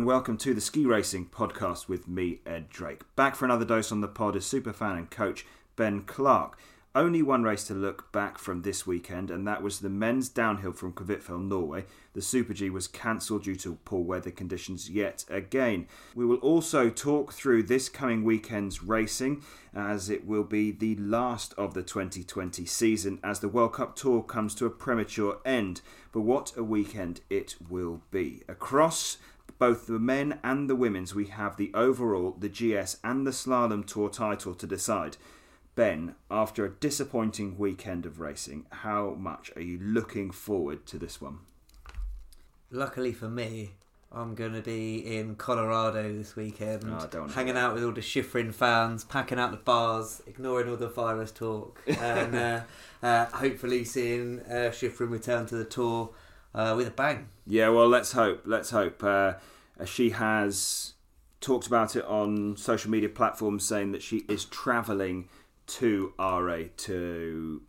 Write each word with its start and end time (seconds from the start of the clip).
and 0.00 0.06
welcome 0.06 0.38
to 0.38 0.54
the 0.54 0.62
Ski 0.62 0.86
Racing 0.86 1.26
Podcast 1.26 1.86
with 1.86 2.08
me, 2.08 2.40
Ed 2.46 2.70
Drake. 2.70 3.02
Back 3.16 3.36
for 3.36 3.44
another 3.44 3.66
dose 3.66 3.92
on 3.92 4.00
the 4.00 4.08
pod 4.08 4.34
is 4.34 4.46
superfan 4.46 4.96
and 4.96 5.10
coach 5.10 5.44
Ben 5.76 6.04
Clark. 6.04 6.58
Only 6.94 7.22
one 7.22 7.42
race 7.42 7.64
to 7.64 7.74
look 7.74 8.10
back 8.10 8.38
from 8.38 8.62
this 8.62 8.86
weekend, 8.86 9.30
and 9.30 9.46
that 9.46 9.62
was 9.62 9.80
the 9.80 9.90
men's 9.90 10.30
downhill 10.30 10.72
from 10.72 10.94
Kvitfjell, 10.94 11.46
Norway. 11.46 11.84
The 12.14 12.22
Super 12.22 12.54
G 12.54 12.70
was 12.70 12.88
cancelled 12.88 13.44
due 13.44 13.56
to 13.56 13.78
poor 13.84 14.02
weather 14.02 14.30
conditions 14.30 14.88
yet 14.88 15.26
again. 15.28 15.86
We 16.14 16.24
will 16.24 16.38
also 16.38 16.88
talk 16.88 17.34
through 17.34 17.64
this 17.64 17.90
coming 17.90 18.24
weekend's 18.24 18.82
racing, 18.82 19.42
as 19.74 20.08
it 20.08 20.26
will 20.26 20.44
be 20.44 20.72
the 20.72 20.96
last 20.96 21.52
of 21.58 21.74
the 21.74 21.82
2020 21.82 22.64
season 22.64 23.20
as 23.22 23.40
the 23.40 23.48
World 23.48 23.74
Cup 23.74 23.94
Tour 23.96 24.22
comes 24.22 24.54
to 24.56 24.66
a 24.66 24.70
premature 24.70 25.40
end. 25.44 25.82
But 26.10 26.22
what 26.22 26.56
a 26.56 26.64
weekend 26.64 27.20
it 27.28 27.54
will 27.68 28.00
be. 28.10 28.42
Across 28.48 29.18
both 29.58 29.86
the 29.86 29.98
men 29.98 30.38
and 30.42 30.68
the 30.68 30.76
women's, 30.76 31.14
we 31.14 31.26
have 31.26 31.56
the 31.56 31.70
overall, 31.74 32.36
the 32.38 32.48
GS, 32.48 32.98
and 33.02 33.26
the 33.26 33.30
Slalom 33.30 33.86
Tour 33.86 34.08
title 34.08 34.54
to 34.54 34.66
decide. 34.66 35.16
Ben, 35.74 36.14
after 36.30 36.64
a 36.64 36.70
disappointing 36.70 37.56
weekend 37.56 38.04
of 38.04 38.20
racing, 38.20 38.66
how 38.70 39.10
much 39.18 39.50
are 39.56 39.62
you 39.62 39.78
looking 39.80 40.30
forward 40.30 40.84
to 40.86 40.98
this 40.98 41.20
one? 41.20 41.38
Luckily 42.70 43.12
for 43.12 43.28
me, 43.28 43.72
I'm 44.12 44.34
going 44.34 44.54
to 44.54 44.60
be 44.60 44.98
in 45.16 45.36
Colorado 45.36 46.12
this 46.12 46.34
weekend, 46.34 46.82
Oh, 46.86 47.28
hanging 47.28 47.56
out 47.56 47.74
with 47.74 47.84
all 47.84 47.92
the 47.92 48.00
Shiffrin 48.00 48.52
fans, 48.52 49.04
packing 49.04 49.38
out 49.38 49.52
the 49.52 49.56
bars, 49.56 50.20
ignoring 50.26 50.68
all 50.68 50.76
the 50.76 50.88
virus 50.88 51.30
talk, 51.30 51.80
and 51.86 52.34
uh, 52.34 52.60
uh, 53.02 53.26
hopefully 53.26 53.84
seeing 53.84 54.40
uh, 54.40 54.70
Shiffrin 54.72 55.10
return 55.10 55.46
to 55.46 55.54
the 55.56 55.64
tour 55.64 56.10
uh, 56.54 56.74
with 56.76 56.88
a 56.88 56.90
bang. 56.90 57.28
Yeah, 57.46 57.68
well, 57.68 57.88
let's 57.88 58.12
hope. 58.12 58.42
Let's 58.44 58.70
hope. 58.70 59.02
Uh, 59.02 59.34
she 59.84 60.10
has 60.10 60.94
talked 61.40 61.66
about 61.66 61.96
it 61.96 62.04
on 62.04 62.56
social 62.56 62.90
media 62.90 63.08
platforms, 63.08 63.64
saying 63.66 63.92
that 63.92 64.02
she 64.02 64.24
is 64.28 64.44
travelling 64.44 65.28
to 65.66 66.12
Åre 66.18 66.70
to 66.76 67.62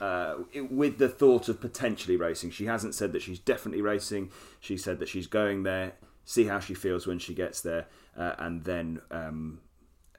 uh, 0.00 0.34
with 0.70 0.98
the 0.98 1.08
thought 1.08 1.48
of 1.48 1.60
potentially 1.60 2.16
racing. 2.16 2.50
She 2.50 2.66
hasn't 2.66 2.94
said 2.94 3.12
that 3.12 3.22
she's 3.22 3.38
definitely 3.38 3.82
racing. 3.82 4.30
She 4.60 4.76
said 4.76 4.98
that 4.98 5.08
she's 5.08 5.26
going 5.26 5.62
there, 5.62 5.92
see 6.24 6.44
how 6.44 6.60
she 6.60 6.74
feels 6.74 7.06
when 7.06 7.18
she 7.18 7.34
gets 7.34 7.60
there, 7.60 7.86
uh, 8.16 8.34
and 8.38 8.64
then 8.64 9.00
um, 9.10 9.60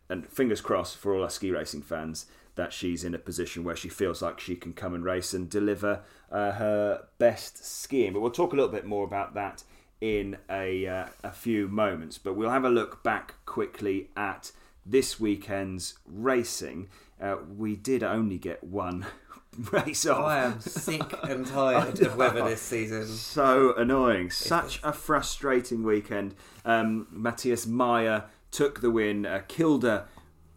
and 0.09 0.27
fingers 0.27 0.61
crossed 0.61 0.97
for 0.97 1.13
all 1.13 1.23
our 1.23 1.29
ski 1.29 1.51
racing 1.51 1.81
fans 1.81 2.25
that 2.55 2.73
she's 2.73 3.03
in 3.03 3.13
a 3.13 3.19
position 3.19 3.63
where 3.63 3.75
she 3.75 3.89
feels 3.89 4.21
like 4.21 4.39
she 4.39 4.55
can 4.55 4.73
come 4.73 4.93
and 4.93 5.03
race 5.03 5.33
and 5.33 5.49
deliver 5.49 6.01
uh, 6.31 6.51
her 6.53 7.07
best 7.17 7.65
skiing. 7.65 8.13
But 8.13 8.21
we'll 8.21 8.31
talk 8.31 8.53
a 8.53 8.55
little 8.55 8.71
bit 8.71 8.85
more 8.85 9.03
about 9.03 9.33
that 9.33 9.63
in 10.01 10.37
a 10.49 10.85
uh, 10.85 11.05
a 11.23 11.31
few 11.31 11.67
moments. 11.67 12.17
But 12.17 12.35
we'll 12.35 12.49
have 12.49 12.65
a 12.65 12.69
look 12.69 13.03
back 13.03 13.35
quickly 13.45 14.09
at 14.15 14.51
this 14.85 15.19
weekend's 15.19 15.97
racing. 16.05 16.89
Uh, 17.21 17.37
we 17.57 17.75
did 17.75 18.03
only 18.03 18.37
get 18.37 18.63
one 18.63 19.05
race 19.71 20.05
off. 20.05 20.25
I 20.25 20.43
am 20.43 20.59
sick 20.59 21.13
and 21.23 21.47
tired 21.47 22.01
of 22.01 22.17
weather 22.17 22.43
this 22.43 22.61
season. 22.61 23.07
So 23.07 23.73
annoying. 23.75 24.29
Such 24.29 24.79
a 24.83 24.91
frustrating 24.93 25.83
weekend. 25.83 26.35
Um, 26.65 27.07
Matthias 27.09 27.65
Mayer 27.65 28.25
took 28.51 28.81
the 28.81 28.91
win. 28.91 29.25
Uh, 29.25 29.41
Kilde 29.47 30.03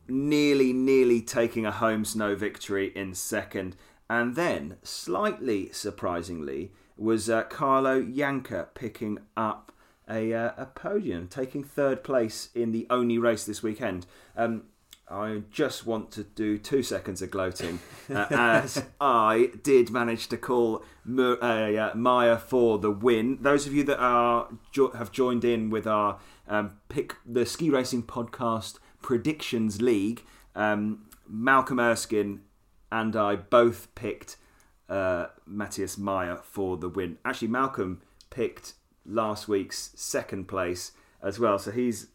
nearly, 0.08 0.72
nearly 0.72 1.20
taking 1.20 1.66
a 1.66 1.72
home 1.72 2.04
snow 2.04 2.34
victory 2.34 2.92
in 2.94 3.14
second. 3.14 3.76
And 4.08 4.36
then, 4.36 4.76
slightly 4.82 5.70
surprisingly, 5.72 6.72
was 6.96 7.28
uh, 7.28 7.42
Carlo 7.44 8.02
Janka 8.02 8.68
picking 8.74 9.18
up 9.36 9.72
a, 10.08 10.32
uh, 10.32 10.52
a 10.56 10.66
podium, 10.66 11.28
taking 11.28 11.64
third 11.64 12.04
place 12.04 12.50
in 12.54 12.72
the 12.72 12.86
only 12.90 13.18
race 13.18 13.44
this 13.44 13.62
weekend. 13.62 14.06
Um, 14.36 14.64
I 15.08 15.42
just 15.50 15.86
want 15.86 16.10
to 16.12 16.24
do 16.24 16.58
two 16.58 16.82
seconds 16.82 17.22
of 17.22 17.30
gloating 17.30 17.78
uh, 18.10 18.26
as 18.30 18.84
I 19.00 19.50
did 19.62 19.90
manage 19.90 20.26
to 20.28 20.36
call 20.36 20.82
uh, 21.06 21.90
Mayer 21.94 22.36
for 22.38 22.78
the 22.78 22.90
win. 22.90 23.38
Those 23.40 23.66
of 23.68 23.72
you 23.72 23.84
that 23.84 24.00
are 24.00 24.48
jo- 24.72 24.90
have 24.92 25.12
joined 25.12 25.44
in 25.44 25.70
with 25.70 25.86
our 25.86 26.18
um, 26.48 26.78
pick 26.88 27.14
the 27.24 27.46
ski 27.46 27.70
racing 27.70 28.02
podcast 28.02 28.78
predictions 29.02 29.80
league, 29.80 30.24
um, 30.54 31.06
Malcolm 31.28 31.80
Erskine 31.80 32.40
and 32.90 33.16
I 33.16 33.36
both 33.36 33.94
picked 33.94 34.36
uh, 34.88 35.26
Matthias 35.46 35.98
Mayer 35.98 36.36
for 36.42 36.76
the 36.76 36.88
win. 36.88 37.18
Actually, 37.24 37.48
Malcolm 37.48 38.00
picked 38.30 38.74
last 39.04 39.48
week's 39.48 39.92
second 39.94 40.46
place 40.48 40.92
as 41.22 41.38
well, 41.38 41.58
so 41.58 41.70
he's 41.70 42.08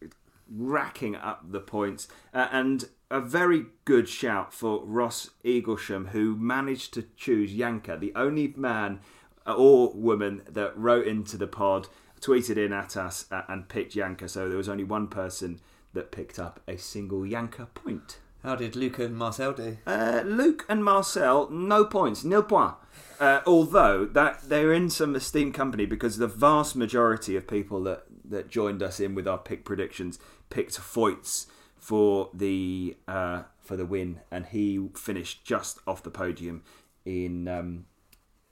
racking 0.49 1.15
up 1.15 1.51
the 1.51 1.59
points. 1.59 2.07
Uh, 2.33 2.47
and 2.51 2.85
a 3.09 3.19
very 3.19 3.65
good 3.85 4.07
shout 4.07 4.53
for 4.53 4.83
Ross 4.85 5.31
Eaglesham, 5.43 6.09
who 6.09 6.35
managed 6.35 6.93
to 6.93 7.05
choose 7.17 7.53
Janka, 7.53 7.97
the 7.97 8.13
only 8.15 8.53
man 8.55 8.99
or 9.45 9.91
woman 9.93 10.43
that 10.49 10.77
wrote 10.77 11.07
into 11.07 11.37
the 11.37 11.47
pod, 11.47 11.87
tweeted 12.21 12.57
in 12.57 12.71
at 12.71 12.95
us, 12.95 13.25
uh, 13.31 13.41
and 13.49 13.67
picked 13.67 13.93
Janka. 13.93 14.29
So 14.29 14.47
there 14.47 14.57
was 14.57 14.69
only 14.69 14.83
one 14.83 15.07
person 15.07 15.59
that 15.93 16.11
picked 16.11 16.39
up 16.39 16.59
a 16.67 16.77
single 16.77 17.25
Janka 17.25 17.67
point. 17.73 18.19
How 18.43 18.55
did 18.55 18.75
Luca 18.75 19.05
and 19.05 19.15
Marcel 19.15 19.53
do? 19.53 19.77
Uh, 19.85 20.23
Luke 20.25 20.65
and 20.67 20.83
Marcel, 20.83 21.49
no 21.51 21.85
points, 21.85 22.23
nil 22.23 22.43
point. 22.43 22.73
Uh, 23.19 23.41
although 23.45 24.05
that 24.05 24.49
they're 24.49 24.73
in 24.73 24.89
some 24.89 25.15
esteemed 25.15 25.53
company 25.53 25.85
because 25.85 26.17
the 26.17 26.27
vast 26.27 26.75
majority 26.75 27.35
of 27.35 27.47
people 27.47 27.83
that, 27.83 28.03
that 28.25 28.49
joined 28.49 28.81
us 28.81 28.99
in 28.99 29.13
with 29.13 29.27
our 29.27 29.37
pick 29.37 29.63
predictions 29.63 30.17
picked 30.49 30.79
Feuz 30.79 31.45
for 31.77 32.29
the 32.33 32.97
uh, 33.07 33.43
for 33.59 33.75
the 33.77 33.85
win, 33.85 34.21
and 34.31 34.47
he 34.47 34.89
finished 34.95 35.45
just 35.45 35.79
off 35.85 36.01
the 36.01 36.09
podium 36.09 36.63
in 37.05 37.47
um, 37.47 37.85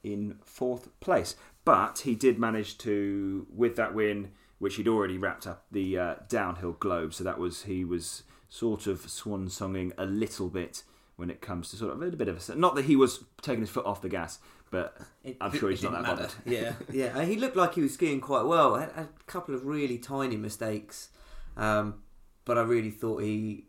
in 0.02 0.38
fourth 0.44 0.88
place. 1.00 1.34
But 1.64 2.00
he 2.00 2.14
did 2.14 2.38
manage 2.38 2.78
to, 2.78 3.46
with 3.54 3.76
that 3.76 3.94
win, 3.94 4.30
which 4.60 4.76
he'd 4.76 4.86
already 4.86 5.18
wrapped 5.18 5.46
up 5.48 5.64
the 5.72 5.98
uh, 5.98 6.14
downhill 6.28 6.72
globe. 6.72 7.12
So 7.12 7.24
that 7.24 7.38
was 7.38 7.64
he 7.64 7.84
was 7.84 8.22
sort 8.48 8.86
of 8.86 9.10
swan 9.10 9.48
songing 9.48 9.92
a 9.98 10.04
little 10.06 10.48
bit 10.48 10.84
when 11.16 11.28
it 11.30 11.40
comes 11.40 11.70
to 11.70 11.76
sort 11.76 11.92
of 11.92 12.00
a 12.00 12.10
bit 12.16 12.28
of 12.28 12.48
a 12.48 12.54
not 12.54 12.74
that 12.76 12.84
he 12.84 12.94
was 12.96 13.24
taking 13.42 13.60
his 13.60 13.70
foot 13.70 13.84
off 13.84 14.00
the 14.02 14.08
gas, 14.08 14.38
but 14.70 14.96
It- 15.24 15.36
I'm 15.40 15.52
sure 15.52 15.68
he's 15.70 15.82
not 15.82 15.92
that 15.92 16.04
didn't 16.04 16.16
bothered. 16.16 16.34
matter. 16.46 16.76
Yeah, 16.92 17.12
yeah. 17.16 17.24
He 17.24 17.36
looked 17.36 17.56
like 17.56 17.74
he 17.74 17.80
was 17.82 17.94
skiing 17.94 18.20
quite 18.20 18.44
well. 18.46 18.76
Had 18.76 18.90
a 18.90 19.08
couple 19.26 19.54
of 19.54 19.66
really 19.66 19.98
tiny 19.98 20.36
mistakes, 20.36 21.08
um, 21.56 22.02
but 22.44 22.56
I 22.56 22.62
really 22.62 22.90
thought 22.90 23.22
he 23.22 23.64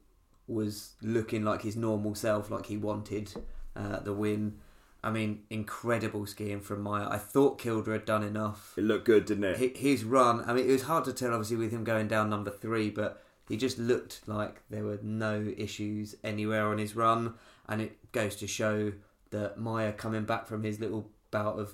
was 0.47 0.93
looking 1.01 1.43
like 1.43 1.61
his 1.61 1.75
normal 1.75 2.15
self, 2.15 2.49
like 2.51 2.65
he 2.67 2.77
wanted 2.77 3.33
uh, 3.75 3.99
the 3.99 4.13
win. 4.13 4.59
I 5.03 5.09
mean, 5.09 5.43
incredible 5.49 6.25
skiing 6.25 6.61
from 6.61 6.83
Mayer. 6.83 7.07
I 7.09 7.17
thought 7.17 7.57
Kilde 7.57 7.87
had 7.87 8.05
done 8.05 8.23
enough. 8.23 8.73
It 8.77 8.83
looked 8.83 9.05
good, 9.05 9.25
didn't 9.25 9.45
it? 9.45 9.77
His 9.77 10.03
run, 10.03 10.43
I 10.45 10.53
mean, 10.53 10.69
it 10.69 10.71
was 10.71 10.83
hard 10.83 11.05
to 11.05 11.13
tell, 11.13 11.31
obviously, 11.31 11.57
with 11.57 11.71
him 11.71 11.83
going 11.83 12.07
down 12.07 12.29
number 12.29 12.51
three, 12.51 12.89
but 12.91 13.23
he 13.49 13.57
just 13.57 13.79
looked 13.79 14.21
like 14.27 14.61
there 14.69 14.83
were 14.83 14.99
no 15.01 15.51
issues 15.57 16.15
anywhere 16.23 16.67
on 16.67 16.77
his 16.77 16.95
run. 16.95 17.33
And 17.67 17.81
it 17.81 18.11
goes 18.11 18.35
to 18.37 18.47
show 18.47 18.93
that 19.31 19.59
Mayer 19.59 19.91
coming 19.91 20.25
back 20.25 20.45
from 20.45 20.63
his 20.63 20.79
little 20.79 21.09
bout 21.31 21.57
of 21.57 21.73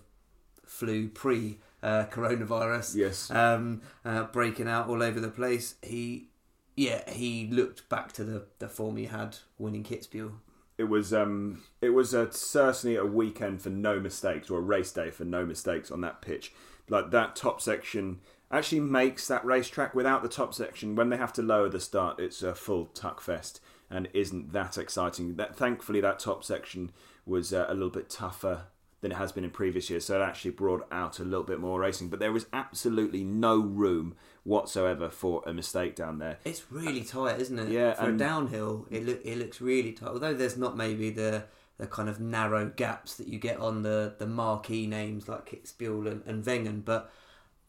flu 0.66 1.10
pre 1.10 1.58
uh, 1.84 2.06
coronavirus, 2.10 2.96
yes. 2.96 3.32
um, 3.32 3.82
uh, 4.06 4.24
breaking 4.24 4.68
out 4.68 4.88
all 4.88 5.04
over 5.04 5.20
the 5.20 5.30
place, 5.30 5.76
he, 5.82 6.30
yeah, 6.76 7.10
he 7.10 7.48
looked 7.48 7.88
back 7.90 8.12
to 8.14 8.24
the, 8.24 8.46
the 8.60 8.68
form 8.70 8.98
he 8.98 9.06
had 9.06 9.38
winning 9.58 9.84
Kitzbühel. 9.84 10.34
It 10.78 10.86
was 10.86 11.14
um 11.14 11.64
it 11.82 11.90
was 11.90 12.14
a, 12.14 12.32
certainly 12.32 12.96
a 12.96 13.06
weekend 13.06 13.62
for 13.62 13.70
no 13.70 14.00
mistakes 14.00 14.50
or 14.50 14.60
a 14.60 14.62
race 14.62 14.92
day 14.92 15.10
for 15.10 15.26
no 15.26 15.46
mistakes 15.46 15.92
on 15.92 16.02
that 16.02 16.22
pitch. 16.22 16.54
Like 16.90 17.12
that 17.12 17.36
top 17.36 17.62
section 17.62 18.20
actually 18.52 18.80
makes 18.80 19.28
that 19.28 19.44
racetrack 19.44 19.94
without 19.94 20.24
the 20.24 20.30
top 20.30 20.54
section. 20.54 20.96
When 20.96 21.10
they 21.10 21.18
have 21.18 21.34
to 21.34 21.42
lower 21.42 21.70
the 21.70 21.80
start 21.80 22.20
it's 22.20 22.44
a 22.44 22.54
full 22.54 22.86
tuck 22.86 23.22
fest 23.22 23.60
and 23.90 24.08
isn't 24.14 24.54
that 24.54 24.78
exciting. 24.78 25.36
That 25.36 25.56
thankfully 25.56 26.02
that 26.02 26.20
top 26.20 26.44
section 26.44 26.92
was 27.26 27.54
uh, 27.54 27.66
a 27.68 27.74
little 27.74 27.90
bit 27.90 28.10
tougher 28.10 28.66
than 29.02 29.12
it 29.12 29.16
has 29.16 29.32
been 29.32 29.44
in 29.44 29.52
previous 29.52 29.90
years 29.90 30.06
so 30.06 30.20
it 30.20 30.24
actually 30.24 30.52
brought 30.52 30.88
out 30.92 31.20
a 31.20 31.24
little 31.24 31.44
bit 31.44 31.60
more 31.60 31.80
racing. 31.80 32.10
But 32.10 32.20
there 32.20 32.32
was 32.32 32.46
absolutely 32.54 33.24
no 33.24 33.58
room 33.58 34.16
whatsoever 34.48 35.10
for 35.10 35.44
a 35.46 35.54
mistake 35.54 35.94
down 35.94 36.20
there 36.20 36.38
It's 36.46 36.72
really 36.72 37.04
tight, 37.04 37.40
isn't 37.42 37.60
it? 37.60 37.70
Yeah, 37.70 37.94
For 37.94 38.10
a 38.10 38.18
downhill, 38.18 38.88
it 38.90 39.06
look 39.06 39.22
it 39.26 39.38
looks 39.38 39.60
really 39.60 39.92
tight. 39.92 40.10
Although 40.10 40.34
there's 40.34 40.58
not 40.58 40.78
maybe 40.78 41.10
the 41.10 41.44
the 41.78 41.86
kind 41.86 42.10
of 42.10 42.20
narrow 42.20 42.72
gaps 42.76 43.16
that 43.16 43.28
you 43.28 43.40
get 43.40 43.58
on 43.60 43.84
the 43.84 44.16
the 44.18 44.26
marquee 44.26 44.88
names 44.88 45.28
like 45.28 45.50
Kitzbühel 45.50 46.10
and, 46.10 46.24
and 46.26 46.44
Wengen, 46.46 46.84
but 46.84 47.12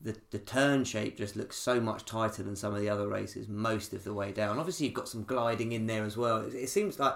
the 0.01 0.17
the 0.31 0.39
turn 0.39 0.85
shape 0.85 1.17
just 1.17 1.35
looks 1.35 1.57
so 1.57 1.81
much 1.81 2.05
tighter 2.05 2.45
than 2.45 2.55
some 2.55 2.73
of 2.75 2.81
the 2.81 2.89
other 2.89 3.09
races 3.09 3.49
most 3.49 3.93
of 3.93 4.05
the 4.05 4.15
way 4.15 4.31
down. 4.31 4.59
Obviously, 4.59 4.87
you've 4.87 4.95
got 4.95 5.09
some 5.09 5.25
gliding 5.25 5.73
in 5.73 5.87
there 5.87 6.05
as 6.05 6.17
well. 6.17 6.39
It, 6.43 6.55
it 6.55 6.69
seems 6.69 7.01
like 7.01 7.15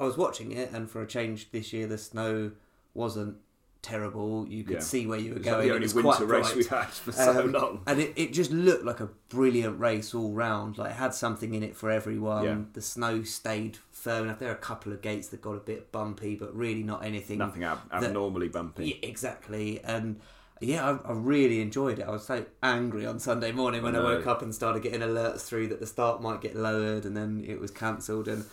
I 0.00 0.04
was 0.04 0.16
watching 0.16 0.50
it, 0.50 0.72
and 0.72 0.90
for 0.90 1.00
a 1.00 1.06
change 1.06 1.52
this 1.52 1.72
year, 1.72 1.86
the 1.86 1.98
snow 1.98 2.50
wasn't 2.94 3.36
terrible. 3.82 4.46
You 4.48 4.64
could 4.64 4.74
Yeah. 4.74 4.80
see 4.80 5.06
where 5.06 5.18
you 5.18 5.34
were 5.34 5.40
going. 5.40 5.56
like 5.56 5.62
the 5.64 5.68
It 5.68 5.74
only 5.74 5.84
was 5.84 5.94
winter 5.94 6.10
quite 6.26 6.28
race 6.28 6.54
we've 6.54 6.68
had 6.68 6.86
for 6.88 7.12
so 7.12 7.44
Um, 7.44 7.52
long. 7.52 7.82
and 7.86 8.00
it, 8.00 8.12
it 8.16 8.32
just 8.32 8.50
looked 8.52 8.84
like 8.84 9.00
a 9.00 9.08
brilliant 9.28 9.78
race 9.80 10.14
all 10.14 10.32
round. 10.32 10.78
Like 10.78 10.92
it 10.92 10.96
had 10.96 11.14
something 11.14 11.52
in 11.54 11.62
it 11.62 11.76
for 11.76 11.90
everyone. 11.90 12.44
Yeah. 12.44 12.58
The 12.72 12.80
snow 12.82 13.22
stayed 13.24 13.78
firm 13.90 14.24
enough. 14.24 14.38
There 14.38 14.48
are 14.50 14.54
a 14.54 14.56
couple 14.56 14.92
of 14.92 15.02
gates 15.02 15.28
that 15.28 15.42
got 15.42 15.52
a 15.56 15.60
bit 15.60 15.90
bumpy, 15.92 16.36
but 16.36 16.54
really 16.56 16.82
not 16.82 17.04
anything. 17.04 17.38
Nothing 17.38 17.64
ab- 17.64 17.80
that- 17.90 18.04
abnormally 18.04 18.48
bumpy. 18.48 18.88
Yeah, 19.02 19.08
exactly. 19.08 19.80
And 19.82 20.20
yeah, 20.60 20.88
I, 21.04 21.08
I 21.08 21.12
really 21.12 21.60
enjoyed 21.60 21.98
it. 21.98 22.02
I 22.06 22.10
was 22.12 22.24
so 22.24 22.46
angry 22.62 23.04
on 23.04 23.18
Sunday 23.18 23.50
morning 23.50 23.82
when 23.82 23.96
I, 23.96 23.98
I 23.98 24.02
woke 24.02 24.28
up 24.28 24.42
and 24.42 24.54
started 24.54 24.84
getting 24.84 25.00
alerts 25.00 25.40
through 25.40 25.66
that 25.68 25.80
the 25.80 25.86
start 25.88 26.22
might 26.22 26.40
get 26.40 26.54
lowered, 26.54 27.04
and 27.04 27.16
then 27.16 27.44
it 27.46 27.58
was 27.60 27.72
cancelled. 27.72 28.28
And 28.28 28.44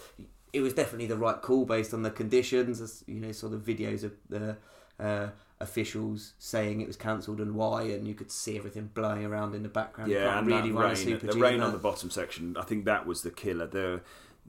it 0.52 0.62
was 0.62 0.74
definitely 0.74 1.06
the 1.06 1.18
right 1.18 1.40
call 1.40 1.66
based 1.66 1.94
on 1.94 2.02
the 2.02 2.10
conditions. 2.10 2.82
As 2.82 3.04
you 3.06 3.20
know, 3.20 3.32
saw 3.32 3.48
the 3.48 3.58
videos 3.58 4.04
of 4.04 4.14
the 4.28 4.58
uh, 5.00 5.28
officials 5.60 6.34
saying 6.40 6.82
it 6.82 6.88
was 6.88 6.96
cancelled 6.96 7.40
and 7.40 7.56
why, 7.56 7.84
and 7.84 8.08
you 8.08 8.14
could 8.14 8.32
see 8.32 8.58
everything 8.58 8.90
blowing 8.94 9.26
around 9.26 9.56
in 9.56 9.64
the 9.64 9.70
background. 9.70 10.12
Yeah, 10.12 10.38
and 10.38 10.48
really 10.48 10.72
rain, 10.72 10.96
Super 10.96 11.28
the 11.28 11.34
G 11.34 11.40
rain 11.40 11.56
in 11.56 11.62
on 11.62 11.72
the 11.72 11.78
bottom 11.78 12.10
section. 12.10 12.56
I 12.58 12.64
think 12.64 12.86
that 12.86 13.06
was 13.06 13.22
the 13.22 13.32
killer. 13.32 13.68
The 13.68 14.02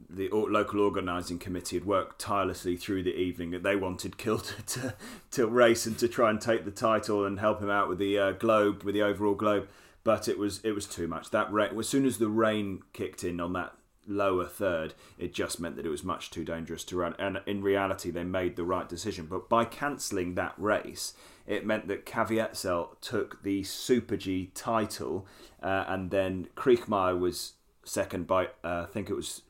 the 0.09 0.31
local 0.31 0.81
organising 0.81 1.39
committee 1.39 1.77
had 1.77 1.85
worked 1.85 2.19
tirelessly 2.19 2.77
through 2.77 3.03
the 3.03 3.15
evening. 3.15 3.51
They 3.63 3.77
wanted 3.77 4.17
Kilde 4.17 4.53
to 4.69 4.95
to 5.33 5.47
race 5.47 5.87
and 5.87 5.99
to 5.99 6.09
try 6.09 6.31
and 6.31 6.41
take 6.41 6.65
the 6.65 6.71
title 6.71 7.25
and 7.25 7.41
help 7.41 7.61
him 7.61 7.71
out 7.71 7.89
with 7.89 7.99
the 7.99 8.19
uh, 8.19 8.33
globe, 8.33 8.83
with 8.83 8.95
the 8.95 9.03
overall 9.03 9.35
globe. 9.35 9.69
But 10.03 10.29
it 10.29 10.39
was 10.39 10.61
it 10.65 10.73
was 10.73 10.87
too 10.87 11.09
much. 11.09 11.31
That 11.31 11.53
rain, 11.53 11.79
as 11.79 11.89
soon 11.89 12.07
as 12.07 12.19
the 12.19 12.29
rain 12.29 12.83
kicked 12.93 13.25
in 13.25 13.41
on 13.41 13.53
that 13.55 13.75
lower 14.11 14.47
third, 14.47 14.95
it 15.19 15.33
just 15.33 15.61
meant 15.61 15.77
that 15.77 15.87
it 15.87 15.91
was 15.91 16.05
much 16.05 16.31
too 16.31 16.45
dangerous 16.45 16.85
to 16.85 16.97
run. 16.97 17.15
And 17.19 17.41
in 17.47 17.63
reality, 17.63 18.11
they 18.11 18.25
made 18.25 18.57
the 18.57 18.65
right 18.65 18.89
decision. 18.89 19.27
But 19.27 19.49
by 19.49 19.65
cancelling 19.65 20.35
that 20.35 20.55
race, 20.59 21.15
it 21.47 21.65
meant 21.65 21.89
that 21.89 22.05
Caviezel 22.05 23.01
took 23.01 23.43
the 23.43 23.63
Super 23.63 24.17
G 24.17 24.51
title, 24.55 25.27
uh, 25.63 25.85
and 25.89 26.11
then 26.11 26.49
Kriechmayr 26.57 27.19
was 27.19 27.55
second 27.85 28.27
by 28.27 28.47
uh, 28.63 28.83
I 28.83 28.87
think 28.87 29.09
it 29.11 29.15
was 29.15 29.43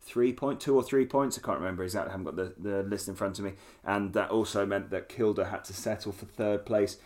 three 0.00 0.32
point 0.32 0.60
two 0.60 0.74
or 0.74 0.82
three 0.82 1.06
points. 1.06 1.38
I 1.38 1.42
can't 1.42 1.58
remember 1.58 1.84
exactly. 1.84 2.08
I 2.08 2.12
haven't 2.12 2.24
got 2.24 2.36
the, 2.36 2.54
the 2.58 2.82
list 2.82 3.08
in 3.08 3.14
front 3.14 3.38
of 3.38 3.44
me. 3.44 3.52
And 3.84 4.12
that 4.14 4.30
also 4.30 4.66
meant 4.66 4.90
that 4.90 5.08
Kilde 5.08 5.38
had 5.38 5.64
to 5.64 5.72
settle 5.72 6.12
for 6.12 6.26
third 6.26 6.66
place 6.66 6.96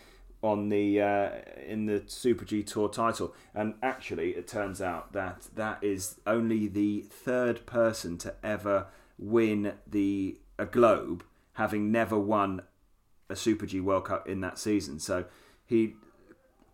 on 0.43 0.69
the 0.69 1.01
uh, 1.01 1.29
in 1.65 1.87
the 1.87 2.03
Super 2.05 2.45
G 2.45 2.61
Tour 2.61 2.89
title. 2.89 3.33
And 3.55 3.75
actually, 3.81 4.31
it 4.31 4.47
turns 4.47 4.81
out 4.81 5.13
that 5.13 5.47
that 5.55 5.83
is 5.83 6.19
only 6.27 6.67
the 6.67 7.01
third 7.01 7.65
person 7.65 8.17
to 8.19 8.35
ever 8.43 8.87
win 9.17 9.73
the 9.87 10.37
a 10.59 10.65
Globe, 10.65 11.23
having 11.53 11.91
never 11.91 12.19
won 12.19 12.61
a 13.29 13.35
Super 13.35 13.65
G 13.65 13.79
World 13.79 14.05
Cup 14.05 14.27
in 14.27 14.41
that 14.41 14.59
season. 14.59 14.99
So 14.99 15.25
he 15.65 15.95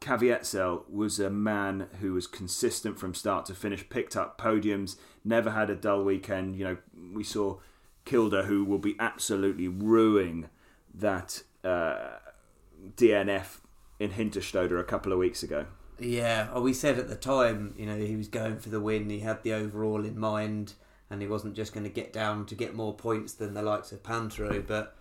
Caviezel 0.02 0.90
was 0.90 1.20
a 1.20 1.30
man 1.30 1.88
who 2.02 2.14
was 2.14 2.26
consistent 2.26 2.98
from 2.98 3.14
start 3.14 3.46
to 3.46 3.54
finish, 3.54 3.88
picked 3.88 4.16
up 4.16 4.40
podiums, 4.40 4.96
never 5.24 5.52
had 5.52 5.70
a 5.70 5.76
dull 5.76 6.04
weekend. 6.04 6.56
You 6.56 6.64
know, 6.64 6.78
we 7.14 7.24
saw 7.24 7.58
Kilde, 8.06 8.46
who 8.46 8.64
will 8.64 8.80
be 8.80 8.96
absolutely 9.00 9.68
ruining 9.68 10.50
that 10.94 11.44
uh, 11.64 12.18
DNF 12.96 13.60
in 14.00 14.12
Hinterstoder 14.12 14.80
a 14.80 14.84
couple 14.84 15.12
of 15.12 15.20
weeks 15.20 15.44
ago. 15.44 15.66
Yeah, 16.00 16.52
well, 16.54 16.64
we 16.64 16.74
said 16.74 16.98
at 16.98 17.10
the 17.10 17.16
time, 17.16 17.74
you 17.78 17.86
know, 17.86 17.98
he 17.98 18.16
was 18.16 18.30
going 18.30 18.60
for 18.60 18.70
the 18.70 18.80
win. 18.80 19.10
He 19.10 19.20
had 19.20 19.44
the 19.44 19.54
overall 19.54 20.06
in 20.06 20.18
mind, 20.18 20.74
and 21.10 21.22
he 21.22 21.28
wasn't 21.28 21.56
just 21.56 21.74
going 21.74 21.84
to 21.84 21.90
get 21.90 22.14
down 22.14 22.46
to 22.46 22.56
get 22.56 22.74
more 22.74 22.94
points 22.94 23.34
than 23.34 23.54
the 23.54 23.62
likes 23.62 23.92
of 23.92 24.02
Pinturault. 24.02 24.66
But 24.66 24.96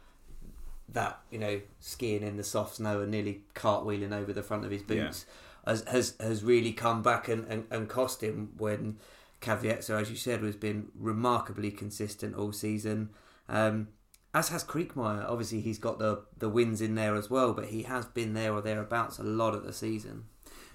that, 0.88 1.20
you 1.30 1.38
know, 1.38 1.60
skiing 1.78 2.22
in 2.22 2.36
the 2.36 2.44
soft 2.44 2.76
snow 2.76 3.02
and 3.02 3.12
nearly 3.12 3.42
cartwheeling 3.54 4.12
over 4.12 4.32
the 4.32 4.42
front 4.42 4.64
of 4.64 4.70
his 4.72 4.82
boots 4.82 5.26
has, 5.66 5.84
has 5.84 6.14
has 6.18 6.42
really 6.42 6.72
come 6.72 7.02
back 7.02 7.28
and, 7.28 7.46
and, 7.46 7.66
and 7.70 7.88
cost 7.88 8.22
him 8.22 8.52
when 8.56 8.98
Caviezel, 9.40 10.00
as 10.00 10.10
you 10.10 10.16
said, 10.16 10.42
has 10.42 10.56
been 10.56 10.88
remarkably 10.98 11.70
consistent 11.70 12.34
all 12.34 12.52
season. 12.52 13.10
Um, 13.48 13.88
as 14.34 14.50
has 14.50 14.64
Kriechmayr. 14.64 15.28
Obviously, 15.28 15.60
he's 15.60 15.78
got 15.78 15.98
the 15.98 16.24
the 16.36 16.48
wins 16.48 16.80
in 16.80 16.94
there 16.94 17.14
as 17.14 17.30
well, 17.30 17.52
but 17.52 17.66
he 17.66 17.84
has 17.84 18.06
been 18.06 18.34
there 18.34 18.52
or 18.52 18.60
thereabouts 18.60 19.18
a 19.18 19.22
lot 19.22 19.54
of 19.54 19.64
the 19.64 19.72
season. 19.72 20.24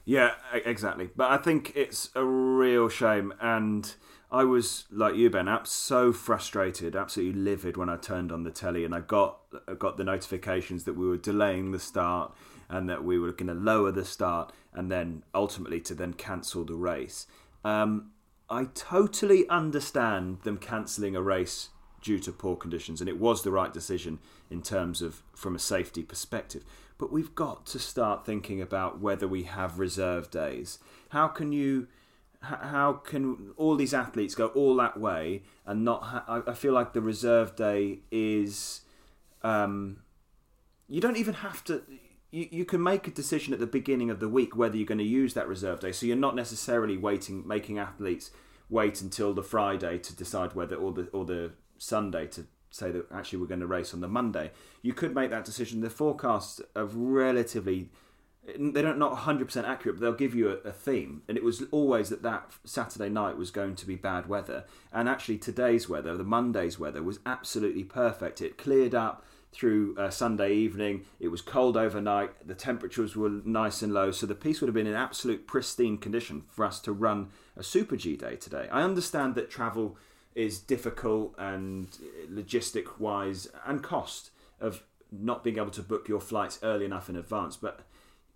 Yeah, 0.06 0.34
exactly. 0.54 1.10
But 1.16 1.32
I 1.32 1.38
think 1.38 1.72
it's 1.76 2.10
a 2.16 2.26
real 2.26 2.90
shame. 2.90 3.34
And 3.40 3.94
I 4.32 4.44
was 4.44 4.86
like 4.92 5.16
you, 5.16 5.30
Ben, 5.30 5.48
so 5.66 6.12
frustrated, 6.12 6.96
absolutely 6.96 7.40
livid 7.40 7.78
when 7.78 7.90
I 7.90 7.98
turned 7.98 8.32
on 8.32 8.44
the 8.44 8.52
telly 8.52 8.84
and 8.84 8.94
I 8.94 9.00
got 9.00 9.40
I 9.68 9.76
got 9.76 9.98
the 9.98 10.04
notifications 10.04 10.84
that 10.86 10.96
we 10.96 11.08
were 11.08 11.18
delaying 11.18 11.72
the 11.72 11.80
start 11.80 12.34
and 12.70 12.90
that 12.90 13.04
we 13.04 13.20
were 13.20 13.32
going 13.32 13.48
to 13.48 13.54
lower 13.54 13.92
the 13.92 14.06
start 14.06 14.52
and 14.74 14.92
then 14.92 15.24
ultimately 15.34 15.80
to 15.82 15.94
then 15.94 16.14
cancel 16.14 16.66
the 16.66 16.76
race. 16.76 17.28
Um, 17.64 18.12
I 18.50 18.66
totally 18.74 19.48
understand 19.48 20.42
them 20.42 20.58
cancelling 20.58 21.16
a 21.16 21.22
race 21.22 21.70
due 22.04 22.20
to 22.20 22.32
poor 22.32 22.56
conditions, 22.56 23.00
and 23.00 23.10
it 23.10 23.20
was 23.20 23.42
the 23.42 23.52
right 23.52 23.74
decision 23.74 24.20
in 24.52 24.62
terms 24.62 25.02
of 25.02 25.24
from 25.34 25.56
a 25.56 25.60
safety 25.60 26.04
perspective. 26.04 26.64
But 27.00 27.12
we've 27.12 27.34
got 27.34 27.66
to 27.68 27.80
start 27.80 28.26
thinking 28.26 28.62
about 28.62 29.00
whether 29.00 29.28
we 29.28 29.44
have 29.44 29.80
reserve 29.80 30.30
days. 30.30 30.78
How 31.10 31.28
can 31.28 31.52
you? 31.52 31.88
How 32.42 32.94
can 32.94 33.54
all 33.56 33.78
these 33.78 33.94
athletes 33.94 34.36
go 34.36 34.48
all 34.48 34.76
that 34.76 35.00
way 35.00 35.44
and 35.66 35.84
not? 35.86 36.04
Ha- 36.04 36.44
I- 36.46 36.54
feel 36.54 36.74
like 36.74 36.94
the 36.94 37.02
reserve 37.02 37.56
day 37.56 38.00
is. 38.12 38.82
Um, 39.42 40.04
you 40.88 41.02
don't 41.02 41.18
even 41.18 41.36
have 41.36 41.64
to. 41.66 41.82
You, 42.32 42.48
you 42.52 42.66
can 42.66 42.84
make 42.84 43.08
a 43.08 43.12
decision 43.12 43.54
at 43.54 43.60
the 43.60 43.68
beginning 43.68 44.10
of 44.10 44.20
the 44.20 44.28
week 44.28 44.56
whether 44.56 44.76
you're 44.76 44.86
going 44.86 44.98
to 44.98 45.04
use 45.04 45.34
that 45.36 45.48
reserve 45.48 45.80
day. 45.80 45.94
So 45.94 46.06
you're 46.06 46.16
not 46.18 46.36
necessarily 46.36 46.98
waiting, 46.98 47.48
making 47.48 47.80
athletes 47.80 48.32
wait 48.70 49.02
until 49.02 49.34
the 49.34 49.44
Friday 49.44 49.98
to 50.00 50.16
decide 50.16 50.54
whether, 50.54 50.76
all 50.76 50.92
the 50.92 51.08
all 51.08 51.24
the 51.24 51.52
Sunday 51.78 52.28
to 52.28 52.46
say 52.74 52.92
that 52.92 53.06
actually 53.12 53.40
we're 53.40 53.48
going 53.48 53.60
to 53.60 53.68
race 53.68 53.94
on 53.94 54.02
the 54.02 54.08
Monday. 54.08 54.52
You 54.82 54.94
could 54.94 55.14
make 55.14 55.30
that 55.30 55.46
decision. 55.46 55.82
The 55.82 55.90
forecasts 55.90 56.62
are 56.76 56.86
relatively. 56.86 57.90
They're 58.60 58.84
not 58.84 58.98
not 58.98 59.18
100% 59.20 59.64
accurate, 59.64 59.98
but 59.98 60.02
they'll 60.02 60.14
give 60.14 60.36
you 60.36 60.50
a, 60.50 60.56
a 60.68 60.72
theme. 60.72 61.22
And 61.28 61.38
it 61.38 61.44
was 61.44 61.64
always 61.72 62.10
that 62.10 62.24
that 62.24 62.52
Saturday 62.66 63.10
night 63.10 63.38
was 63.38 63.52
going 63.52 63.76
to 63.76 63.86
be 63.86 63.96
bad 63.96 64.28
weather. 64.28 64.66
And 64.92 65.08
actually, 65.08 65.38
today's 65.38 65.88
weather, 65.88 66.18
the 66.18 66.24
Monday's 66.24 66.78
weather, 66.78 67.02
was 67.02 67.20
absolutely 67.26 67.84
perfect. 67.84 68.42
It 68.42 68.58
cleared 68.58 68.96
up 68.96 69.24
through 69.54 69.96
uh, 69.98 70.10
Sunday 70.10 70.54
evening. 70.56 71.06
It 71.20 71.30
was 71.30 71.42
cold 71.42 71.78
overnight. 71.78 72.46
The 72.46 72.56
temperatures 72.56 73.16
were 73.16 73.30
nice 73.30 73.82
and 73.82 73.94
low, 73.94 74.12
so 74.12 74.26
the 74.26 74.36
piste 74.36 74.62
would 74.62 74.68
have 74.68 74.76
been 74.76 74.88
in 74.88 74.96
absolute 74.96 75.48
pristine 75.48 75.98
condition 75.98 76.44
for 76.50 76.66
us 76.66 76.80
to 76.82 76.92
run 76.92 77.30
a 77.56 77.64
Super 77.64 77.96
G 77.96 78.18
day 78.18 78.36
today. 78.36 78.68
I 78.72 78.82
understand 78.82 79.36
that 79.36 79.50
travel 79.50 79.96
is 80.36 80.60
difficult 80.60 81.34
and 81.38 81.88
logistic 82.30 83.00
wise 83.00 83.48
and 83.66 83.84
cost 83.84 84.32
of 84.60 84.84
not 85.12 85.44
being 85.44 85.58
able 85.58 85.70
to 85.72 85.84
book 85.84 86.08
your 86.08 86.20
flights 86.20 86.60
early 86.64 86.86
enough 86.86 87.10
in 87.10 87.16
advance, 87.16 87.56
but 87.56 87.82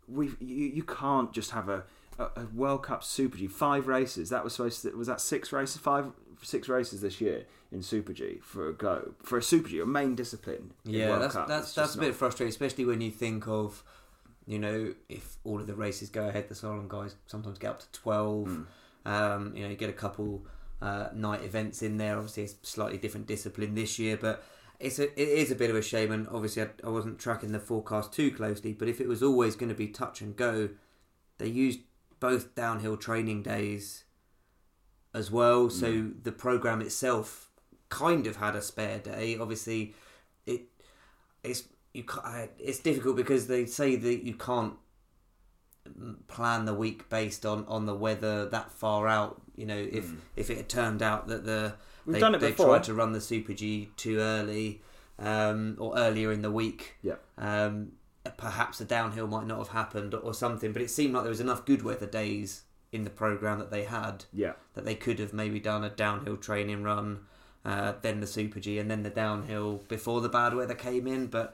we 0.07 0.27
you, 0.39 0.67
you 0.67 0.83
can't 0.83 1.33
just 1.33 1.51
have 1.51 1.67
a, 1.69 1.83
a, 2.19 2.23
a 2.35 2.45
World 2.53 2.83
Cup 2.83 3.03
Super 3.03 3.37
G 3.37 3.47
five 3.47 3.87
races. 3.87 4.29
That 4.29 4.43
was 4.43 4.53
supposed 4.53 4.81
to 4.83 4.91
was 4.91 5.07
that 5.07 5.19
six 5.21 5.51
races 5.51 5.77
five 5.81 6.05
six 6.43 6.69
races 6.69 7.01
this 7.01 7.19
year 7.19 7.45
in 7.71 7.81
Super 7.81 8.13
G 8.13 8.37
for 8.43 8.69
a 8.69 8.73
go 8.73 9.13
for 9.23 9.37
a 9.39 9.43
Super 9.43 9.69
G, 9.69 9.79
a 9.79 9.85
main 9.85 10.13
discipline. 10.15 10.71
in 10.85 10.93
Yeah, 10.93 11.17
that's 11.17 11.33
Cup. 11.33 11.47
that's 11.47 11.73
that's 11.73 11.95
a 11.95 11.99
bit 11.99 12.09
not- 12.09 12.15
frustrating, 12.15 12.49
especially 12.49 12.85
when 12.85 13.01
you 13.01 13.09
think 13.11 13.47
of, 13.47 13.83
you 14.45 14.59
know, 14.59 14.93
if 15.09 15.37
all 15.43 15.59
of 15.59 15.67
the 15.67 15.73
races 15.75 16.09
go 16.09 16.27
ahead, 16.27 16.47
the 16.47 16.55
slalom 16.55 16.87
guys 16.87 17.15
sometimes 17.25 17.57
get 17.57 17.71
up 17.71 17.79
to 17.79 17.91
twelve. 17.91 18.47
Hmm. 18.47 18.61
Um, 19.05 19.55
you 19.55 19.63
know, 19.63 19.69
you 19.69 19.75
get 19.77 19.89
a 19.89 19.93
couple 19.93 20.45
uh, 20.81 21.07
night 21.13 21.43
events 21.43 21.81
in 21.81 21.97
there. 21.97 22.15
Obviously, 22.15 22.43
it's 22.43 22.55
slightly 22.63 22.97
different 22.97 23.27
discipline 23.27 23.75
this 23.75 23.97
year, 23.99 24.17
but 24.17 24.43
it's 24.79 24.99
a 24.99 25.05
it 25.19 25.27
is 25.27 25.51
a 25.51 25.55
bit 25.55 25.69
of 25.69 25.75
a 25.75 25.81
shame. 25.81 26.11
And 26.11 26.27
obviously, 26.29 26.63
I, 26.63 26.69
I 26.83 26.89
wasn't 26.89 27.19
tracking 27.19 27.51
the 27.51 27.59
forecast 27.59 28.13
too 28.13 28.31
closely. 28.31 28.73
But 28.73 28.87
if 28.87 29.01
it 29.01 29.07
was 29.07 29.23
always 29.23 29.55
going 29.55 29.69
to 29.69 29.75
be 29.75 29.87
touch 29.87 30.21
and 30.21 30.35
go, 30.35 30.69
they 31.37 31.47
used 31.47 31.79
both 32.19 32.55
downhill 32.55 32.97
training 32.97 33.43
days 33.43 34.03
as 35.13 35.31
well. 35.31 35.69
So 35.69 36.11
the 36.23 36.31
program 36.31 36.81
itself 36.81 37.49
kind 37.89 38.27
of 38.27 38.37
had 38.37 38.55
a 38.55 38.61
spare 38.61 38.99
day. 38.99 39.37
Obviously, 39.37 39.95
it 40.45 40.63
it's 41.43 41.63
you 41.93 42.03
it's 42.59 42.79
difficult 42.79 43.15
because 43.15 43.47
they 43.47 43.65
say 43.65 43.95
that 43.95 44.23
you 44.25 44.35
can't 44.35 44.73
mm, 44.73 44.77
plan 46.27 46.65
the 46.65 46.73
week 46.73 47.09
based 47.09 47.45
on 47.45 47.65
on 47.67 47.85
the 47.85 47.95
weather 47.95 48.47
that 48.49 48.71
far 48.71 49.07
out. 49.07 49.41
You 49.55 49.65
know, 49.65 49.77
if 49.91 50.11
if 50.35 50.49
it 50.49 50.57
had 50.57 50.69
turned 50.69 51.01
out 51.01 51.27
that 51.27 51.45
the 51.45 51.73
We've 52.05 52.13
they, 52.15 52.19
done 52.19 52.35
it 52.35 52.39
they 52.41 52.51
before. 52.51 52.67
tried 52.67 52.83
to 52.85 52.93
run 52.93 53.11
the 53.11 53.21
Super 53.21 53.53
G 53.53 53.89
too 53.97 54.19
early 54.19 54.81
um, 55.19 55.75
or 55.79 55.97
earlier 55.97 56.31
in 56.31 56.41
the 56.41 56.51
week, 56.51 56.95
Yeah. 57.01 57.15
um, 57.37 57.91
perhaps 58.37 58.77
the 58.77 58.85
downhill 58.85 59.27
might 59.27 59.45
not 59.47 59.57
have 59.57 59.69
happened 59.69 60.13
or 60.13 60.33
something. 60.33 60.71
But 60.73 60.81
it 60.81 60.89
seemed 60.89 61.13
like 61.13 61.23
there 61.23 61.29
was 61.29 61.39
enough 61.41 61.65
good 61.65 61.81
weather 61.83 62.05
days 62.05 62.61
in 62.93 63.03
the 63.03 63.09
program 63.09 63.59
that 63.59 63.71
they 63.71 63.83
had 63.83 64.25
Yeah. 64.31 64.53
that 64.73 64.85
they 64.85 64.95
could 64.95 65.19
have 65.19 65.33
maybe 65.33 65.59
done 65.59 65.83
a 65.83 65.89
downhill 65.89 66.37
training 66.37 66.83
run, 66.83 67.25
uh, 67.65 67.93
then 68.01 68.21
the 68.21 68.27
Super 68.27 68.59
G, 68.61 68.79
and 68.79 68.89
then 68.89 69.03
the 69.03 69.09
downhill 69.09 69.83
before 69.89 70.21
the 70.21 70.29
bad 70.29 70.53
weather 70.53 70.75
came 70.75 71.07
in. 71.07 71.27
But 71.27 71.53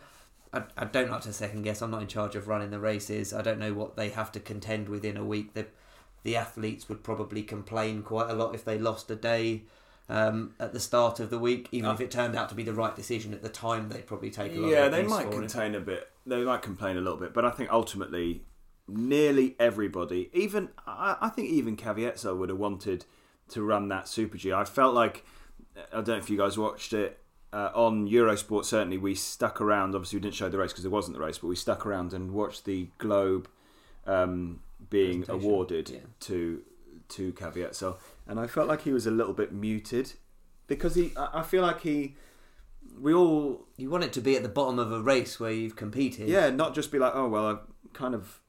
I, 0.54 0.64
I 0.78 0.86
don't 0.86 1.10
like 1.10 1.22
to 1.22 1.34
second 1.34 1.64
guess. 1.64 1.82
I'm 1.82 1.92
not 1.92 2.02
in 2.02 2.08
charge 2.08 2.36
of 2.36 2.48
running 2.48 2.70
the 2.70 2.80
races. 2.80 3.34
I 3.34 3.42
don't 3.42 3.60
know 3.60 3.74
what 3.74 3.96
they 3.96 4.10
have 4.10 4.32
to 4.34 4.40
contend 4.40 4.88
with 4.88 5.04
in 5.04 5.18
a 5.18 5.26
week. 5.26 5.54
The 5.54 5.68
the 6.24 6.36
athletes 6.38 6.88
would 6.88 7.04
probably 7.04 7.44
complain 7.44 8.02
quite 8.02 8.30
a 8.30 8.34
lot 8.34 8.56
if 8.56 8.64
they 8.64 8.80
lost 8.80 9.12
a 9.12 9.16
day 9.16 9.64
um, 10.08 10.54
at 10.60 10.72
the 10.72 10.80
start 10.80 11.20
of 11.20 11.30
the 11.30 11.40
week, 11.40 11.68
even 11.72 11.90
Uh, 11.90 11.94
if 11.94 12.02
it 12.02 12.12
turned 12.12 12.36
out 12.36 12.48
to 12.50 12.56
be 12.56 12.64
the 12.64 12.74
right 12.74 12.96
decision 12.96 13.34
at 13.34 13.42
the 13.42 13.50
time. 13.50 13.90
They'd 13.90 14.08
probably 14.08 14.32
take 14.32 14.56
a 14.56 14.60
lot. 14.60 14.70
Yeah, 14.70 14.86
of 14.86 14.92
they 14.92 15.04
might 15.04 15.32
contain 15.32 15.76
a 15.76 15.80
bit. 15.80 16.10
They 16.26 16.44
might 16.44 16.62
complain 16.62 16.98
a 16.98 17.02
little 17.02 17.20
bit, 17.20 17.34
but 17.34 17.44
I 17.44 17.50
think 17.52 17.72
ultimately, 17.72 18.46
nearly 18.88 19.56
everybody, 19.60 20.30
even 20.34 20.70
I, 20.88 21.18
I 21.20 21.30
think 21.30 21.50
even 21.50 21.76
Caviezel 21.76 22.38
would 22.38 22.50
have 22.50 22.58
wanted 22.58 23.06
to 23.50 23.64
run 23.64 23.90
that 23.90 24.08
Super 24.08 24.38
G. 24.38 24.54
I 24.54 24.66
felt 24.66 24.94
like 24.94 25.26
I 25.92 25.96
don't 25.96 26.08
know 26.08 26.16
if 26.18 26.30
you 26.30 26.38
guys 26.38 26.58
watched 26.58 26.94
it 26.94 27.20
uh, 27.54 27.72
on 27.76 28.10
Eurosport. 28.10 28.66
Certainly, 28.66 28.98
we 28.98 29.16
stuck 29.16 29.62
around. 29.62 29.96
Obviously, 29.96 30.18
we 30.18 30.22
didn't 30.22 30.36
show 30.36 30.50
the 30.50 30.58
race 30.58 30.72
because 30.72 30.84
there 30.84 30.92
wasn't 30.92 31.16
the 31.16 31.24
race, 31.24 31.38
but 31.38 31.48
we 31.48 31.56
stuck 31.56 31.86
around 31.86 32.12
and 32.12 32.32
watched 32.32 32.66
the 32.66 32.88
Globe 32.98 33.48
um, 34.08 34.60
being 34.90 35.24
awarded 35.30 35.90
yeah. 35.90 36.00
to 36.22 36.62
to 37.10 37.32
Caviezel, 37.34 37.98
and 38.28 38.40
I 38.40 38.48
felt 38.48 38.68
like 38.68 38.82
he 38.82 38.92
was 38.92 39.06
a 39.06 39.12
little 39.12 39.34
bit 39.34 39.54
muted 39.54 40.14
because 40.68 40.96
he. 40.96 41.14
I 41.16 41.40
I 41.40 41.44
feel 41.44 41.62
like 41.62 41.82
he. 41.82 42.16
We 43.00 43.14
all 43.14 43.66
You 43.78 43.90
want 43.90 44.04
it 44.04 44.14
to 44.14 44.22
be 44.22 44.36
at 44.36 44.44
the 44.44 44.50
bottom 44.50 44.78
of 44.78 44.92
a 44.92 45.02
race 45.02 45.40
where 45.40 45.52
you've 45.52 45.76
competed. 45.76 46.28
yeah, 46.28 46.50
not 46.50 46.76
just 46.76 46.92
be 46.92 47.00
like, 47.00 47.14
oh 47.16 47.28
well, 47.28 47.46
I've 47.48 47.94
kind 47.94 48.14
of 48.14 48.42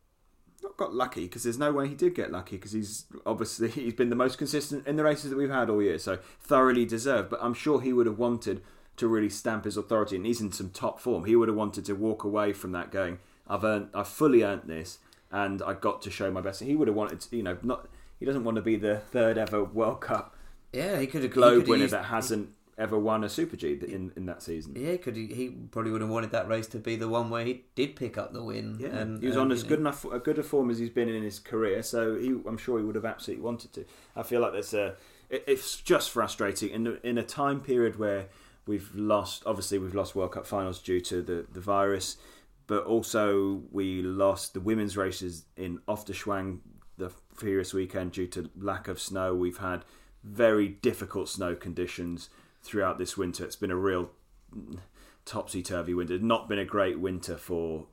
not 0.63 0.77
got 0.77 0.95
lucky 0.95 1.25
because 1.25 1.45
there's 1.45 1.59
no 1.59 1.73
way 1.73 1.89
he 1.89 1.95
did 1.95 2.15
get 2.15 2.33
lucky 2.33 2.57
because 2.57 2.73
he's 2.73 3.05
obviously 3.25 3.69
he's 3.71 3.95
been 3.95 4.11
the 4.11 4.17
most 4.17 4.39
consistent 4.39 4.87
in 4.87 4.97
the 4.97 5.05
races 5.05 5.31
that 5.31 5.37
we've 5.37 5.51
had 5.51 5.71
all 5.71 5.83
year, 5.83 5.99
so 5.99 6.19
thoroughly 6.41 6.85
deserved. 6.85 7.31
But 7.31 7.41
I'm 7.43 7.55
sure 7.55 7.81
he 7.81 7.93
would 7.93 8.07
have 8.07 8.19
wanted 8.19 8.63
to 8.97 9.09
really 9.09 9.29
stamp 9.29 9.65
his 9.65 9.77
authority, 9.77 10.17
and 10.17 10.27
he's 10.27 10.41
in 10.41 10.53
some 10.53 10.71
top 10.71 11.01
form. 11.01 11.25
He 11.25 11.37
would 11.37 11.49
have 11.49 11.57
wanted 11.57 11.85
to 11.87 11.95
walk 11.95 12.25
away 12.25 12.53
from 12.53 12.73
that 12.73 12.91
going, 12.91 13.19
I've 13.49 13.65
earned, 13.65 13.89
I've 13.95 14.09
fully 14.09 14.43
earned 14.43 14.63
this, 14.67 14.99
and 15.31 15.63
I 15.63 15.75
got 15.75 16.03
to 16.03 16.11
show 16.11 16.31
my 16.31 16.41
best. 16.41 16.63
He 16.63 16.77
would 16.77 16.89
have 16.89 16.97
wanted, 16.97 17.21
to, 17.21 17.37
you 17.37 17.43
know, 17.43 17.59
not 17.63 17.89
he 18.21 18.27
doesn't 18.27 18.45
want 18.45 18.57
to 18.57 18.63
be 18.63 18.77
the 18.77 18.99
third 18.99 19.37
ever 19.37 19.65
World 19.65 20.01
Cup 20.01 20.35
yeah. 20.75 20.99
He 20.99 21.07
could 21.07 21.23
have 21.23 21.33
Globe 21.33 21.69
winner 21.69 21.87
that 21.87 22.07
hasn't 22.07 22.51
ever 22.77 22.99
won 22.99 23.23
a 23.23 23.29
Super 23.29 23.57
G 23.57 23.79
in 23.87 24.13
in 24.17 24.27
that 24.27 24.43
season. 24.43 24.75
Yeah, 24.77 24.97
could 24.97 25.17
he, 25.17 25.27
he 25.27 25.49
probably 25.49 25.93
would 25.93 26.01
have 26.01 26.11
wanted 26.11 26.33
that 26.33 26.49
race 26.49 26.67
to 26.69 26.79
be 26.79 26.97
the 26.97 27.09
one 27.09 27.31
where 27.31 27.45
he 27.45 27.65
did 27.75 27.97
pick 27.97 28.19
up 28.19 28.33
the 28.33 28.43
win. 28.43 28.77
Yeah, 28.81 28.89
and, 28.89 29.21
he 29.21 29.29
was 29.29 29.37
and, 29.37 29.47
on 29.47 29.53
as 29.53 29.63
know, 29.63 29.69
good 29.69 29.79
enough 29.79 30.05
a 30.05 30.19
good 30.19 30.39
a 30.39 30.43
form 30.43 30.71
as 30.71 30.79
he's 30.79 30.91
been 30.91 31.09
in 31.09 31.23
his 31.23 31.39
career, 31.39 31.83
so 31.83 32.17
he, 32.17 32.31
I'm 32.47 32.59
sure 32.59 32.79
he 32.79 32.85
would 32.85 32.97
have 32.97 33.05
absolutely 33.05 33.45
wanted 33.45 33.73
to. 33.75 33.85
I 34.17 34.23
feel 34.25 34.41
like 34.41 34.53
there's 34.53 34.75
a, 34.75 34.97
it, 35.31 35.45
it's 35.47 35.77
just 35.77 36.11
frustrating 36.11 36.71
in 36.71 36.99
in 37.03 37.19
a 37.19 37.23
time 37.23 37.61
period 37.61 37.99
where 37.99 38.27
we've 38.67 38.95
lost. 38.95 39.43
Obviously, 39.47 39.79
we've 39.79 39.95
lost 39.95 40.15
World 40.15 40.33
Cup 40.33 40.47
finals 40.47 40.81
due 40.81 41.01
to 41.01 41.23
the 41.23 41.47
the 41.53 41.61
virus, 41.61 42.17
but 42.67 42.85
also 42.85 43.63
we 43.71 44.03
lost 44.03 44.55
the 44.55 44.61
women's 44.61 44.97
races 44.97 45.45
in 45.57 45.79
Ofterschwang 45.89 46.61
the 46.97 47.11
previous 47.35 47.75
weekend 47.75 48.13
due 48.13 48.27
to 48.29 48.51
lack 48.59 48.89
of 48.89 49.01
snow. 49.01 49.35
We've 49.35 49.59
had 49.59 49.85
very 50.23 50.69
difficult 50.69 51.29
snow 51.29 51.55
conditions 51.55 52.31
throughout 52.63 52.99
this 52.99 53.17
winter. 53.17 53.45
It's 53.45 53.57
been 53.57 53.71
a 53.71 53.77
real 53.77 54.11
topsy 55.25 55.63
turvy 55.63 55.95
winter. 55.95 56.15
It's 56.15 56.25
not 56.25 56.49
been 56.49 56.59
a 56.59 56.65
great 56.65 56.99
winter 56.99 57.37
for 57.37 57.87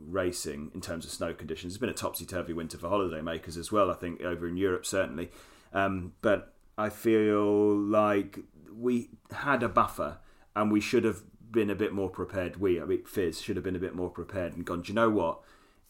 racing 0.00 0.70
in 0.74 0.80
terms 0.80 1.04
of 1.04 1.10
snow 1.10 1.34
conditions. 1.34 1.72
It's 1.72 1.80
been 1.80 1.88
a 1.88 1.94
topsy 1.94 2.24
turvy 2.24 2.52
winter 2.52 2.78
for 2.78 2.88
holiday 2.88 3.20
makers 3.20 3.56
as 3.56 3.72
well, 3.72 3.90
I 3.90 3.94
think, 3.94 4.20
over 4.22 4.46
in 4.46 4.56
Europe, 4.56 4.86
certainly. 4.86 5.30
Um, 5.72 6.12
but 6.22 6.54
I 6.76 6.90
feel 6.90 7.76
like 7.76 8.38
we 8.78 9.10
had 9.32 9.62
a 9.62 9.68
buffer 9.68 10.18
and 10.54 10.70
we 10.70 10.80
should 10.80 11.04
have 11.04 11.22
been 11.50 11.70
a 11.70 11.74
bit 11.74 11.92
more 11.92 12.10
prepared. 12.10 12.60
We, 12.60 12.80
I 12.80 12.84
mean, 12.84 13.04
FIS, 13.04 13.40
should 13.40 13.56
have 13.56 13.64
been 13.64 13.76
a 13.76 13.80
bit 13.80 13.94
more 13.94 14.10
prepared 14.10 14.54
and 14.54 14.64
gone, 14.64 14.82
do 14.82 14.88
you 14.88 14.94
know 14.94 15.10
what? 15.10 15.40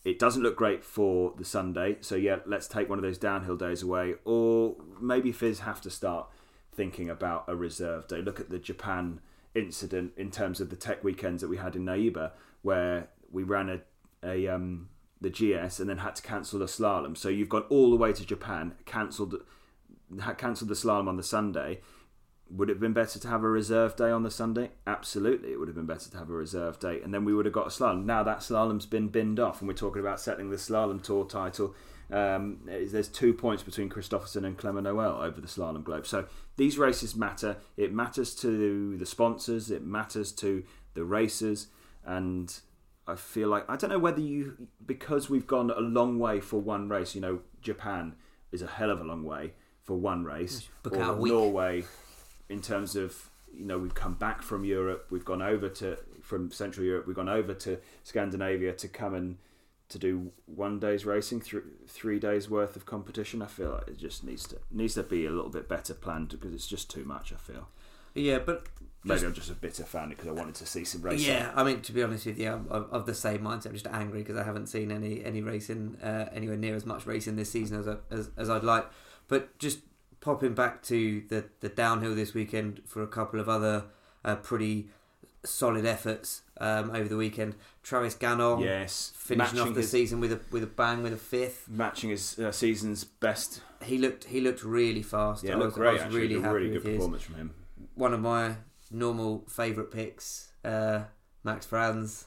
It 0.04 0.18
doesn't 0.18 0.42
look 0.42 0.56
great 0.56 0.84
for 0.84 1.34
the 1.36 1.44
Sunday, 1.44 1.96
so 2.00 2.14
yeah, 2.14 2.38
let's 2.46 2.68
take 2.68 2.88
one 2.88 2.98
of 2.98 3.02
those 3.02 3.18
downhill 3.18 3.56
days 3.56 3.82
away. 3.82 4.14
Or 4.24 4.76
maybe 5.00 5.32
FIS 5.32 5.60
have 5.60 5.80
to 5.82 5.90
start 5.90 6.28
thinking 6.72 7.10
about 7.10 7.44
a 7.48 7.56
reserve 7.56 8.06
day. 8.06 8.22
Look 8.22 8.38
at 8.38 8.48
the 8.48 8.58
Japan 8.58 9.20
incident 9.54 10.12
in 10.16 10.30
terms 10.30 10.60
of 10.60 10.70
the 10.70 10.76
tech 10.76 11.02
weekends 11.02 11.42
that 11.42 11.48
we 11.48 11.56
had 11.56 11.74
in 11.74 11.84
Naeba, 11.84 12.30
where 12.62 13.08
we 13.30 13.42
ran 13.42 13.68
a, 13.68 13.80
a 14.22 14.46
um, 14.46 14.88
the 15.20 15.30
GS 15.30 15.80
and 15.80 15.90
then 15.90 15.98
had 15.98 16.14
to 16.16 16.22
cancel 16.22 16.60
the 16.60 16.66
slalom. 16.66 17.16
So 17.16 17.28
you've 17.28 17.48
gone 17.48 17.64
all 17.68 17.90
the 17.90 17.96
way 17.96 18.12
to 18.12 18.24
Japan, 18.24 18.74
cancelled 18.86 19.34
cancelled 20.38 20.70
the 20.70 20.74
slalom 20.74 21.08
on 21.08 21.16
the 21.16 21.22
Sunday. 21.22 21.80
Would 22.50 22.70
it 22.70 22.74
have 22.74 22.80
been 22.80 22.92
better 22.92 23.18
to 23.18 23.28
have 23.28 23.44
a 23.44 23.48
reserve 23.48 23.96
day 23.96 24.10
on 24.10 24.22
the 24.22 24.30
Sunday? 24.30 24.70
Absolutely, 24.86 25.52
it 25.52 25.58
would 25.58 25.68
have 25.68 25.76
been 25.76 25.86
better 25.86 26.10
to 26.10 26.16
have 26.16 26.30
a 26.30 26.34
reserve 26.34 26.78
day, 26.78 27.00
and 27.02 27.12
then 27.12 27.24
we 27.24 27.34
would 27.34 27.44
have 27.44 27.52
got 27.52 27.66
a 27.66 27.70
slalom. 27.70 28.04
Now 28.04 28.22
that 28.22 28.38
slalom's 28.38 28.86
been 28.86 29.08
binned 29.08 29.38
off, 29.38 29.60
and 29.60 29.68
we're 29.68 29.74
talking 29.74 30.00
about 30.00 30.20
settling 30.20 30.50
the 30.50 30.56
slalom 30.56 31.02
tour 31.02 31.24
title. 31.24 31.74
Um, 32.10 32.60
there's 32.64 33.08
two 33.08 33.34
points 33.34 33.62
between 33.62 33.90
Kristoffersen 33.90 34.46
and 34.46 34.56
Clement 34.56 34.84
Noel 34.84 35.20
over 35.20 35.40
the 35.42 35.46
slalom 35.46 35.84
globe. 35.84 36.06
So 36.06 36.24
these 36.56 36.78
races 36.78 37.14
matter. 37.14 37.58
It 37.76 37.92
matters 37.92 38.34
to 38.36 38.96
the 38.96 39.06
sponsors. 39.06 39.70
It 39.70 39.84
matters 39.84 40.32
to 40.32 40.64
the 40.94 41.04
racers, 41.04 41.66
and 42.04 42.58
I 43.06 43.16
feel 43.16 43.48
like 43.48 43.68
I 43.68 43.76
don't 43.76 43.90
know 43.90 43.98
whether 43.98 44.20
you 44.20 44.68
because 44.84 45.28
we've 45.28 45.46
gone 45.46 45.70
a 45.70 45.80
long 45.80 46.18
way 46.18 46.40
for 46.40 46.60
one 46.60 46.88
race. 46.88 47.14
You 47.14 47.20
know, 47.20 47.40
Japan 47.60 48.14
is 48.52 48.62
a 48.62 48.66
hell 48.66 48.90
of 48.90 49.00
a 49.00 49.04
long 49.04 49.24
way 49.24 49.52
for 49.82 49.96
one 49.96 50.24
race. 50.24 50.68
Book 50.82 50.94
or. 50.94 51.26
Norway, 51.26 51.84
in 52.48 52.60
terms 52.62 52.96
of 52.96 53.30
you 53.56 53.64
know, 53.64 53.78
we've 53.78 53.94
come 53.94 54.14
back 54.14 54.42
from 54.42 54.64
Europe. 54.64 55.06
We've 55.10 55.24
gone 55.24 55.42
over 55.42 55.68
to 55.68 55.98
from 56.22 56.50
Central 56.50 56.84
Europe. 56.84 57.06
We've 57.06 57.16
gone 57.16 57.28
over 57.28 57.54
to 57.54 57.78
Scandinavia 58.04 58.72
to 58.74 58.88
come 58.88 59.14
and 59.14 59.38
to 59.88 59.98
do 59.98 60.32
one 60.44 60.78
day's 60.78 61.06
racing, 61.06 61.40
th- 61.40 61.62
three 61.86 62.18
days 62.18 62.50
worth 62.50 62.76
of 62.76 62.84
competition. 62.84 63.40
I 63.40 63.46
feel 63.46 63.70
like 63.70 63.88
it 63.88 63.98
just 63.98 64.22
needs 64.22 64.46
to 64.48 64.58
needs 64.70 64.94
to 64.94 65.02
be 65.02 65.26
a 65.26 65.30
little 65.30 65.50
bit 65.50 65.68
better 65.68 65.94
planned 65.94 66.28
because 66.28 66.52
it's 66.52 66.66
just 66.66 66.90
too 66.90 67.04
much. 67.04 67.32
I 67.32 67.36
feel 67.36 67.68
Yeah, 68.14 68.38
but 68.38 68.66
maybe 69.02 69.24
I'm 69.24 69.34
just 69.34 69.50
a 69.50 69.54
bitter 69.54 69.84
fan 69.84 70.10
because 70.10 70.28
I 70.28 70.32
wanted 70.32 70.56
to 70.56 70.66
see 70.66 70.84
some 70.84 71.02
racing. 71.02 71.32
Yeah, 71.32 71.52
I 71.54 71.64
mean, 71.64 71.80
to 71.82 71.92
be 71.92 72.02
honest 72.02 72.26
with 72.26 72.38
you, 72.38 72.52
I'm 72.52 72.66
of, 72.68 72.92
of 72.92 73.06
the 73.06 73.14
same 73.14 73.40
mindset. 73.40 73.66
I'm 73.66 73.72
just 73.72 73.86
angry 73.86 74.20
because 74.20 74.36
I 74.36 74.44
haven't 74.44 74.66
seen 74.66 74.92
any 74.92 75.24
any 75.24 75.40
racing 75.40 75.96
uh, 76.02 76.26
anywhere 76.32 76.56
near 76.56 76.74
as 76.74 76.84
much 76.84 77.06
racing 77.06 77.36
this 77.36 77.50
season 77.50 77.78
as, 77.78 77.88
I, 77.88 77.96
as 78.10 78.30
as 78.36 78.50
I'd 78.50 78.64
like. 78.64 78.86
But 79.26 79.58
just 79.58 79.80
popping 80.20 80.54
back 80.54 80.82
to 80.84 81.22
the 81.28 81.44
the 81.60 81.68
downhill 81.68 82.14
this 82.14 82.34
weekend 82.34 82.82
for 82.86 83.02
a 83.02 83.06
couple 83.06 83.40
of 83.40 83.48
other 83.48 83.84
uh, 84.24 84.36
pretty 84.36 84.88
solid 85.44 85.86
efforts 85.86 86.42
um, 86.60 86.90
over 86.90 87.08
the 87.08 87.16
weekend. 87.16 87.54
Travis 87.82 88.14
Ganong 88.14 88.62
Yes, 88.64 89.12
finishing 89.16 89.60
off 89.60 89.68
the 89.74 89.80
his, 89.80 89.90
season 89.90 90.20
with 90.20 90.32
a 90.32 90.40
with 90.50 90.62
a 90.62 90.66
bang 90.66 91.02
with 91.02 91.12
a 91.12 91.16
fifth. 91.16 91.68
matching 91.68 92.10
his 92.10 92.38
uh, 92.38 92.52
season's 92.52 93.04
best. 93.04 93.62
He 93.82 93.98
looked 93.98 94.24
he 94.24 94.40
looked 94.40 94.64
really 94.64 95.02
fast. 95.02 95.44
Yeah, 95.44 95.52
I 95.54 95.56
looked 95.56 95.66
was, 95.66 95.74
great. 95.76 96.00
I 96.00 96.06
was 96.06 96.14
really 96.14 96.40
happy 96.40 96.54
really 96.54 96.70
with 96.70 96.82
good 96.82 96.88
his. 96.90 96.96
performance 96.98 97.22
from 97.22 97.34
him. 97.36 97.54
one 97.94 98.12
of 98.14 98.20
my 98.20 98.56
normal 98.90 99.44
favourite 99.48 99.90
picks, 99.90 100.52
uh, 100.64 101.02
Max 101.44 101.66
Franz. 101.66 102.26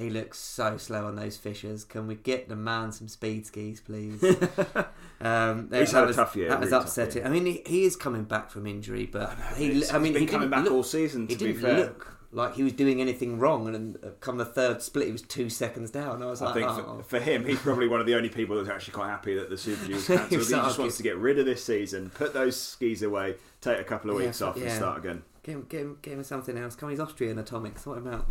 He 0.00 0.10
looks 0.10 0.38
so 0.38 0.76
slow 0.78 1.06
on 1.06 1.16
those 1.16 1.36
Fischers. 1.36 1.86
Can 1.88 2.06
we 2.06 2.14
get 2.14 2.48
the 2.48 2.56
man 2.56 2.90
some 2.92 3.06
speed 3.08 3.46
skis, 3.46 3.80
please? 3.80 4.22
um, 5.20 5.68
that, 5.68 5.80
He's 5.80 5.92
had 5.92 6.08
a 6.08 6.14
tough 6.14 6.34
year, 6.36 6.48
That 6.48 6.60
was 6.60 6.70
really 6.70 6.82
upsetting. 6.84 7.26
I 7.26 7.28
mean, 7.28 7.46
he, 7.46 7.62
he 7.66 7.84
is 7.84 7.96
coming 7.96 8.24
back 8.24 8.50
from 8.50 8.66
injury, 8.66 9.06
but 9.06 9.36
he, 9.56 9.72
He's- 9.74 9.92
I 9.92 9.98
mean, 9.98 10.06
he's 10.06 10.12
been 10.14 10.22
he 10.22 10.26
coming 10.28 10.50
back 10.50 10.64
look, 10.64 10.72
all 10.72 10.82
season. 10.82 11.26
To 11.28 11.34
he 11.34 11.38
be 11.38 11.52
didn't 11.52 11.62
fair, 11.62 11.76
look 11.80 12.16
like 12.32 12.54
he 12.54 12.62
was 12.62 12.72
doing 12.72 13.00
anything 13.00 13.38
wrong, 13.38 13.74
and 13.74 13.98
come 14.20 14.38
the 14.38 14.44
third 14.44 14.80
split, 14.82 15.06
he 15.06 15.12
was 15.12 15.22
two 15.22 15.50
seconds 15.50 15.90
down. 15.90 16.22
I 16.22 16.26
was 16.26 16.40
I 16.40 16.46
like, 16.46 16.54
think 16.54 16.68
oh. 16.68 16.98
for, 16.98 17.02
for 17.02 17.18
him, 17.18 17.44
he's 17.44 17.58
probably 17.58 17.88
one 17.88 18.00
of 18.00 18.06
the 18.06 18.14
only 18.14 18.28
people 18.28 18.56
that's 18.56 18.68
actually 18.68 18.94
quite 18.94 19.08
happy 19.08 19.34
that 19.34 19.50
the 19.50 19.58
Super 19.58 19.84
G 19.86 19.94
was 19.94 20.06
cancelled. 20.06 20.30
he 20.30 20.36
He's 20.36 20.48
just 20.50 20.78
wants 20.78 20.96
to 20.96 21.02
get 21.02 21.16
rid 21.18 21.38
of 21.38 21.44
this 21.46 21.64
season, 21.64 22.10
put 22.10 22.32
those 22.32 22.58
skis 22.58 23.02
away, 23.02 23.34
take 23.60 23.78
a 23.80 23.84
couple 23.84 24.10
of 24.10 24.18
Yeah, 24.20 24.26
weeks 24.26 24.40
off, 24.42 24.56
and 24.56 24.70
start 24.70 24.98
again. 24.98 25.22
Get 25.42 25.52
him, 25.54 25.66
get 25.68 25.80
him, 25.80 25.98
get 26.02 26.12
him 26.14 26.22
something 26.24 26.58
else. 26.58 26.74
Come 26.76 26.88
on, 26.88 26.90
he's 26.90 27.00
Austrian 27.00 27.38
atomic. 27.38 27.78
Sort 27.78 27.98
him 27.98 28.08
out. 28.08 28.26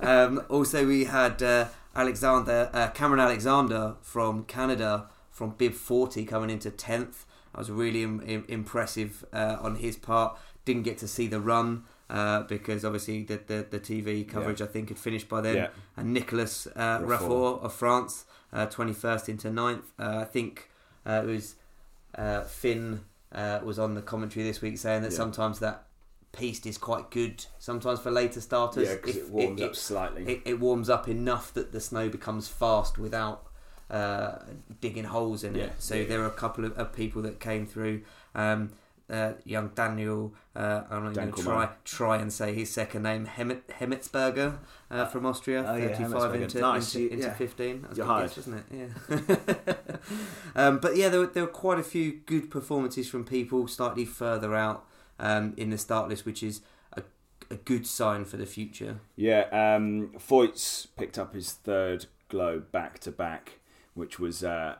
um, 0.00 0.42
also, 0.48 0.86
we 0.86 1.04
had 1.04 1.42
uh, 1.42 1.68
Alexander 1.94 2.70
uh, 2.72 2.88
Cameron 2.88 3.20
Alexander 3.20 3.96
from 4.00 4.44
Canada 4.44 5.08
from 5.30 5.50
Bib 5.50 5.74
40 5.74 6.24
coming 6.24 6.48
into 6.50 6.70
tenth. 6.70 7.26
That 7.52 7.58
was 7.58 7.70
really 7.70 8.02
Im- 8.02 8.22
im- 8.26 8.44
impressive 8.48 9.24
uh, 9.32 9.58
on 9.60 9.76
his 9.76 9.96
part. 9.96 10.38
Didn't 10.64 10.84
get 10.84 10.96
to 10.98 11.08
see 11.08 11.26
the 11.26 11.40
run 11.40 11.84
uh, 12.08 12.42
because 12.44 12.84
obviously 12.84 13.24
the, 13.24 13.40
the 13.46 13.66
the 13.70 13.80
TV 13.80 14.26
coverage 14.26 14.62
I 14.62 14.66
think 14.66 14.88
had 14.88 14.98
finished 14.98 15.28
by 15.28 15.42
then. 15.42 15.56
Yeah. 15.56 15.68
And 15.96 16.14
Nicolas 16.14 16.66
uh. 16.74 17.00
Raffort 17.00 17.62
of 17.62 17.74
France, 17.74 18.24
twenty 18.70 18.94
first 18.94 19.28
into 19.28 19.48
9th. 19.48 19.82
Uh, 19.98 20.20
I 20.20 20.24
think 20.24 20.70
uh, 21.04 21.22
it 21.24 21.26
was 21.26 21.56
uh, 22.16 22.44
Finn 22.44 23.02
uh, 23.32 23.60
was 23.62 23.78
on 23.78 23.94
the 23.94 24.02
commentary 24.02 24.44
this 24.46 24.62
week 24.62 24.78
saying 24.78 25.02
that 25.02 25.10
Yeah. 25.12 25.16
sometimes 25.18 25.58
that 25.58 25.84
piste 26.36 26.66
is 26.66 26.78
quite 26.78 27.10
good 27.10 27.44
sometimes 27.58 28.00
for 28.00 28.10
later 28.10 28.40
starters. 28.40 28.88
Yeah, 28.88 28.94
because 28.96 29.16
it 29.16 29.30
warms 29.30 29.60
it, 29.60 29.64
up 29.64 29.76
slightly. 29.76 30.24
It, 30.24 30.42
it 30.44 30.60
warms 30.60 30.90
up 30.90 31.08
enough 31.08 31.52
that 31.54 31.72
the 31.72 31.80
snow 31.80 32.08
becomes 32.08 32.48
fast 32.48 32.98
without 32.98 33.46
uh, 33.90 34.36
digging 34.80 35.04
holes 35.04 35.44
in 35.44 35.54
Yeah, 35.54 35.64
it. 35.64 35.72
So 35.78 35.94
yeah. 35.94 36.06
there 36.06 36.22
are 36.22 36.26
a 36.26 36.30
couple 36.30 36.64
of, 36.64 36.72
of 36.78 36.92
people 36.92 37.22
that 37.22 37.40
came 37.40 37.66
through. 37.66 38.02
Um, 38.34 38.70
uh, 39.10 39.32
young 39.44 39.68
Daniel. 39.74 40.32
Uh, 40.56 40.82
I'm 40.90 41.04
not 41.04 41.14
going 41.14 41.32
to 41.32 41.42
try 41.42 41.68
try 41.84 42.16
and 42.16 42.32
say 42.32 42.54
his 42.54 42.70
second 42.70 43.02
name, 43.02 43.26
Hemet, 43.26 43.62
Hemetsberger 43.78 44.58
uh, 44.90 45.06
from 45.06 45.26
Austria, 45.26 45.64
Oh, 45.68 45.76
yeah, 45.76 45.88
35 45.88 46.10
Hemetsberger. 46.10 46.42
into, 46.42 46.60
Nice, 46.60 46.94
into, 46.94 47.12
into 47.12 47.26
yeah. 47.26 47.34
15. 47.34 47.82
That's 47.82 47.98
You're 47.98 48.06
guess, 48.06 48.36
wasn't 48.36 48.64
it? 48.70 48.88
Yeah. 49.28 49.76
um, 50.56 50.78
but 50.78 50.96
yeah, 50.96 51.08
there 51.08 51.20
were, 51.20 51.26
there 51.26 51.42
were 51.42 51.50
quite 51.50 51.78
a 51.78 51.82
few 51.82 52.12
good 52.24 52.50
performances 52.50 53.08
from 53.08 53.24
people 53.24 53.68
slightly 53.68 54.04
further 54.04 54.54
out 54.54 54.86
um, 55.18 55.54
in 55.56 55.70
the 55.70 55.78
start 55.78 56.08
list, 56.08 56.24
which 56.26 56.42
is 56.42 56.60
a, 56.92 57.02
a 57.50 57.56
good 57.56 57.86
sign 57.86 58.24
for 58.24 58.36
the 58.36 58.46
future. 58.46 59.00
Yeah, 59.16 59.42
um, 59.52 60.12
Feuz 60.18 60.86
picked 60.96 61.18
up 61.18 61.34
his 61.34 61.52
third 61.52 62.06
globe 62.28 62.70
back 62.72 62.98
to 63.00 63.10
back, 63.12 63.60
which 63.94 64.18
was 64.18 64.42
uh, 64.42 64.76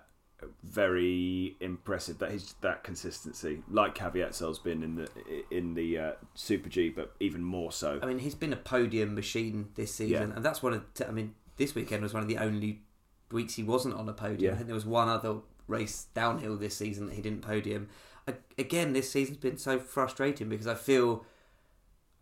very 0.62 1.56
impressive. 1.60 2.18
That 2.18 2.30
his 2.32 2.54
that 2.60 2.82
consistency, 2.84 3.62
like 3.70 3.94
Caviezel's 3.94 4.58
been 4.58 4.82
in 4.82 4.96
the 4.96 5.08
in 5.50 5.74
the 5.74 5.98
uh, 5.98 6.12
Super 6.34 6.68
G, 6.68 6.88
but 6.88 7.14
even 7.20 7.42
more 7.42 7.72
so. 7.72 7.98
I 8.02 8.06
mean, 8.06 8.18
he's 8.18 8.34
been 8.34 8.52
a 8.52 8.56
podium 8.56 9.14
machine 9.14 9.68
this 9.74 9.94
season, 9.94 10.30
Yeah. 10.30 10.36
and 10.36 10.44
that's 10.44 10.62
one 10.62 10.72
of. 10.74 10.82
I 11.06 11.10
mean, 11.12 11.34
this 11.56 11.74
weekend 11.74 12.02
was 12.02 12.12
one 12.14 12.22
of 12.22 12.28
the 12.28 12.38
only 12.38 12.80
weeks 13.30 13.54
he 13.54 13.62
wasn't 13.62 13.94
on 13.94 14.08
a 14.08 14.12
podium. 14.12 14.40
Yeah. 14.42 14.52
I 14.52 14.54
think 14.56 14.66
there 14.66 14.74
was 14.74 14.86
one 14.86 15.08
other 15.08 15.36
race 15.66 16.06
downhill 16.14 16.56
this 16.56 16.76
season 16.76 17.06
that 17.06 17.14
he 17.14 17.22
didn't 17.22 17.40
podium. 17.42 17.88
Again, 18.56 18.92
this 18.92 19.10
season's 19.10 19.38
been 19.38 19.58
so 19.58 19.78
frustrating 19.78 20.48
because 20.48 20.66
I 20.66 20.74
feel 20.74 21.24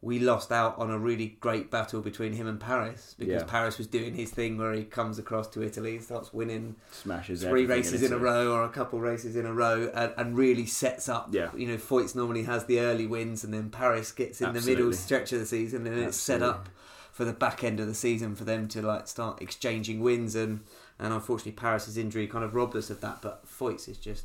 we 0.00 0.18
lost 0.18 0.50
out 0.50 0.76
on 0.78 0.90
a 0.90 0.98
really 0.98 1.36
great 1.40 1.70
battle 1.70 2.00
between 2.00 2.32
him 2.32 2.48
and 2.48 2.58
Paris 2.58 3.14
because 3.16 3.42
Yeah. 3.42 3.46
Paris 3.46 3.78
was 3.78 3.86
doing 3.86 4.14
his 4.16 4.30
thing 4.30 4.58
where 4.58 4.72
he 4.72 4.82
comes 4.82 5.16
across 5.16 5.46
to 5.50 5.62
Italy, 5.62 6.00
starts 6.00 6.32
winning 6.34 6.74
Smashes 6.90 7.44
three 7.44 7.66
races 7.66 8.02
in 8.02 8.12
a 8.12 8.18
row 8.18 8.52
or 8.52 8.64
a 8.64 8.68
couple 8.68 8.98
races 8.98 9.36
in 9.36 9.46
a 9.46 9.52
row 9.52 9.92
and, 9.94 10.12
and 10.16 10.36
really 10.36 10.66
sets 10.66 11.08
up. 11.08 11.28
Yeah. 11.30 11.50
You 11.56 11.68
know, 11.68 11.76
Feuz 11.76 12.16
normally 12.16 12.42
has 12.44 12.64
the 12.64 12.80
early 12.80 13.06
wins 13.06 13.44
and 13.44 13.54
then 13.54 13.70
Paris 13.70 14.10
gets 14.10 14.40
in 14.40 14.52
the 14.54 14.60
middle 14.62 14.92
stretch 14.92 15.32
of 15.32 15.38
the 15.38 15.46
season 15.46 15.86
and 15.86 15.96
then 15.96 16.02
it's 16.08 16.16
set 16.16 16.42
up 16.42 16.68
for 17.12 17.24
the 17.24 17.32
back 17.32 17.62
end 17.62 17.78
of 17.78 17.86
the 17.86 17.94
season 17.94 18.34
for 18.34 18.42
them 18.42 18.66
to 18.68 18.82
like 18.82 19.06
start 19.06 19.40
exchanging 19.40 20.00
wins 20.00 20.34
and 20.34 20.60
and 20.98 21.12
unfortunately 21.12 21.52
Paris's 21.52 21.96
injury 21.98 22.26
kind 22.26 22.44
of 22.44 22.54
robbed 22.56 22.74
us 22.74 22.90
of 22.90 23.00
that. 23.02 23.22
But 23.22 23.46
Feuz 23.46 23.88
is 23.88 23.98
just 23.98 24.24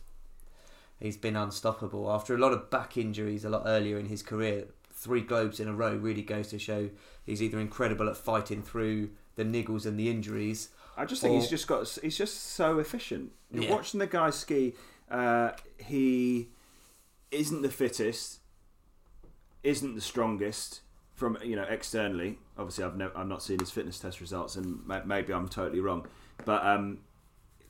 he's 1.00 1.18
been 1.18 1.36
unstoppable 1.36 2.12
after 2.12 2.34
a 2.36 2.38
lot 2.38 2.54
of 2.54 2.70
back 2.70 2.98
injuries 2.98 3.46
a 3.46 3.50
lot 3.50 3.63
earlier 3.66 3.98
in 3.98 4.08
his 4.08 4.22
career. 4.24 4.66
Three 4.92 5.22
globes 5.22 5.60
in 5.60 5.68
a 5.68 5.74
row 5.74 5.96
really 5.96 6.24
goes 6.24 6.48
to 6.50 6.60
show 6.60 6.89
he's 7.24 7.42
either 7.42 7.60
incredible 7.60 8.10
at 8.10 8.18
fighting 8.18 8.63
through 8.63 9.12
the 9.36 9.44
niggles 9.44 9.86
and 9.86 10.00
the 10.00 10.10
injuries. 10.10 10.70
I 10.98 11.06
just 11.06 11.22
think 11.22 11.36
he's 11.36 11.50
just 11.50 11.68
got. 11.68 11.88
He's 12.01 12.18
just 12.18 12.42
so 12.54 12.80
efficient. 12.80 13.32
You're 13.51 13.66
Yeah. 13.66 13.72
watching 13.75 14.00
the 14.00 14.08
guy 14.08 14.32
ski. 14.32 14.74
Uh, 15.12 15.51
he 15.77 16.50
isn't 17.30 17.62
the 17.62 17.70
fittest, 17.70 18.39
isn't 19.63 19.94
the 19.96 20.01
strongest 20.01 20.82
from 21.13 21.38
you 21.44 21.56
know 21.56 21.66
externally. 21.70 22.39
Obviously, 22.58 22.84
I've 22.84 22.96
no, 22.98 23.12
I've 23.16 23.27
not 23.27 23.44
seen 23.44 23.60
his 23.60 23.70
fitness 23.70 24.00
test 24.00 24.20
results, 24.22 24.56
and 24.56 24.82
maybe 25.06 25.34
I'm 25.34 25.48
totally 25.48 25.80
wrong. 25.82 26.08
But 26.46 26.66
um, 26.66 27.00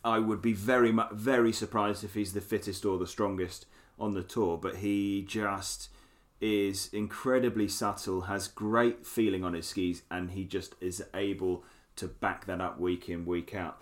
I 0.04 0.20
would 0.20 0.42
be 0.42 0.54
very 0.54 0.98
very 1.12 1.51
surprised 1.51 2.04
if 2.04 2.13
he's 2.13 2.34
the 2.34 2.42
fittest 2.42 2.86
or 2.86 2.98
the 2.98 3.08
strongest 3.08 3.66
on 4.00 4.13
the 4.13 4.24
tour. 4.24 4.58
But 4.58 4.77
he 4.77 5.24
just 5.27 5.89
is 6.39 6.89
incredibly 6.94 7.68
subtle, 7.68 8.22
has 8.22 8.48
great 8.48 9.06
feeling 9.06 9.44
on 9.44 9.54
his 9.54 9.68
skis, 9.68 10.04
and 10.12 10.32
he 10.32 10.44
just 10.44 10.75
is 10.80 11.04
able 11.13 11.63
to 11.96 12.08
back 12.08 12.46
that 12.46 12.62
up 12.62 12.80
week 12.80 13.10
in, 13.10 13.25
week 13.25 13.56
out. 13.56 13.82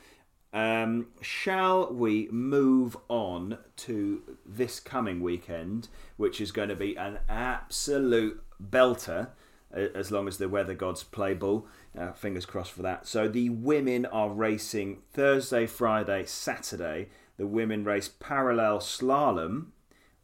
Um, 0.54 1.08
shall 1.22 1.92
we 1.92 2.30
move 2.32 2.96
on 3.10 3.58
to 3.78 4.38
this 4.46 4.80
coming 4.80 5.20
weekend, 5.20 5.90
which 6.16 6.40
is 6.40 6.54
going 6.54 6.70
to 6.70 6.78
be 6.78 6.96
an 6.96 7.20
absolute 7.28 8.42
belter, 8.64 9.32
as 9.76 10.12
long 10.12 10.28
as 10.28 10.38
the 10.38 10.50
weather 10.50 10.74
gods 10.74 11.04
play 11.04 11.34
ball. 11.34 11.68
Uh, 11.98 12.12
fingers 12.12 12.46
crossed 12.46 12.72
for 12.72 12.82
that. 12.82 13.08
So 13.08 13.28
the 13.28 13.50
women 13.50 14.06
are 14.08 14.30
racing 14.30 15.02
Thursday, 15.14 15.66
Friday, 15.66 16.26
Saturday. 16.26 17.10
The 17.38 17.48
women 17.48 17.84
race 17.84 18.10
parallel 18.10 18.80
slalom 18.80 19.68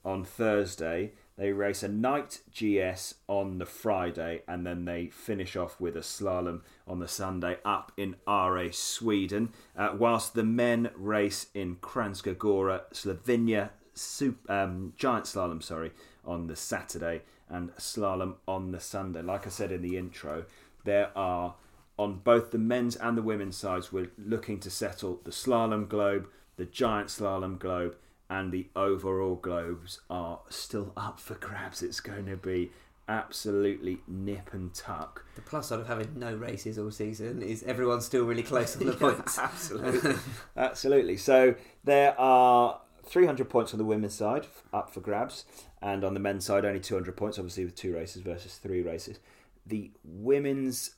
on 0.04 0.24
Thursday. 0.24 1.12
They 1.38 1.54
race 1.54 1.82
a 1.82 1.88
night 1.88 2.42
GS 2.52 3.16
on 3.28 3.58
the 3.58 3.66
Friday, 3.66 4.44
and 4.48 4.66
then 4.66 4.86
they 4.86 5.08
finish 5.08 5.56
off 5.56 5.80
with 5.80 5.96
a 5.96 6.02
slalom 6.02 6.62
on 6.88 7.00
the 7.00 7.08
Sunday 7.08 7.58
up 7.66 7.92
in 7.98 8.16
Åre, 8.28 8.74
Sweden. 8.74 9.52
Uh, 9.76 9.96
whilst 9.98 10.34
the 10.34 10.44
men 10.44 10.92
race 10.96 11.48
in 11.54 11.78
Kranjska 11.78 12.38
Gora, 12.38 12.84
Slovenia, 12.94 13.72
sup- 13.94 14.50
um, 14.50 14.94
giant 14.98 15.26
slalom, 15.26 15.64
sorry, 15.64 15.92
on 16.24 16.48
the 16.48 16.56
Saturday, 16.56 17.22
and 17.52 17.76
slalom 17.76 18.36
on 18.48 18.72
the 18.72 18.80
Sunday. 18.80 19.22
Like 19.22 19.46
I 19.46 19.50
said 19.50 19.72
in 19.72 19.82
the 19.82 19.98
intro, 19.98 20.46
there 20.86 21.12
are 21.16 21.56
on 21.98 22.20
both 22.24 22.52
the 22.52 22.58
men's 22.58 22.96
and 22.96 23.18
the 23.18 23.22
women's 23.22 23.58
sides. 23.58 23.92
We're 23.92 24.12
looking 24.18 24.60
to 24.62 24.70
settle 24.70 25.20
the 25.24 25.32
slalom 25.32 25.88
globe, 25.88 26.28
the 26.58 26.66
giant 26.66 27.10
slalom 27.10 27.60
globe, 27.60 27.96
and 28.30 28.52
the 28.52 28.70
overall 28.76 29.36
globes 29.36 30.00
are 30.10 30.40
still 30.50 30.94
up 30.98 31.20
for 31.20 31.36
grabs. 31.36 31.84
It's 31.84 32.00
going 32.00 32.26
to 32.28 32.38
be 32.38 32.72
absolutely 33.08 33.98
nip 34.08 34.54
and 34.54 34.74
tuck. 34.74 35.26
The 35.36 35.42
plus 35.42 35.68
side 35.68 35.82
of 35.82 35.88
having 35.88 36.18
no 36.18 36.34
races 36.34 36.80
all 36.80 36.92
season 36.92 37.42
is 37.42 37.62
everyone's 37.64 38.06
still 38.06 38.24
really 38.24 38.44
close 38.44 38.78
on 38.78 38.88
the 38.88 38.94
points. 38.98 39.38
Absolutely. 39.38 40.16
Absolutely. 40.56 41.18
So 41.18 41.56
there 41.84 42.20
are 42.20 42.80
300 43.12 43.50
points 43.50 43.74
on 43.74 43.78
the 43.78 43.84
women's 43.84 44.15
side 44.15 44.47
up 44.71 44.89
for 44.89 45.02
grabs, 45.02 45.43
and 45.82 46.06
on 46.06 46.13
the 46.13 46.19
men's 46.19 46.45
side, 46.45 46.63
only 46.63 46.80
200 46.80 47.17
points, 47.17 47.38
obviously, 47.38 47.65
with 47.65 47.76
two 47.76 47.93
races 47.93 48.21
versus 48.21 48.56
three 48.56 48.82
races. 48.82 49.19
The 49.65 49.91
women's 50.06 50.95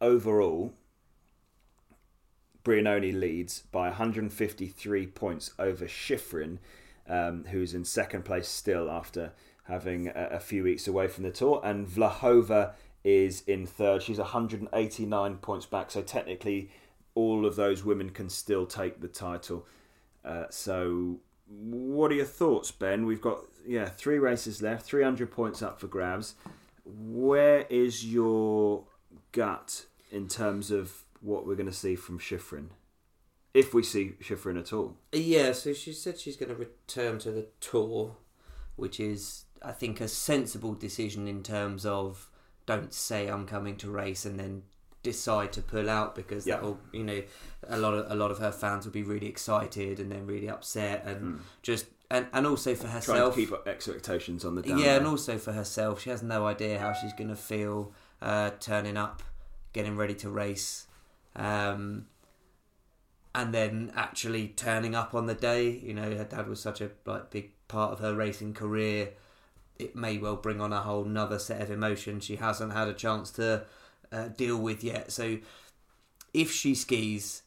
overall, 0.00 0.72
Brignone 2.64 3.20
leads 3.20 3.60
by 3.60 3.88
153 3.88 5.06
points 5.08 5.52
over 5.58 5.84
Shiffrin, 5.84 6.60
um, 7.06 7.44
who's 7.50 7.74
in 7.74 7.84
second 7.84 8.24
place 8.24 8.48
still 8.48 8.90
after 8.90 9.32
having 9.64 10.08
a, 10.08 10.28
a 10.32 10.40
few 10.40 10.64
weeks 10.64 10.88
away 10.88 11.08
from 11.08 11.24
the 11.24 11.30
tour, 11.30 11.60
and 11.62 11.86
Vlhova 11.86 12.72
is 13.04 13.42
in 13.42 13.66
third. 13.66 14.02
She's 14.02 14.18
189 14.18 15.36
points 15.36 15.66
back, 15.66 15.90
so 15.90 16.00
technically 16.00 16.70
all 17.14 17.44
of 17.44 17.54
those 17.54 17.84
women 17.84 18.08
can 18.08 18.30
still 18.30 18.64
take 18.64 19.02
the 19.02 19.08
title. 19.08 19.66
Uh, 20.28 20.44
so, 20.50 21.20
what 21.46 22.12
are 22.12 22.16
your 22.16 22.26
thoughts, 22.26 22.70
Ben? 22.70 23.06
We've 23.06 23.20
got 23.20 23.40
yeah 23.66 23.86
three 23.86 24.18
races 24.18 24.60
left, 24.60 24.84
300 24.84 25.30
points 25.30 25.62
up 25.62 25.80
for 25.80 25.86
grabs. 25.86 26.34
Where 26.84 27.66
is 27.70 28.04
your 28.04 28.84
gut 29.32 29.86
in 30.10 30.28
terms 30.28 30.70
of 30.70 31.04
what 31.20 31.46
we're 31.46 31.54
going 31.54 31.66
to 31.66 31.72
see 31.72 31.96
from 31.96 32.18
Shiffrin, 32.18 32.68
if 33.54 33.72
we 33.72 33.82
see 33.82 34.12
Shiffrin 34.20 34.58
at 34.58 34.72
all? 34.72 34.96
Yeah, 35.12 35.52
so 35.52 35.72
she 35.72 35.94
said 35.94 36.18
she's 36.18 36.36
going 36.36 36.50
to 36.50 36.54
return 36.54 37.18
to 37.20 37.30
the 37.30 37.46
tour, 37.60 38.16
which 38.76 39.00
is, 39.00 39.46
I 39.62 39.72
think, 39.72 40.00
a 40.00 40.08
sensible 40.08 40.74
decision 40.74 41.26
in 41.26 41.42
terms 41.42 41.86
of 41.86 42.30
don't 42.66 42.92
say 42.92 43.28
I'm 43.28 43.46
coming 43.46 43.76
to 43.78 43.90
race 43.90 44.26
and 44.26 44.38
then 44.38 44.64
decide 45.12 45.50
to 45.58 45.62
pull 45.74 45.88
out 45.98 46.14
because 46.20 46.42
Yeah. 46.46 46.54
that 46.56 46.62
will, 46.64 46.78
you 46.92 47.04
know, 47.10 47.20
a 47.76 47.78
lot 47.84 47.94
of 47.98 48.02
a 48.10 48.14
lot 48.22 48.30
of 48.34 48.38
her 48.38 48.52
fans 48.62 48.84
will 48.84 48.92
be 49.02 49.06
really 49.12 49.28
excited 49.34 49.94
and 50.00 50.08
then 50.12 50.22
really 50.26 50.48
upset 50.56 50.98
and 51.10 51.40
just 51.62 51.86
and 52.10 52.26
and 52.32 52.46
also 52.46 52.74
for 52.74 52.88
herself. 52.88 53.34
keep 53.34 53.52
expectations 53.66 54.44
on 54.44 54.52
the 54.56 54.62
down. 54.62 54.78
yeah, 54.78 54.96
and 54.98 55.06
also 55.06 55.38
for 55.38 55.52
herself, 55.52 55.94
she 56.02 56.10
has 56.10 56.22
no 56.22 56.46
idea 56.46 56.78
how 56.78 56.92
she's 56.92 57.14
going 57.20 57.32
to 57.36 57.42
feel 57.52 57.92
uh, 58.22 58.50
turning 58.60 58.96
up, 58.96 59.22
getting 59.72 59.94
ready 60.02 60.14
to 60.22 60.28
race, 60.30 60.86
um, 61.36 62.06
and 63.34 63.52
then 63.54 63.92
actually 63.94 64.48
turning 64.48 64.94
up 64.94 65.14
on 65.14 65.26
the 65.26 65.34
day. 65.34 65.70
You 65.70 65.94
know, 65.94 66.16
her 66.16 66.24
dad 66.24 66.48
was 66.48 66.60
such 66.60 66.80
a 66.80 66.90
like 67.04 67.30
big 67.30 67.50
part 67.68 67.92
of 67.92 67.98
her 68.00 68.14
racing 68.14 68.54
career. 68.54 69.10
It 69.78 69.94
may 69.94 70.18
well 70.18 70.36
bring 70.36 70.60
on 70.60 70.72
a 70.72 70.80
whole 70.82 71.04
nother 71.04 71.38
set 71.38 71.60
of 71.60 71.70
emotions 71.70 72.24
she 72.24 72.36
hasn't 72.36 72.72
had 72.72 72.88
a 72.88 72.94
chance 72.94 73.30
to 73.32 73.64
uh, 74.12 74.28
deal 74.28 74.58
with 74.58 74.82
yet. 74.84 75.12
So, 75.12 75.38
if 76.34 76.52
she 76.52 76.74
skis, 76.74 77.42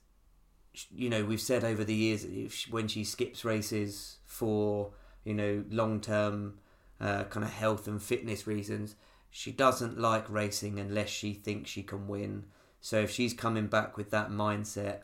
you 0.89 1.09
know, 1.09 1.23
we've 1.23 1.41
said 1.41 1.63
over 1.63 1.83
the 1.83 1.95
years 1.95 2.25
if 2.25 2.53
she, 2.53 2.71
when 2.71 2.87
she 2.87 3.03
skips 3.03 3.45
races 3.45 4.17
for 4.25 4.91
you 5.23 5.33
know 5.33 5.63
long 5.69 6.01
term 6.01 6.59
uh, 6.99 7.23
kind 7.25 7.43
of 7.43 7.51
health 7.51 7.87
and 7.87 8.01
fitness 8.01 8.47
reasons, 8.47 8.95
she 9.29 9.51
doesn't 9.51 9.99
like 9.99 10.29
racing 10.29 10.79
unless 10.79 11.09
she 11.09 11.33
thinks 11.33 11.69
she 11.69 11.83
can 11.83 12.07
win. 12.07 12.45
So 12.79 12.99
if 12.99 13.11
she's 13.11 13.33
coming 13.33 13.67
back 13.67 13.97
with 13.97 14.11
that 14.11 14.29
mindset, 14.29 15.01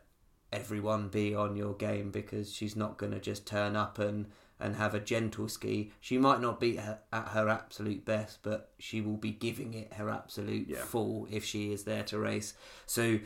everyone 0.52 1.10
be 1.10 1.36
on 1.36 1.56
your 1.56 1.74
game 1.74 2.12
because 2.12 2.54
she's 2.54 2.76
not 2.76 2.98
going 2.98 3.12
to 3.12 3.20
just 3.20 3.46
turn 3.46 3.76
up 3.76 4.00
and 4.00 4.28
and 4.60 4.76
have 4.76 4.94
a 4.96 5.00
gentle 5.00 5.48
ski. 5.48 5.92
She 6.02 6.18
might 6.18 6.42
not 6.42 6.60
be 6.60 6.78
her, 6.78 7.00
at 7.14 7.28
her 7.30 7.48
absolute 7.50 8.06
best, 8.06 8.40
but 8.44 8.72
she 8.80 9.02
will 9.02 9.18
be 9.18 9.32
giving 9.32 9.74
it 9.74 9.94
her 9.94 10.10
absolute 10.10 10.68
Yeah. 10.68 10.78
full 10.84 11.28
if 11.30 11.44
she 11.46 11.72
is 11.72 11.84
there 11.84 12.04
to 12.06 12.18
race. 12.20 12.54
So 12.86 13.20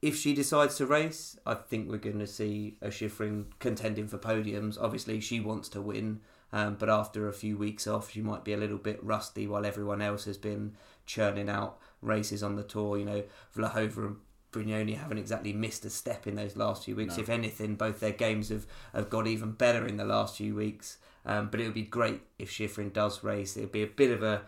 if 0.00 0.16
she 0.16 0.32
decides 0.34 0.76
to 0.76 0.86
race, 0.86 1.36
I 1.44 1.54
think 1.54 1.90
we're 1.90 1.98
going 1.98 2.20
to 2.20 2.26
see 2.26 2.78
a 2.80 2.88
Shiffrin 2.88 3.46
contending 3.58 4.06
for 4.08 4.16
podiums. 4.18 4.78
Obviously, 4.80 5.20
she 5.20 5.40
wants 5.40 5.68
to 5.70 5.82
win. 5.82 6.20
Um, 6.50 6.76
but 6.78 6.88
after 6.88 7.28
a 7.28 7.32
few 7.34 7.58
weeks 7.58 7.86
off, 7.86 8.10
she 8.10 8.22
might 8.22 8.42
be 8.42 8.54
a 8.54 8.56
little 8.56 8.78
bit 8.78 9.02
rusty 9.04 9.46
while 9.46 9.66
everyone 9.66 10.00
else 10.00 10.24
has 10.24 10.38
been 10.38 10.76
churning 11.04 11.50
out 11.50 11.78
races 12.00 12.42
on 12.42 12.56
the 12.56 12.62
tour. 12.62 12.96
You 12.96 13.04
know, 13.04 13.24
Vlhova 13.54 13.96
and 13.98 14.16
Brignone 14.58 14.96
haven't 14.96 15.18
exactly 15.18 15.52
missed 15.52 15.84
a 15.84 15.90
step 15.90 16.26
in 16.26 16.34
those 16.34 16.56
last 16.56 16.84
few 16.84 16.96
weeks. 16.96 17.16
No. 17.16 17.22
If 17.22 17.28
anything, 17.28 17.76
both 17.76 18.00
their 18.00 18.12
games 18.12 18.48
have, 18.48 18.66
have 18.92 19.10
got 19.10 19.26
even 19.26 19.52
better 19.52 19.86
in 19.86 19.96
the 19.96 20.04
last 20.04 20.36
few 20.36 20.54
weeks. 20.54 20.98
Um, 21.24 21.48
but 21.50 21.60
it 21.60 21.64
would 21.64 21.74
be 21.74 21.82
great 21.82 22.22
if 22.38 22.50
Shiffrin 22.50 22.92
does 22.92 23.22
race. 23.22 23.56
It 23.56 23.60
would 23.60 23.72
be 23.72 23.82
a 23.82 23.86
bit 23.86 24.10
of 24.10 24.22
a 24.22 24.42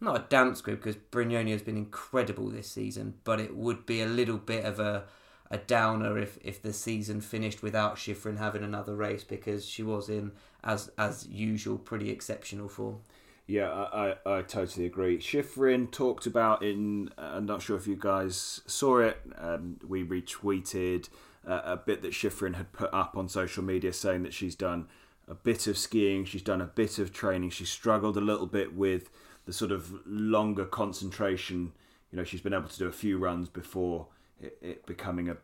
not 0.00 0.16
a 0.16 0.24
dance 0.28 0.60
group 0.60 0.82
because 0.82 1.00
Brignone 1.10 1.50
has 1.50 1.62
been 1.62 1.76
incredible 1.76 2.48
this 2.48 2.70
season, 2.70 3.14
but 3.24 3.40
it 3.40 3.56
would 3.56 3.86
be 3.86 4.00
a 4.00 4.06
little 4.06 4.38
bit 4.38 4.64
of 4.64 4.78
a 4.78 5.04
a 5.50 5.58
downer 5.58 6.18
if, 6.18 6.38
if 6.42 6.60
the 6.60 6.72
season 6.72 7.22
finished 7.22 7.62
without 7.62 7.96
Shiffrin 7.96 8.36
having 8.36 8.62
another 8.62 8.94
race 8.94 9.24
because 9.24 9.64
she 9.64 9.82
was 9.82 10.08
in 10.08 10.32
as 10.62 10.90
as 10.98 11.26
usual 11.26 11.78
pretty 11.78 12.10
exceptional 12.10 12.68
form. 12.68 13.00
Yeah, 13.48 13.70
I, 13.70 14.14
I, 14.26 14.38
I 14.38 14.42
totally 14.42 14.84
agree. 14.84 15.18
Shiffrin 15.18 15.90
talked 15.90 16.26
about 16.26 16.62
in, 16.62 17.08
I'm 17.16 17.46
not 17.46 17.62
sure 17.62 17.78
if 17.78 17.86
you 17.86 17.96
guys 17.96 18.60
saw 18.66 18.98
it, 18.98 19.22
um, 19.38 19.78
we 19.88 20.04
retweeted 20.04 21.08
uh, 21.48 21.62
a 21.64 21.76
bit 21.78 22.02
that 22.02 22.12
Shiffrin 22.12 22.56
had 22.56 22.72
put 22.72 22.92
up 22.92 23.16
on 23.16 23.26
social 23.26 23.64
media 23.64 23.94
saying 23.94 24.22
that 24.24 24.34
she's 24.34 24.54
done 24.54 24.86
a 25.26 25.34
bit 25.34 25.66
of 25.66 25.78
skiing, 25.78 26.26
she's 26.26 26.42
done 26.42 26.60
a 26.60 26.66
bit 26.66 26.98
of 26.98 27.10
training, 27.10 27.48
she 27.48 27.64
struggled 27.64 28.18
a 28.18 28.20
little 28.20 28.46
bit 28.46 28.74
with 28.74 29.08
the 29.46 29.52
sort 29.54 29.72
of 29.72 30.06
longer 30.06 30.66
concentration. 30.66 31.72
You 32.12 32.18
know, 32.18 32.24
she's 32.24 32.42
been 32.42 32.52
able 32.52 32.68
to 32.68 32.78
do 32.78 32.86
a 32.86 32.92
few 32.92 33.16
runs 33.16 33.48
before 33.48 34.08
it, 34.42 34.58
it 34.60 34.86
becoming 34.86 35.30
a 35.30 35.38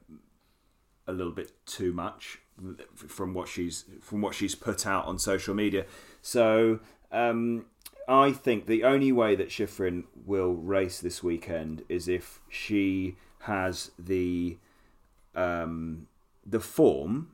a 1.06 1.12
little 1.12 1.32
bit 1.32 1.52
too 1.66 1.92
much 1.92 2.38
from 2.96 3.34
what 3.34 3.46
she's 3.46 3.84
from 4.00 4.22
what 4.22 4.34
she's 4.34 4.54
put 4.54 4.86
out 4.86 5.04
on 5.06 5.18
social 5.18 5.54
media. 5.54 5.84
So 6.22 6.80
um, 7.12 7.66
I 8.08 8.32
think 8.32 8.66
the 8.66 8.84
only 8.84 9.12
way 9.12 9.34
that 9.34 9.48
Shiffrin 9.48 10.04
will 10.26 10.54
race 10.54 11.00
this 11.00 11.22
weekend 11.22 11.84
is 11.88 12.08
if 12.08 12.40
she 12.48 13.16
has 13.40 13.90
the 13.98 14.58
um, 15.34 16.06
the 16.44 16.60
form 16.60 17.30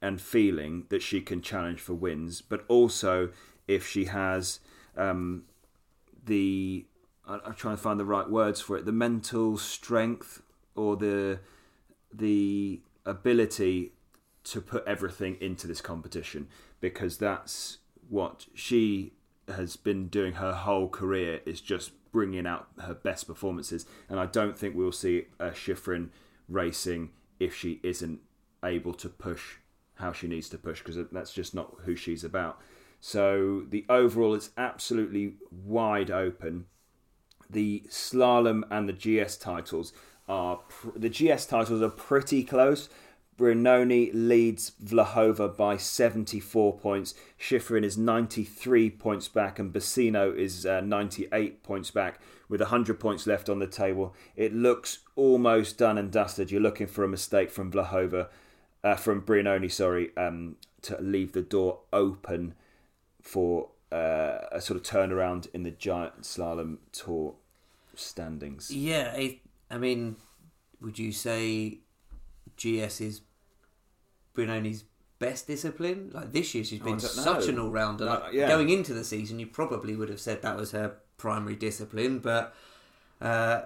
and 0.00 0.20
feeling 0.20 0.84
that 0.88 1.02
she 1.02 1.20
can 1.20 1.42
challenge 1.42 1.80
for 1.80 1.94
wins, 1.94 2.40
but 2.40 2.64
also 2.68 3.30
if 3.66 3.86
she 3.86 4.04
has 4.04 4.60
um, 4.96 5.44
the 6.24 6.84
I'm 7.26 7.54
trying 7.54 7.76
to 7.76 7.82
find 7.82 7.98
the 7.98 8.04
right 8.04 8.30
words 8.30 8.60
for 8.60 8.76
it, 8.76 8.84
the 8.84 8.92
mental 8.92 9.58
strength 9.58 10.42
or 10.76 10.96
the 10.96 11.40
the 12.12 12.80
ability 13.04 13.92
to 14.44 14.60
put 14.60 14.86
everything 14.86 15.36
into 15.40 15.66
this 15.66 15.80
competition 15.80 16.46
because 16.80 17.18
that's 17.18 17.78
what 18.08 18.46
she 18.54 19.12
has 19.48 19.76
been 19.76 20.08
doing 20.08 20.34
her 20.34 20.52
whole 20.52 20.88
career 20.88 21.40
is 21.46 21.60
just 21.60 21.92
bringing 22.12 22.46
out 22.46 22.68
her 22.80 22.94
best 22.94 23.26
performances. 23.26 23.86
And 24.08 24.18
I 24.18 24.26
don't 24.26 24.58
think 24.58 24.74
we'll 24.74 24.92
see 24.92 25.26
a 25.38 25.50
Shiffrin 25.50 26.08
racing 26.48 27.10
if 27.38 27.54
she 27.54 27.80
isn't 27.82 28.20
able 28.64 28.94
to 28.94 29.08
push 29.08 29.56
how 29.96 30.12
she 30.12 30.26
needs 30.26 30.48
to 30.50 30.58
push 30.58 30.82
because 30.82 30.98
that's 31.12 31.32
just 31.32 31.54
not 31.54 31.74
who 31.84 31.96
she's 31.96 32.24
about. 32.24 32.60
So 33.00 33.64
the 33.68 33.84
overall 33.88 34.34
is 34.34 34.50
absolutely 34.56 35.34
wide 35.50 36.10
open. 36.10 36.66
The 37.48 37.84
slalom 37.88 38.62
and 38.70 38.88
the 38.88 38.92
GS 39.24 39.36
titles 39.36 39.92
are 40.28 40.56
pr- 40.68 40.98
the 40.98 41.08
GS 41.08 41.46
titles 41.46 41.82
are 41.82 41.90
pretty 41.90 42.42
close. 42.42 42.88
Brignone 43.36 44.10
leads 44.14 44.72
Vlhova 44.82 45.54
by 45.54 45.76
74 45.76 46.78
points. 46.78 47.14
Shiffrin 47.38 47.84
is 47.84 47.98
93 47.98 48.90
points 48.90 49.28
back, 49.28 49.58
and 49.58 49.72
Bassino 49.72 50.34
is 50.34 50.64
uh, 50.64 50.80
98 50.80 51.62
points 51.62 51.90
back 51.90 52.20
with 52.48 52.60
100 52.60 52.98
points 52.98 53.26
left 53.26 53.48
on 53.48 53.58
the 53.58 53.66
table. 53.66 54.14
It 54.36 54.54
looks 54.54 55.00
almost 55.16 55.76
done 55.76 55.98
and 55.98 56.10
dusted. 56.10 56.50
You're 56.50 56.60
looking 56.62 56.86
for 56.86 57.04
a 57.04 57.08
mistake 57.08 57.50
from 57.50 57.70
Vlhova, 57.70 58.28
uh, 58.82 58.96
from 58.96 59.22
Brignone, 59.22 59.70
sorry, 59.70 60.16
um, 60.16 60.56
to 60.82 60.98
leave 61.00 61.32
the 61.32 61.42
door 61.42 61.80
open 61.92 62.54
for 63.20 63.68
uh, 63.92 64.38
a 64.50 64.60
sort 64.60 64.78
of 64.78 64.82
turnaround 64.82 65.48
in 65.52 65.62
the 65.62 65.70
giant 65.70 66.22
slalom 66.22 66.78
tour 66.92 67.34
standings. 67.94 68.70
Yeah, 68.70 69.12
I, 69.14 69.40
I 69.70 69.78
mean, 69.78 70.16
would 70.80 70.98
you 70.98 71.12
say 71.12 71.80
GS 72.56 73.00
is 73.00 73.20
Brignone's 74.36 74.84
best 75.18 75.46
discipline? 75.46 76.10
Like 76.12 76.32
this 76.32 76.54
year, 76.54 76.62
she's 76.64 76.78
been 76.78 76.98
don't 76.98 77.00
such 77.00 77.46
know. 77.46 77.52
an 77.52 77.58
all 77.58 77.70
rounder. 77.70 78.04
Like, 78.04 78.32
yeah. 78.32 78.48
Going 78.48 78.68
into 78.68 78.94
the 78.94 79.04
season, 79.04 79.38
you 79.38 79.46
probably 79.46 79.96
would 79.96 80.08
have 80.08 80.20
said 80.20 80.42
that 80.42 80.56
was 80.56 80.72
her 80.72 80.96
primary 81.16 81.56
discipline, 81.56 82.18
but 82.18 82.54
uh, 83.20 83.62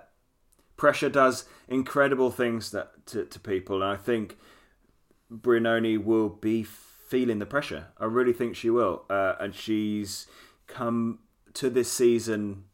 pressure 0.77 1.11
does 1.11 1.45
incredible 1.69 2.31
things 2.31 2.71
that 2.71 3.07
to, 3.07 3.25
to 3.25 3.41
people, 3.41 3.83
and 3.83 3.93
I 3.93 3.97
think 3.97 4.39
Brignone 5.33 6.05
will 6.05 6.29
be 6.29 6.63
feeling 6.63 7.41
the 7.41 7.47
pressure. 7.47 7.89
I 7.99 8.05
really 8.05 8.33
think 8.33 8.55
she 8.55 8.71
will, 8.71 9.05
uh, 9.11 9.35
and 9.41 9.55
she's 9.55 10.27
come 10.69 11.19
to 11.55 11.69
this 11.69 11.91
season 11.91 12.65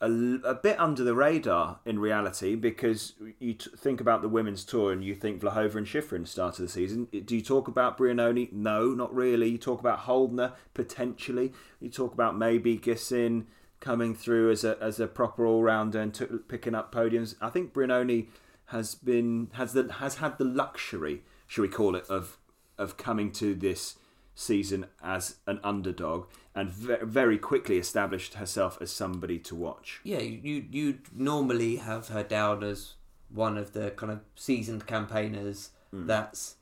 a, 0.00 0.10
a 0.44 0.54
bit 0.54 0.80
under 0.80 1.04
the 1.04 1.14
radar 1.14 1.80
in 1.84 1.98
reality 1.98 2.54
because 2.54 3.14
you 3.38 3.54
t- 3.54 3.70
think 3.76 4.00
about 4.00 4.22
the 4.22 4.28
women's 4.28 4.64
tour 4.64 4.92
and 4.92 5.04
you 5.04 5.14
think 5.14 5.42
Vlhova 5.42 5.74
and 5.76 5.86
Shiffrin 5.86 6.26
started 6.26 6.62
the 6.62 6.68
season. 6.68 7.06
Do 7.06 7.36
you 7.36 7.42
talk 7.42 7.68
about 7.68 7.98
Brignone? 7.98 8.50
No, 8.52 8.88
not 8.88 9.14
really. 9.14 9.50
You 9.50 9.58
talk 9.58 9.80
about 9.80 10.00
Holdener 10.00 10.52
potentially. 10.72 11.52
You 11.80 11.90
talk 11.90 12.14
about 12.14 12.36
maybe 12.36 12.78
Gisin 12.78 13.44
coming 13.80 14.14
through 14.14 14.50
as 14.50 14.64
a 14.64 14.78
as 14.80 15.00
a 15.00 15.06
proper 15.06 15.44
all 15.44 15.62
rounder 15.62 16.00
and 16.00 16.14
t- 16.14 16.26
picking 16.48 16.74
up 16.74 16.94
podiums. 16.94 17.34
I 17.40 17.50
think 17.50 17.74
Brignone 17.74 18.28
has 18.66 18.94
been 18.94 19.48
has 19.52 19.74
the 19.74 19.92
has 19.98 20.16
had 20.16 20.38
the 20.38 20.44
luxury, 20.44 21.22
should 21.46 21.62
we 21.62 21.68
call 21.68 21.94
it, 21.94 22.04
of 22.08 22.38
of 22.78 22.96
coming 22.96 23.32
to 23.32 23.54
this 23.54 23.96
season 24.34 24.86
as 25.02 25.36
an 25.46 25.60
underdog 25.62 26.26
and 26.54 26.70
ve- 26.70 26.96
very 27.02 27.38
quickly 27.38 27.78
established 27.78 28.34
herself 28.34 28.78
as 28.80 28.90
somebody 28.90 29.38
to 29.38 29.54
watch. 29.54 30.00
yeah, 30.04 30.18
you 30.20 30.64
you 30.70 30.98
normally 31.14 31.76
have 31.76 32.08
her 32.08 32.22
down 32.22 32.62
as 32.64 32.94
one 33.28 33.56
of 33.56 33.72
the 33.72 33.90
kind 33.92 34.10
of 34.12 34.20
seasoned 34.34 34.86
campaigners 34.86 35.70
Hmm. 35.92 36.06
that's 36.06 36.56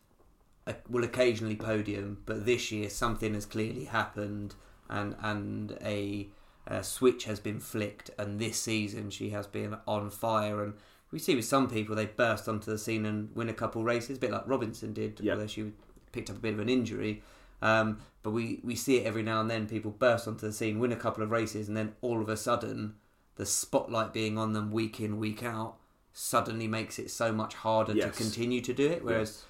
uh, 0.67 0.73
will 0.89 1.05
occasionally 1.05 1.57
podium, 1.57 2.19
but 2.27 2.47
this 2.47 2.71
year 2.73 2.89
something 2.91 3.35
has 3.35 3.45
clearly 3.47 3.85
happened 3.85 4.55
and 4.89 5.15
and 5.21 5.77
a, 5.83 6.29
a 6.67 6.83
switch 6.83 7.25
has 7.25 7.41
been 7.41 7.61
flicked, 7.61 8.11
and 8.19 8.39
this 8.39 8.59
season 8.61 9.11
she 9.11 9.31
has 9.31 9.47
been 9.47 9.77
on 9.87 10.11
fire. 10.11 10.63
And 10.63 10.75
we 11.11 11.19
see 11.19 11.35
with 11.35 11.45
some 11.45 11.69
people 11.69 11.95
they 11.95 12.07
burst 12.07 12.49
onto 12.49 12.71
the 12.71 12.79
scene 12.79 13.05
and 13.07 13.35
win 13.35 13.49
a 13.51 13.55
couple 13.55 13.83
races, 13.85 14.17
a 14.17 14.21
bit 14.21 14.31
like 14.31 14.45
Robinson 14.47 14.93
did, 14.95 15.21
Yeah. 15.21 15.33
although 15.33 15.47
she 15.47 15.73
picked 16.13 16.31
up 16.31 16.37
a 16.37 16.41
bit 16.41 16.55
of 16.55 16.61
an 16.61 16.69
injury. 16.71 17.23
Um, 17.61 17.99
but 18.23 18.31
we, 18.31 18.61
we 18.63 18.75
see 18.75 18.99
it 18.99 19.07
every 19.07 19.23
now 19.23 19.41
and 19.41 19.51
then. 19.51 19.67
People 19.67 19.91
burst 19.91 20.29
onto 20.29 20.47
the 20.47 20.53
scene, 20.53 20.79
win 20.79 20.93
a 20.93 20.97
couple 20.97 21.23
of 21.23 21.31
races, 21.31 21.69
and 21.69 21.77
then 21.77 21.95
all 22.01 22.21
of 22.21 22.29
a 22.29 22.37
sudden, 22.37 22.95
the 23.37 23.47
spotlight 23.47 24.13
being 24.13 24.37
on 24.39 24.53
them 24.53 24.71
week 24.71 25.01
in, 25.01 25.19
week 25.19 25.43
out, 25.43 25.77
suddenly 26.13 26.67
makes 26.67 26.99
it 26.99 27.11
so 27.11 27.33
much 27.33 27.55
harder 27.55 27.93
Yes. 27.95 28.17
to 28.17 28.23
continue 28.23 28.61
to 28.61 28.73
do 28.75 28.87
it. 28.89 29.05
Whereas 29.05 29.45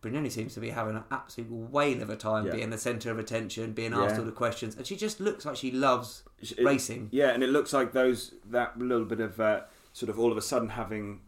Brignone 0.00 0.30
seems 0.30 0.54
to 0.54 0.60
be 0.60 0.70
having 0.70 0.94
an 0.96 1.02
absolute 1.10 1.50
whale 1.50 2.00
of 2.02 2.10
a 2.10 2.14
time 2.16 2.46
Yeah. 2.46 2.52
being 2.52 2.70
the 2.70 2.78
centre 2.78 3.10
of 3.10 3.18
attention, 3.18 3.72
being 3.72 3.92
asked 3.92 4.14
Yeah. 4.14 4.20
all 4.20 4.24
the 4.26 4.30
questions, 4.32 4.76
and 4.76 4.86
she 4.86 4.94
just 4.96 5.18
looks 5.18 5.44
like 5.44 5.56
she 5.56 5.72
loves 5.72 6.22
It- 6.40 6.62
racing. 6.64 7.08
Yeah, 7.10 7.30
and 7.30 7.42
it 7.42 7.48
looks 7.48 7.72
like 7.72 7.92
those 7.92 8.34
that 8.48 8.78
little 8.78 9.06
bit 9.06 9.18
of 9.20 9.40
uh, 9.40 9.62
sort 9.92 10.08
of 10.08 10.18
all 10.20 10.30
of 10.30 10.38
a 10.38 10.42
sudden 10.42 10.68
having 10.70 11.20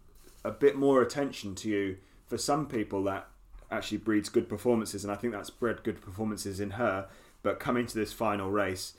a 0.45 0.53
bit 0.53 0.77
more 0.77 1.03
attention 1.03 1.57
to 1.57 1.69
you 1.69 1.97
for 2.27 2.39
some 2.39 2.67
people 2.69 3.03
that 3.05 3.29
actually 3.71 3.99
breeds 3.99 4.29
good 4.29 4.49
performances, 4.49 5.05
and 5.05 5.13
I 5.13 5.17
think 5.17 5.33
that's 5.33 5.51
bred 5.51 5.83
good 5.83 6.01
performances 6.01 6.61
in 6.61 6.73
her. 6.73 7.09
But 7.43 7.59
coming 7.59 7.87
to 7.87 7.95
this 7.95 8.13
final 8.13 8.51
race, 8.51 8.95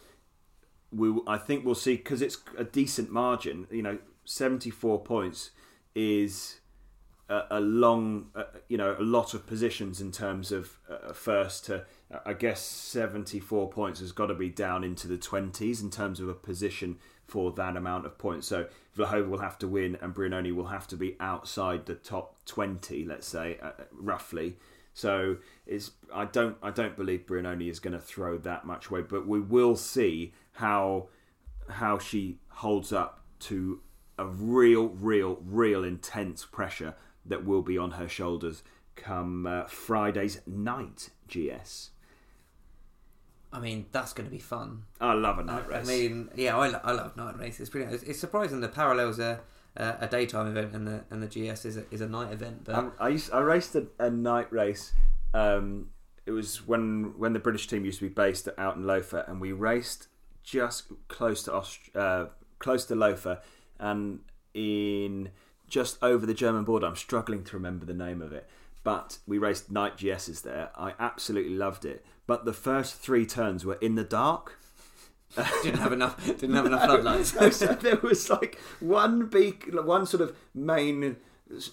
we 0.91 1.13
I 1.27 1.37
think 1.37 1.65
we'll 1.65 1.75
see 1.75 1.95
because 1.95 2.21
it's 2.21 2.37
a 2.57 2.63
decent 2.63 3.11
margin. 3.11 3.67
You 3.71 3.83
know, 3.83 3.97
seventy 4.25 4.69
four 4.69 4.99
points 5.01 5.51
is 5.93 6.59
a, 7.29 7.43
a 7.51 7.59
long, 7.59 8.29
uh, 8.35 8.43
you 8.67 8.77
know, 8.77 8.95
a 8.97 9.03
lot 9.03 9.33
of 9.33 9.45
positions 9.45 10.01
in 10.01 10.11
terms 10.11 10.51
of 10.51 10.77
uh, 10.89 11.13
first 11.13 11.65
to. 11.65 11.85
I 12.25 12.33
guess 12.33 12.61
seventy 12.61 13.39
four 13.39 13.69
points 13.69 13.99
has 14.01 14.11
got 14.11 14.27
to 14.27 14.33
be 14.33 14.49
down 14.49 14.83
into 14.83 15.07
the 15.07 15.17
twenties 15.17 15.81
in 15.81 15.89
terms 15.89 16.19
of 16.19 16.27
a 16.27 16.33
position 16.33 16.97
for 17.31 17.51
that 17.53 17.77
amount 17.77 18.05
of 18.05 18.17
points. 18.17 18.45
So 18.45 18.67
Vlhova 18.97 19.29
will 19.29 19.39
have 19.39 19.57
to 19.59 19.67
win, 19.67 19.97
and 20.01 20.13
Brignone 20.13 20.53
will 20.53 20.65
have 20.65 20.85
to 20.87 20.97
be 20.97 21.15
outside 21.21 21.85
the 21.85 21.95
top 21.95 22.43
twenty, 22.45 23.05
let's 23.05 23.25
say, 23.25 23.57
uh, 23.61 23.71
roughly. 23.93 24.57
So 24.93 25.37
it's 25.65 25.91
I 26.13 26.25
don't 26.25 26.57
I 26.61 26.71
don't 26.71 26.97
believe 26.97 27.25
Brignone 27.25 27.69
is 27.69 27.79
going 27.79 27.93
to 27.93 28.01
throw 28.01 28.37
that 28.39 28.65
much 28.65 28.91
weight, 28.91 29.07
but 29.07 29.25
we 29.25 29.39
will 29.39 29.77
see 29.77 30.33
how 30.51 31.07
how 31.69 31.97
she 31.97 32.39
holds 32.49 32.91
up 32.91 33.23
to 33.39 33.79
a 34.17 34.25
real, 34.25 34.89
real, 34.89 35.39
real 35.45 35.85
intense 35.85 36.43
pressure 36.45 36.95
that 37.25 37.45
will 37.45 37.61
be 37.61 37.77
on 37.77 37.91
her 37.91 38.09
shoulders 38.09 38.61
come 38.95 39.47
uh, 39.47 39.63
Friday's 39.65 40.41
night. 40.45 41.09
GS. 41.29 41.91
I 43.53 43.59
mean, 43.59 43.85
that's 43.91 44.13
going 44.13 44.27
to 44.27 44.31
be 44.31 44.39
fun. 44.39 44.83
I 45.01 45.13
love 45.13 45.37
a 45.39 45.43
night 45.43 45.67
race. 45.67 45.85
I 45.85 45.91
mean, 45.91 46.29
yeah, 46.35 46.57
I, 46.57 46.69
lo- 46.69 46.79
I 46.83 46.91
love 46.93 47.17
night 47.17 47.37
races. 47.37 47.61
It's 47.61 47.69
pretty. 47.69 47.93
It's, 47.93 48.03
it's 48.03 48.19
surprising 48.19 48.61
the 48.61 48.69
parallels 48.69 49.19
are 49.19 49.41
uh, 49.75 49.93
a 49.99 50.07
daytime 50.07 50.47
event 50.47 50.73
and 50.73 50.87
the 50.87 51.03
and 51.09 51.21
the 51.21 51.27
GS 51.27 51.65
is 51.65 51.77
a, 51.77 51.83
is 51.91 52.01
a 52.01 52.07
night 52.07 52.31
event. 52.31 52.63
But 52.65 52.75
Um, 52.75 52.93
I 52.99 53.09
used, 53.09 53.31
I 53.33 53.39
raced 53.39 53.75
a, 53.75 53.87
a 53.99 54.09
night 54.09 54.51
race. 54.53 54.93
Um, 55.33 55.89
it 56.25 56.31
was 56.31 56.65
when 56.67 57.13
when 57.17 57.33
the 57.33 57.39
British 57.39 57.67
team 57.67 57.83
used 57.83 57.99
to 57.99 58.05
be 58.07 58.13
based 58.13 58.47
out 58.57 58.75
in 58.77 58.85
Lofer, 58.87 59.25
and 59.27 59.41
we 59.41 59.51
raced 59.51 60.07
just 60.43 60.85
close 61.07 61.43
to 61.43 61.53
Aust- 61.53 61.95
uh, 61.95 62.27
close 62.59 62.85
to 62.85 62.95
Lofer, 62.95 63.39
and 63.79 64.19
in 64.53 65.29
just 65.67 65.97
over 66.01 66.25
the 66.25 66.33
German 66.33 66.63
border. 66.63 66.85
I'm 66.85 66.95
struggling 66.95 67.43
to 67.45 67.55
remember 67.55 67.85
the 67.85 67.93
name 67.93 68.21
of 68.21 68.33
it, 68.33 68.47
but 68.83 69.19
we 69.27 69.37
raced 69.37 69.71
night 69.71 69.97
GSs 69.97 70.41
there. 70.41 70.71
I 70.75 70.93
absolutely 70.99 71.55
loved 71.55 71.85
it. 71.85 72.05
But 72.27 72.45
the 72.45 72.53
first 72.53 72.95
three 72.95 73.25
turns 73.25 73.65
were 73.65 73.75
in 73.75 73.95
the 73.95 74.03
dark. 74.03 74.59
didn't 75.63 75.79
have 75.79 75.93
enough. 75.93 76.25
Didn't 76.25 76.55
have 76.55 76.65
enough 76.65 76.83
floodlights. 76.85 77.35
No, 77.35 77.49
so 77.49 77.67
there 77.67 77.97
was 77.97 78.29
like 78.29 78.59
one 78.79 79.27
beak, 79.27 79.69
one 79.71 80.05
sort 80.05 80.21
of 80.21 80.35
main 80.53 81.17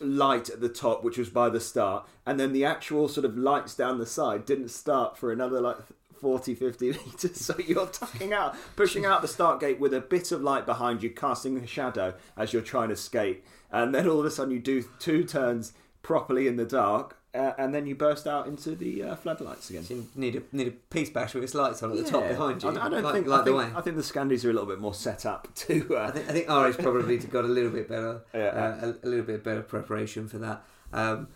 light 0.00 0.48
at 0.48 0.60
the 0.60 0.68
top, 0.68 1.02
which 1.04 1.18
was 1.18 1.28
by 1.28 1.48
the 1.48 1.60
start, 1.60 2.06
and 2.26 2.38
then 2.38 2.52
the 2.52 2.64
actual 2.64 3.08
sort 3.08 3.24
of 3.24 3.36
lights 3.36 3.74
down 3.74 3.98
the 3.98 4.06
side 4.06 4.44
didn't 4.44 4.68
start 4.68 5.16
for 5.16 5.32
another 5.32 5.60
like 5.60 5.76
40, 6.20 6.54
50 6.54 6.86
meters. 7.06 7.40
So 7.40 7.56
you're 7.58 7.86
tucking 7.86 8.32
out, 8.32 8.56
pushing 8.76 9.04
out 9.04 9.22
the 9.22 9.28
start 9.28 9.60
gate 9.60 9.80
with 9.80 9.94
a 9.94 10.00
bit 10.00 10.32
of 10.32 10.42
light 10.42 10.66
behind 10.66 11.02
you, 11.02 11.10
casting 11.10 11.56
a 11.58 11.66
shadow 11.66 12.14
as 12.36 12.52
you're 12.52 12.62
trying 12.62 12.88
to 12.90 12.96
skate, 12.96 13.44
and 13.70 13.94
then 13.94 14.08
all 14.08 14.20
of 14.20 14.26
a 14.26 14.30
sudden 14.30 14.52
you 14.52 14.60
do 14.60 14.84
two 14.98 15.24
turns 15.24 15.72
properly 16.02 16.46
in 16.48 16.56
the 16.56 16.64
dark. 16.64 17.16
Uh, 17.34 17.52
and 17.58 17.74
then 17.74 17.86
you 17.86 17.94
burst 17.94 18.26
out 18.26 18.46
into 18.46 18.74
the 18.74 19.02
uh, 19.02 19.14
floodlights 19.14 19.68
again. 19.68 19.82
So 19.84 19.94
you 19.94 20.06
need 20.14 20.34
a 20.36 20.42
need 20.56 20.66
a 20.68 20.70
piste 20.70 21.12
bash 21.12 21.34
with 21.34 21.44
its 21.44 21.54
lights 21.54 21.82
on 21.82 21.90
at 21.90 21.98
the 22.02 22.10
top 22.10 22.26
behind 22.26 22.62
you. 22.62 22.70
I, 22.70 22.86
I 22.86 22.88
don't 22.88 23.02
like, 23.02 23.14
think. 23.14 23.26
like 23.26 23.40
I, 23.42 23.44
the 23.44 23.50
think 23.50 23.72
way. 23.74 23.78
I 23.78 23.80
think 23.82 23.96
the 23.96 24.02
Scandies 24.02 24.44
are 24.46 24.50
a 24.50 24.52
little 24.54 24.66
bit 24.68 24.80
more 24.80 24.94
set 24.94 25.26
up 25.26 25.46
to. 25.54 25.96
Uh, 25.96 26.06
I 26.06 26.10
think 26.10 26.28
I 26.30 26.32
think 26.32 26.48
Åre 26.48 26.82
probably 26.82 27.18
got 27.36 27.44
a 27.44 27.48
little 27.48 27.70
bit 27.70 27.86
better, 27.86 28.22
Yeah. 28.34 28.40
uh, 28.82 28.92
a, 29.02 29.06
a 29.06 29.08
little 29.08 29.26
bit 29.26 29.44
better 29.44 29.60
preparation 29.60 30.26
for 30.26 30.38
that. 30.38 30.64
Um, 30.92 31.28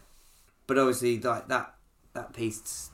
but 0.67 0.79
obviously, 0.79 1.21
like 1.21 1.49
that 1.49 1.75
that 2.15 2.33
piste's 2.33 2.91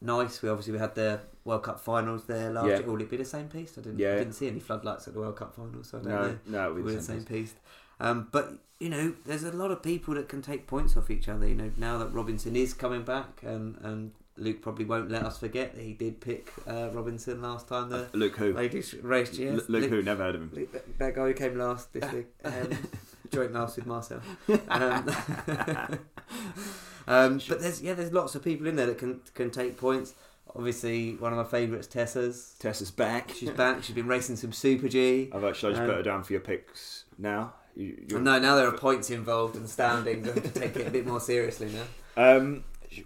nice. 0.00 0.40
We 0.40 0.48
obviously 0.48 0.74
we 0.74 0.78
had 0.78 0.94
the 0.94 1.20
World 1.44 1.64
Cup 1.64 1.80
finals 1.80 2.24
there 2.26 2.50
last 2.50 2.66
Yeah. 2.68 2.78
year. 2.78 2.86
Will 2.86 3.00
it 3.00 3.10
be 3.10 3.16
the 3.16 3.24
same 3.24 3.48
piste? 3.48 3.78
I 3.78 3.80
didn't 3.80 3.98
Yeah. 3.98 4.16
didn't 4.16 4.34
see 4.34 4.46
any 4.46 4.60
floodlights 4.60 5.08
at 5.08 5.14
the 5.14 5.20
World 5.20 5.36
Cup 5.36 5.54
finals, 5.56 5.88
so 5.90 5.98
I 5.98 6.02
don't 6.02 6.10
no, 6.12 6.22
know. 6.22 6.38
no, 6.46 6.68
it 6.70 6.74
We're 6.76 6.82
would 6.82 6.98
the 6.98 7.02
same 7.02 7.24
piece. 7.24 7.54
Um, 8.00 8.28
but 8.30 8.54
you 8.80 8.88
know, 8.88 9.14
there's 9.26 9.42
a 9.44 9.52
lot 9.52 9.70
of 9.70 9.82
people 9.82 10.14
that 10.14 10.28
can 10.28 10.40
take 10.42 10.66
points 10.66 10.96
off 10.96 11.10
each 11.10 11.28
other. 11.28 11.46
You 11.48 11.54
know, 11.54 11.72
now 11.76 11.98
that 11.98 12.12
Robinson 12.12 12.54
is 12.56 12.74
coming 12.74 13.02
back, 13.02 13.40
and 13.42 13.76
and 13.82 14.12
Luke 14.36 14.62
probably 14.62 14.84
won't 14.84 15.10
let 15.10 15.24
us 15.24 15.38
forget 15.38 15.74
that 15.74 15.82
he 15.82 15.92
did 15.94 16.20
pick 16.20 16.52
uh, 16.66 16.90
Robinson 16.92 17.42
last 17.42 17.68
time 17.68 17.88
the 17.90 18.08
Luke 18.12 18.36
who? 18.36 18.52
ladies 18.52 18.94
race. 19.02 19.36
Yes, 19.36 19.60
L- 19.60 19.64
Luke 19.68 19.90
who? 19.90 20.02
Never 20.02 20.22
heard 20.22 20.36
of 20.36 20.42
him. 20.42 20.50
Luke, 20.54 20.98
that- 20.98 21.14
guy 21.14 21.26
who 21.26 21.34
came 21.34 21.58
last 21.58 21.92
this 21.92 22.10
week, 22.12 22.26
um, 22.44 22.70
joint 23.32 23.52
last 23.52 23.76
with 23.76 23.86
Marcel. 23.86 24.20
Um, 24.68 25.08
um, 27.06 27.40
but 27.48 27.60
there's 27.60 27.82
yeah, 27.82 27.94
there's 27.94 28.12
lots 28.12 28.34
of 28.34 28.44
people 28.44 28.66
in 28.66 28.76
there 28.76 28.86
that 28.86 28.98
can 28.98 29.20
can 29.34 29.50
take 29.50 29.76
points. 29.76 30.14
Obviously, 30.54 31.14
one 31.16 31.32
of 31.32 31.36
my 31.38 31.44
favourites, 31.44 31.86
Tessa's. 31.86 32.54
Tessa's 32.58 32.90
back. 32.90 33.30
She's 33.34 33.50
back. 33.50 33.82
She's 33.82 33.94
been 33.94 34.06
racing 34.06 34.36
some 34.36 34.52
Super 34.52 34.88
G. 34.88 35.30
I've 35.32 35.44
actually 35.44 35.72
just 35.72 35.82
Um, 35.82 35.88
put 35.88 35.96
her 35.96 36.02
down 36.02 36.22
for 36.22 36.32
your 36.32 36.40
picks 36.40 37.04
now. 37.18 37.52
You, 37.78 38.18
No, 38.18 38.38
now 38.38 38.56
there 38.56 38.66
are 38.66 38.72
points 38.76 39.08
involved 39.08 39.56
and 39.56 39.68
standings. 39.68 40.28
I 40.28 40.32
have 40.32 40.42
to 40.42 40.60
take 40.60 40.76
it 40.76 40.86
a 40.86 40.90
bit 40.90 41.06
more 41.06 41.20
seriously 41.20 41.70
now. 41.70 41.84
Um, 42.32 42.64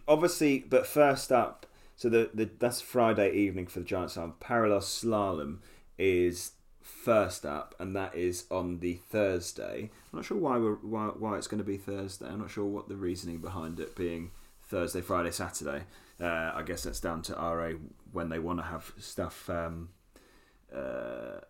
obviously, 0.08 0.61
but 0.61 0.87
first 0.87 1.30
up, 1.30 1.66
so 1.94 2.08
the, 2.08 2.30
the 2.32 2.48
that's 2.58 2.80
Friday 2.80 3.32
evening 3.32 3.66
for 3.66 3.80
the 3.80 3.85
Giant 3.85 4.11
Slalom. 4.11 4.32
Parallel 4.40 4.80
Slalom 4.80 5.58
is 5.98 6.52
first 6.80 7.44
up, 7.44 7.74
and 7.78 7.94
that 7.94 8.14
is 8.14 8.46
on 8.50 8.80
the 8.80 8.94
Thursday. 8.94 9.90
I'm 10.12 10.18
not 10.18 10.24
sure 10.24 10.38
why 10.38 10.56
we're 10.56 10.76
why, 10.76 11.08
why 11.08 11.37
it's 11.37 11.46
going 11.46 11.58
to 11.58 11.64
be 11.64 11.76
Thursday. 11.76 12.26
I'm 12.26 12.40
not 12.40 12.50
sure 12.50 12.64
what 12.64 12.88
the 12.88 12.96
reasoning 12.96 13.38
behind 13.38 13.78
it 13.78 13.94
being 13.94 14.30
Thursday, 14.64 15.02
Friday, 15.02 15.32
Saturday. 15.32 15.82
Uh, 16.18 16.52
I 16.54 16.62
guess 16.64 16.85
that's 16.85 17.00
down 17.00 17.20
to 17.22 17.35
Åre 17.35 17.78
when 18.11 18.30
they 18.30 18.38
want 18.38 18.58
to 18.58 18.64
have 18.64 18.90
stuff 18.98 19.50
um, 19.50 19.90
uh, 20.74 21.40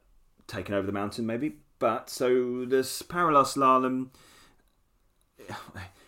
taken 0.49 0.75
over 0.75 0.87
the 0.87 0.93
mountain, 0.93 1.25
maybe. 1.25 1.57
But 1.83 2.09
so 2.09 2.65
this 2.65 3.03
parallel 3.03 3.43
slalom 3.43 4.11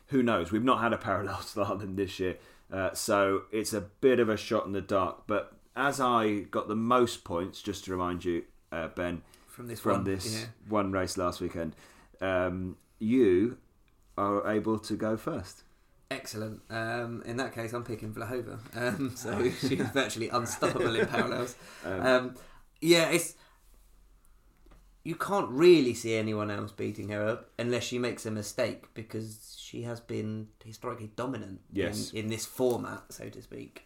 who 0.07 0.23
knows? 0.23 0.53
We've 0.53 0.63
not 0.63 0.81
had 0.81 0.93
a 0.93 0.97
parallel 0.97 1.35
slalom 1.39 1.97
this 1.97 2.21
year, 2.21 2.37
uh, 2.73 2.95
so 2.95 3.43
it's 3.51 3.73
a 3.73 3.81
bit 3.81 4.21
of 4.21 4.29
a 4.29 4.37
shot 4.37 4.67
in 4.67 4.73
the 4.73 4.81
dark. 4.81 5.27
But 5.27 5.53
as 5.75 6.01
I 6.01 6.43
got 6.43 6.69
the 6.69 6.77
most 6.77 7.25
points, 7.25 7.61
just 7.61 7.87
to 7.87 7.91
remind 7.91 8.25
you, 8.25 8.45
uh, 8.71 8.87
Ben, 8.87 9.23
From 9.49 9.67
this 9.67 9.81
from 9.81 9.93
one, 9.93 10.05
this 10.05 10.43
yeah. 10.43 10.47
one 10.69 10.93
race 10.93 11.17
last 11.17 11.41
weekend, 11.41 11.75
um, 12.21 12.77
you 13.01 13.59
are 14.17 14.49
able 14.49 14.79
to 14.79 14.95
go 14.95 15.17
first. 15.17 15.65
Excellent. 16.09 16.61
Um, 16.71 17.25
in 17.27 17.37
that 17.39 17.53
case, 17.53 17.73
I'm 17.73 17.83
picking 17.83 18.15
Vlhova. 18.15 18.61
Um, 18.77 19.17
so 19.17 19.51
she's 19.61 19.81
virtually 19.89 20.29
unstoppable 20.29 20.95
in 20.95 21.07
parallels. 21.09 21.57
Um, 21.85 22.01
Um, 22.01 22.35
yeah, 22.81 23.09
it's 23.09 23.35
you 25.05 25.15
can't 25.15 25.49
really 25.51 25.95
see 25.95 26.15
anyone 26.17 26.51
else 26.51 26.73
beating 26.73 27.11
her 27.11 27.27
up 27.27 27.51
unless 27.59 27.85
she 27.85 27.99
makes 27.99 28.25
a 28.27 28.31
mistake 28.31 28.85
because 28.95 29.57
she 29.61 29.83
has 29.83 30.01
been 30.01 30.49
historically 30.65 31.11
dominant 31.15 31.61
Yes. 31.73 32.11
in, 32.13 32.21
in 32.25 32.29
this 32.29 32.47
format, 32.47 33.03
so 33.11 33.29
to 33.29 33.43
speak. 33.43 33.85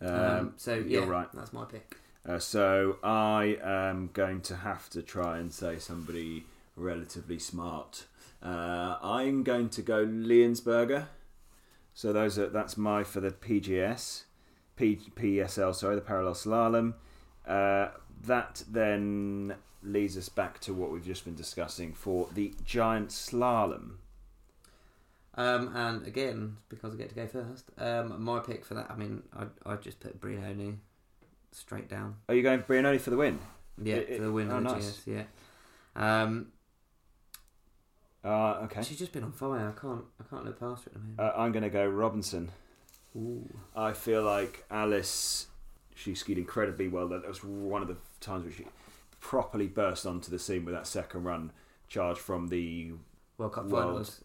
um, 0.00 0.08
Um, 0.08 0.54
so 0.56 0.74
yeah, 0.74 0.82
you're 1.00 1.06
right. 1.06 1.28
That's 1.32 1.52
my 1.52 1.64
pick. 1.64 1.96
Uh, 2.26 2.38
so 2.38 2.98
I 3.04 3.58
am 3.62 4.10
going 4.12 4.40
to 4.42 4.56
have 4.56 4.90
to 4.90 5.02
try 5.02 5.38
and 5.38 5.52
say 5.52 5.78
somebody 5.78 6.44
relatively 6.74 7.38
smart. 7.38 8.06
Uh, 8.42 8.96
I'm 9.02 9.42
going 9.44 9.68
to 9.70 9.82
go 9.82 10.04
Liensberger. 10.04 11.06
So 11.94 12.12
those 12.12 12.38
are 12.38 12.48
that's 12.48 12.76
my 12.76 13.04
for 13.04 13.20
the 13.20 13.30
PGS, 13.30 14.24
P, 14.76 14.98
PSL. 15.14 15.74
Sorry, 15.74 15.94
the 15.94 16.00
parallel 16.00 16.34
slalom. 16.34 16.94
Uh, 17.46 17.88
that 18.22 18.62
then 18.70 19.54
leads 19.82 20.16
us 20.16 20.28
back 20.28 20.60
to 20.60 20.72
what 20.72 20.90
we've 20.90 21.04
just 21.04 21.24
been 21.24 21.34
discussing 21.34 21.92
for 21.92 22.28
the 22.34 22.54
giant 22.64 23.08
slalom. 23.10 23.96
Um, 25.36 25.74
and 25.76 26.06
again, 26.06 26.58
because 26.68 26.94
I 26.94 26.96
get 26.96 27.08
to 27.10 27.14
go 27.14 27.26
first, 27.26 27.70
um, 27.78 28.22
my 28.22 28.38
pick 28.38 28.64
for 28.64 28.74
that. 28.74 28.90
I 28.90 28.94
mean, 28.96 29.22
I 29.36 29.46
I 29.66 29.76
just 29.76 29.98
put 30.00 30.20
Brignone 30.20 30.76
straight 31.52 31.88
down. 31.88 32.16
Are 32.28 32.34
you 32.34 32.42
going 32.42 32.62
for 32.62 32.72
Brignone 32.74 33.00
for 33.00 33.10
the 33.10 33.16
win? 33.16 33.40
Yeah, 33.82 33.96
It- 33.96 34.08
it- 34.10 34.16
for 34.18 34.22
the 34.24 34.32
win 34.32 34.50
oh, 34.50 34.54
the 34.54 34.60
nice. 34.60 34.98
GS. 34.98 35.06
Yeah. 35.06 35.24
Um, 35.96 36.52
Uh, 38.24 38.60
okay. 38.64 38.82
she's 38.82 38.98
just 38.98 39.12
been 39.12 39.24
on 39.24 39.32
fire. 39.32 39.68
I 39.76 39.78
can't 39.80 40.04
I 40.20 40.24
can't 40.30 40.44
look 40.44 40.58
past 40.58 40.84
her 40.84 40.90
at 40.90 40.92
the 40.94 40.98
moment. 41.00 41.20
Uh, 41.20 41.32
I'm 41.36 41.52
going 41.52 41.62
to 41.64 41.68
go 41.70 41.86
Robinson. 41.86 42.50
Ooh. 43.16 43.48
I 43.76 43.92
feel 43.92 44.22
like 44.22 44.64
Alice, 44.70 45.48
she 45.94 46.14
skied 46.14 46.38
incredibly 46.38 46.88
well. 46.88 47.08
That 47.08 47.26
was 47.26 47.42
one 47.42 47.82
of 47.82 47.88
the 47.88 47.96
times 48.20 48.44
where 48.44 48.52
she 48.52 48.66
properly 49.20 49.66
burst 49.66 50.04
onto 50.04 50.30
the 50.30 50.38
scene 50.38 50.64
with 50.64 50.74
that 50.74 50.86
second 50.86 51.24
run 51.24 51.52
charge 51.88 52.18
from 52.18 52.48
the 52.48 52.92
World 53.38 53.52
Cup 53.52 53.66
World 53.66 53.84
finals. 53.84 54.20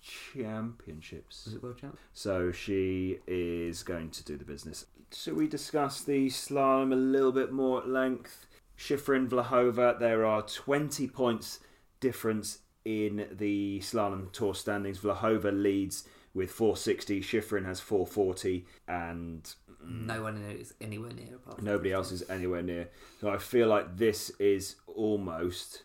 championships. 0.00 1.46
Was 1.46 1.54
it 1.54 1.62
World 1.62 1.78
Champ? 1.78 1.98
So 2.12 2.52
she 2.52 3.18
is 3.26 3.82
going 3.82 4.10
to 4.10 4.24
do 4.24 4.36
the 4.36 4.44
business. 4.44 4.86
Should 5.12 5.36
we 5.36 5.48
discuss 5.48 6.02
the 6.02 6.26
slalom 6.28 6.92
a 6.92 6.96
little 6.96 7.32
bit 7.32 7.52
more 7.52 7.80
at 7.80 7.88
length? 7.88 8.46
Shiffrin 8.76 9.28
Vlhova, 9.28 9.98
there 9.98 10.24
are 10.24 10.42
20 10.42 11.06
points 11.08 11.60
difference 12.00 12.58
in 12.84 13.26
the 13.30 13.80
slalom 13.80 14.32
tour 14.32 14.54
standings. 14.54 14.98
Vlhova 14.98 15.52
leads 15.52 16.04
with 16.34 16.50
460, 16.50 17.20
Shiffrin 17.22 17.64
has 17.64 17.78
440, 17.80 18.66
and 18.88 19.54
No 19.86 20.22
one 20.22 20.36
is 20.38 20.74
anywhere 20.80 21.12
near 21.12 21.36
apart. 21.36 21.62
nobody 21.62 21.92
else 21.92 22.12
is 22.12 22.28
anywhere 22.28 22.62
near. 22.62 22.88
So 23.20 23.28
I 23.30 23.38
feel 23.38 23.68
like 23.68 23.96
this 23.96 24.30
is 24.38 24.76
almost 24.86 25.82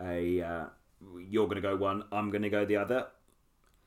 a 0.00 0.40
uh, 0.42 0.64
you're 1.28 1.46
going 1.46 1.56
to 1.56 1.62
go 1.62 1.76
one, 1.76 2.04
I'm 2.12 2.30
going 2.30 2.42
to 2.42 2.50
go 2.50 2.64
the 2.64 2.76
other. 2.76 2.98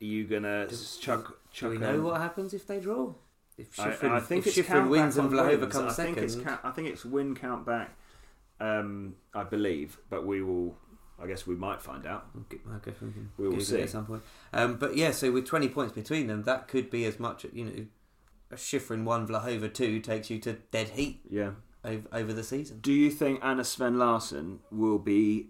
Are 0.00 0.04
you 0.04 0.24
going 0.26 0.42
to 0.42 0.66
Do- 0.68 0.76
chuck 1.00 1.26
Do 1.28 1.34
chuck? 1.52 1.70
we 1.70 1.78
know 1.78 2.00
what 2.00 2.20
happens 2.20 2.52
if 2.54 2.66
they 2.66 2.80
draw? 2.80 3.14
If 3.58 3.80
I, 3.80 3.88
Shiffrin, 3.88 4.10
I 4.10 4.20
think 4.20 4.46
if 4.46 4.58
it's 4.58 4.68
Shiffrin 4.68 4.88
wins 4.90 5.16
and 5.16 5.30
Vlhova 5.30 5.70
comes 5.70 5.98
I 5.98 6.04
think 6.04 6.18
it's 6.18 6.34
second, 6.34 6.46
count, 6.48 6.60
I 6.62 6.70
think 6.72 6.88
it's 6.88 7.04
win 7.06 7.34
count 7.34 7.64
back. 7.64 7.96
Um, 8.60 9.14
I 9.34 9.44
believe, 9.44 9.98
but 10.10 10.26
we 10.26 10.42
will. 10.42 10.76
I 11.18 11.26
guess 11.26 11.46
we 11.46 11.54
might 11.54 11.80
find 11.80 12.06
out. 12.06 12.26
I'll 12.34 12.42
get- 12.42 12.60
I'll 12.70 12.78
go 12.78 12.92
from 12.92 13.14
him. 13.14 13.32
We 13.38 13.44
will 13.44 13.52
Google 13.52 13.64
see. 13.66 13.80
at 13.80 13.88
some 13.88 14.04
point. 14.04 14.22
Um, 14.52 14.76
but 14.76 14.96
yeah, 14.98 15.12
so 15.12 15.32
with 15.32 15.46
20 15.46 15.70
points 15.70 15.94
between 15.94 16.26
them, 16.26 16.42
that 16.42 16.68
could 16.68 16.90
be 16.90 17.06
as 17.06 17.18
much. 17.18 17.46
You 17.54 17.64
know, 17.64 17.86
Shiffrin 18.52 19.04
one, 19.04 19.26
Vlhova 19.26 19.72
two 19.72 20.00
takes 20.00 20.30
you 20.30 20.38
to 20.40 20.54
dead 20.70 20.90
heat 20.90 21.20
Yeah. 21.28 21.52
over, 21.84 22.06
over 22.12 22.32
the 22.32 22.44
season. 22.44 22.78
Do 22.80 22.92
you 22.92 23.10
think 23.10 23.40
Anna 23.42 23.62
Swenn-Larsson 23.62 24.60
will 24.70 24.98
be 24.98 25.48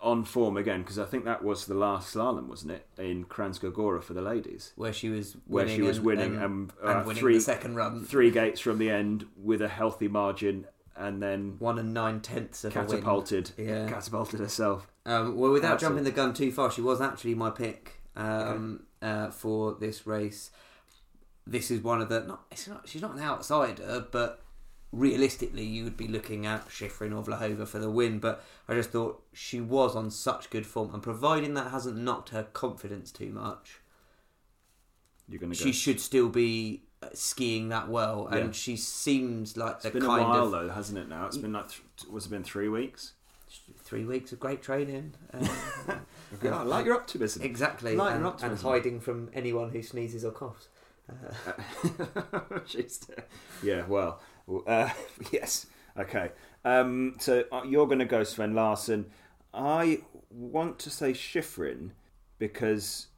on 0.00 0.24
form 0.24 0.56
again 0.56 0.82
because 0.82 0.98
I 0.98 1.04
think 1.04 1.24
that 1.24 1.42
was 1.42 1.66
the 1.66 1.74
last 1.74 2.14
slalom, 2.14 2.46
wasn't 2.46 2.72
it, 2.72 2.86
in 2.98 3.24
Kranjska 3.24 3.72
Gora 3.72 4.00
for 4.00 4.14
the 4.14 4.22
ladies, 4.22 4.72
where 4.76 4.92
she 4.92 5.08
was 5.08 5.36
where 5.46 5.64
winning 5.64 5.76
she 5.76 5.82
was 5.82 5.96
and, 5.96 6.06
winning 6.06 6.34
and, 6.36 6.44
and, 6.44 6.72
uh, 6.84 6.88
and 6.98 7.06
winning 7.06 7.20
three 7.20 7.34
the 7.34 7.40
second 7.40 7.74
run, 7.74 8.04
three 8.04 8.30
gates 8.30 8.60
from 8.60 8.78
the 8.78 8.90
end 8.90 9.26
with 9.36 9.60
a 9.60 9.68
healthy 9.68 10.06
margin, 10.06 10.66
and 10.96 11.20
then 11.22 11.56
one 11.58 11.78
and 11.80 11.92
nine 11.92 12.20
tenths 12.20 12.64
of 12.64 12.72
catapulted, 12.72 13.50
a 13.58 13.62
win. 13.62 13.68
Yeah, 13.70 13.88
catapulted 13.88 14.38
herself. 14.40 14.86
Um, 15.04 15.36
well, 15.36 15.50
without 15.50 15.74
Absolutely. 15.74 16.02
jumping 16.02 16.12
the 16.12 16.16
gun 16.16 16.34
too 16.34 16.52
far, 16.52 16.70
she 16.70 16.80
was 16.82 17.00
actually 17.00 17.34
my 17.34 17.50
pick 17.50 18.00
um, 18.14 18.84
uh, 19.02 19.30
for 19.30 19.74
this 19.74 20.06
race. 20.06 20.50
This 21.50 21.70
is 21.70 21.80
one 21.82 22.02
of 22.02 22.08
the 22.10 22.20
not, 22.20 22.42
it's 22.50 22.68
not. 22.68 22.86
She's 22.88 23.00
not 23.02 23.14
an 23.14 23.22
outsider, 23.22 24.06
but 24.10 24.42
realistically, 24.92 25.64
you 25.64 25.84
would 25.84 25.96
be 25.96 26.06
looking 26.08 26.44
at 26.44 26.68
Shiffrin 26.68 27.16
or 27.16 27.22
Vlhova 27.22 27.66
for 27.66 27.78
the 27.78 27.90
win. 27.90 28.18
But 28.18 28.44
I 28.68 28.74
just 28.74 28.90
thought 28.90 29.22
she 29.32 29.60
was 29.60 29.96
on 29.96 30.10
such 30.10 30.50
good 30.50 30.66
form, 30.66 30.92
and 30.92 31.02
providing 31.02 31.54
that 31.54 31.70
hasn't 31.70 31.96
knocked 31.96 32.30
her 32.30 32.42
confidence 32.42 33.10
too 33.10 33.30
much, 33.30 33.80
You're 35.28 35.40
to 35.40 35.46
go. 35.46 35.52
she 35.52 35.72
should 35.72 36.00
still 36.00 36.28
be 36.28 36.82
uh, 37.02 37.08
skiing 37.14 37.68
that 37.70 37.88
well. 37.88 38.26
And 38.26 38.46
Yeah. 38.46 38.52
she 38.52 38.76
seems 38.76 39.56
like 39.56 39.76
it's 39.76 39.84
the 39.84 39.90
been 39.92 40.02
a 40.02 40.06
kind 40.06 40.22
while 40.28 40.44
of 40.44 40.50
though, 40.50 40.68
hasn't 40.68 40.98
it? 40.98 41.08
Now 41.08 41.26
it's 41.26 41.38
been 41.38 41.52
like 41.52 41.68
th- 41.70 42.10
was 42.10 42.26
it 42.26 42.30
been 42.30 42.44
three 42.44 42.68
weeks? 42.68 43.12
three 43.82 44.04
weeks 44.04 44.30
of 44.32 44.38
great 44.38 44.60
training. 44.62 45.14
Um, 45.32 45.48
Okay. 46.34 46.50
I 46.50 46.62
like 46.62 46.84
your 46.84 46.94
optimism. 46.94 47.40
Exactly, 47.42 47.96
Light 47.96 48.14
and, 48.16 48.26
and 48.26 48.42
and 48.42 48.58
hiding 48.60 49.00
from 49.00 49.30
anyone 49.32 49.70
who 49.70 49.82
sneezes 49.82 50.22
or 50.26 50.30
coughs. 50.30 50.68
Uh, 51.08 52.60
yeah, 53.62 53.84
well, 53.86 54.20
uh, 54.66 54.90
yes. 55.32 55.66
Okay. 55.98 56.30
Um, 56.64 57.16
so 57.18 57.44
uh, 57.50 57.62
you're 57.66 57.86
going 57.86 57.98
to 57.98 58.04
go 58.04 58.22
Swenn-Larsson. 58.22 59.06
I 59.52 60.00
want 60.30 60.78
to 60.80 60.90
say 60.90 61.12
Shiffrin 61.12 61.90
because 62.38 63.08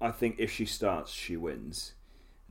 I 0.00 0.10
think 0.10 0.36
if 0.38 0.50
she 0.50 0.64
starts, 0.64 1.12
she 1.12 1.36
wins. 1.36 1.94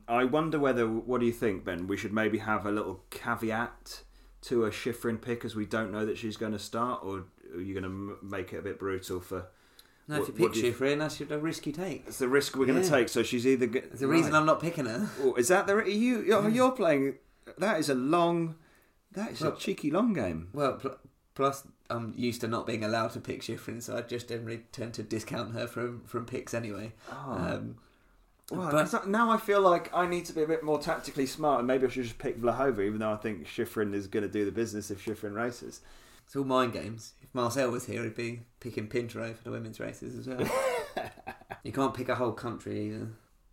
I 0.08 0.24
wonder 0.24 0.58
whether, 0.58 0.86
what 0.86 1.20
do 1.20 1.26
you 1.26 1.32
think, 1.32 1.64
Ben? 1.64 1.86
We 1.86 1.96
should 1.96 2.12
maybe 2.12 2.38
have 2.38 2.66
a 2.66 2.70
little 2.70 3.04
caveat 3.10 4.02
to 4.42 4.64
a 4.64 4.70
Shiffrin 4.70 5.20
pick 5.20 5.44
as 5.44 5.54
we 5.54 5.66
don't 5.66 5.92
know 5.92 6.04
that 6.04 6.18
she's 6.18 6.36
going 6.36 6.52
to 6.52 6.58
start, 6.58 7.00
or 7.04 7.24
are 7.54 7.60
you 7.60 7.72
going 7.72 7.84
to 7.84 8.18
make 8.22 8.52
it 8.52 8.58
a 8.58 8.62
bit 8.62 8.78
brutal 8.78 9.20
for. 9.20 9.46
No, 10.16 10.22
if 10.22 10.28
you 10.28 10.48
pick 10.48 10.52
Shiffrin, 10.52 10.98
that's 10.98 11.20
a 11.20 11.38
risk 11.38 11.66
you 11.66 11.72
take. 11.72 12.04
It's 12.06 12.18
the 12.18 12.28
risk 12.28 12.56
we're 12.56 12.66
going 12.66 12.80
to 12.80 12.84
Yeah. 12.84 12.96
take. 12.98 13.08
So 13.08 13.22
she's 13.22 13.46
either. 13.46 13.66
A 14.00 14.06
reason 14.06 14.34
I'm 14.34 14.46
not 14.46 14.60
picking 14.60 14.86
her. 14.86 15.08
Oh, 15.22 15.34
is 15.34 15.48
that 15.48 15.66
the 15.66 15.76
you? 15.84 16.22
You're, 16.22 16.48
you're 16.48 16.72
playing. 16.72 17.14
That 17.58 17.78
is 17.80 17.88
a 17.88 17.94
long. 17.94 18.56
That 19.12 19.32
is 19.32 19.40
Well- 19.40 19.52
a 19.52 19.56
cheeky 19.58 19.90
long 19.90 20.12
game. 20.12 20.48
Well, 20.52 20.74
pl- 20.74 20.96
plus 21.34 21.66
I'm 21.90 22.14
used 22.16 22.40
to 22.42 22.48
not 22.48 22.66
being 22.66 22.82
allowed 22.84 23.12
to 23.12 23.20
pick 23.20 23.42
Shiffrin, 23.42 23.82
so 23.82 23.96
I 23.96 24.02
just 24.02 24.28
generally 24.28 24.62
tend 24.72 24.94
to 24.94 25.02
discount 25.02 25.52
her 25.52 25.66
from 25.66 26.02
from 26.06 26.24
picks 26.26 26.54
anyway. 26.54 26.92
Um, 27.10 27.76
Well, 28.50 28.70
but- 28.70 29.06
now 29.08 29.30
I 29.30 29.36
feel 29.38 29.60
like 29.60 29.92
I 29.94 30.06
need 30.06 30.24
to 30.26 30.32
be 30.32 30.42
a 30.42 30.46
bit 30.46 30.62
more 30.62 30.78
tactically 30.78 31.26
smart, 31.26 31.58
and 31.60 31.66
maybe 31.66 31.86
I 31.86 31.90
should 31.90 32.04
just 32.04 32.18
pick 32.18 32.40
Vlhova, 32.40 32.80
even 32.84 32.98
though 32.98 33.12
I 33.12 33.16
think 33.16 33.46
Shiffrin 33.46 33.94
is 33.94 34.06
going 34.06 34.24
to 34.24 34.28
do 34.28 34.44
the 34.44 34.52
business 34.52 34.90
if 34.90 35.04
Shiffrin 35.04 35.34
races. 35.34 35.80
It's 36.32 36.36
all 36.38 36.44
mind 36.44 36.72
games. 36.72 37.12
If 37.22 37.34
Marcel 37.34 37.70
was 37.70 37.84
here, 37.84 38.02
he'd 38.04 38.14
be 38.14 38.40
picking 38.58 38.88
Pinturault 38.88 39.36
for 39.36 39.44
the 39.44 39.50
women's 39.50 39.78
races 39.78 40.16
as 40.18 40.26
well. 40.26 40.50
you 41.62 41.72
can't 41.72 41.92
pick 41.92 42.08
a 42.08 42.14
whole 42.14 42.32
country 42.32 42.86
either. 42.86 43.08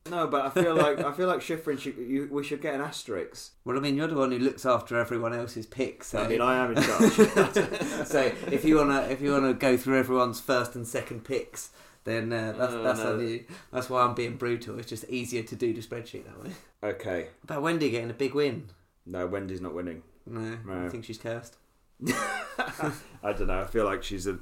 No, 0.10 0.28
but 0.28 0.46
I 0.46 0.50
feel 0.62 0.76
like 0.78 1.00
I 1.02 1.12
feel 1.18 1.28
like 1.28 1.42
Shiffrin. 1.42 1.78
Should, 1.78 1.98
you, 1.98 2.30
we 2.32 2.42
should 2.42 2.62
get 2.62 2.76
an 2.76 2.80
asterisk. 2.80 3.52
Well, 3.65 3.76
I 3.76 3.82
mean, 3.82 3.98
you're 3.98 4.08
the 4.08 4.15
one 4.15 4.32
who 4.32 4.39
looks 4.39 4.65
after 4.65 4.98
everyone 4.98 5.34
else's 5.34 5.65
picks. 5.65 6.08
So, 6.08 6.20
I 6.20 6.28
mean, 6.30 6.39
I 6.39 6.56
am 6.63 6.78
in 6.78 6.82
charge. 6.82 8.08
so 8.08 8.32
if 8.50 8.63
you 8.63 8.78
wanna 8.78 9.02
if 9.10 9.20
you 9.20 9.34
wanna 9.34 9.54
go 9.56 9.76
through 9.76 10.00
everyone's 10.00 10.39
first 10.39 10.74
and 10.74 10.88
second 10.88 11.26
picks, 11.26 11.72
then 12.06 12.32
uh, 12.32 12.54
that's 12.58 12.74
Oh, 12.74 12.82
that's 12.82 13.00
no. 13.02 13.12
on 13.15 13.28
you. 13.28 13.44
That's 13.74 13.89
why 13.89 14.04
I'm 14.04 14.15
being 14.15 14.38
brutal. 14.38 14.80
It's 14.80 14.88
just 14.88 15.04
easier 15.10 15.44
to 15.44 15.56
do 15.58 15.74
the 15.74 15.82
spreadsheet 15.82 16.24
that 16.28 16.42
way. 16.42 16.52
okay. 16.82 17.28
About 17.44 17.62
Wendy 17.62 17.89
getting 17.89 18.10
a 18.10 18.13
big 18.13 18.34
win. 18.34 18.70
No, 19.06 19.28
Wendy's 19.28 19.60
not 19.60 19.74
winning. 19.76 20.02
No, 20.26 20.58
No. 20.65 20.86
I 20.86 20.88
think 20.88 21.04
she's 21.04 21.18
cursed. 21.18 21.58
I 23.24 23.34
don't 23.34 23.48
know. 23.48 23.62
I 23.62 23.66
feel 23.66 23.86
like 23.86 24.04
she's 24.04 24.28
a. 24.28 24.40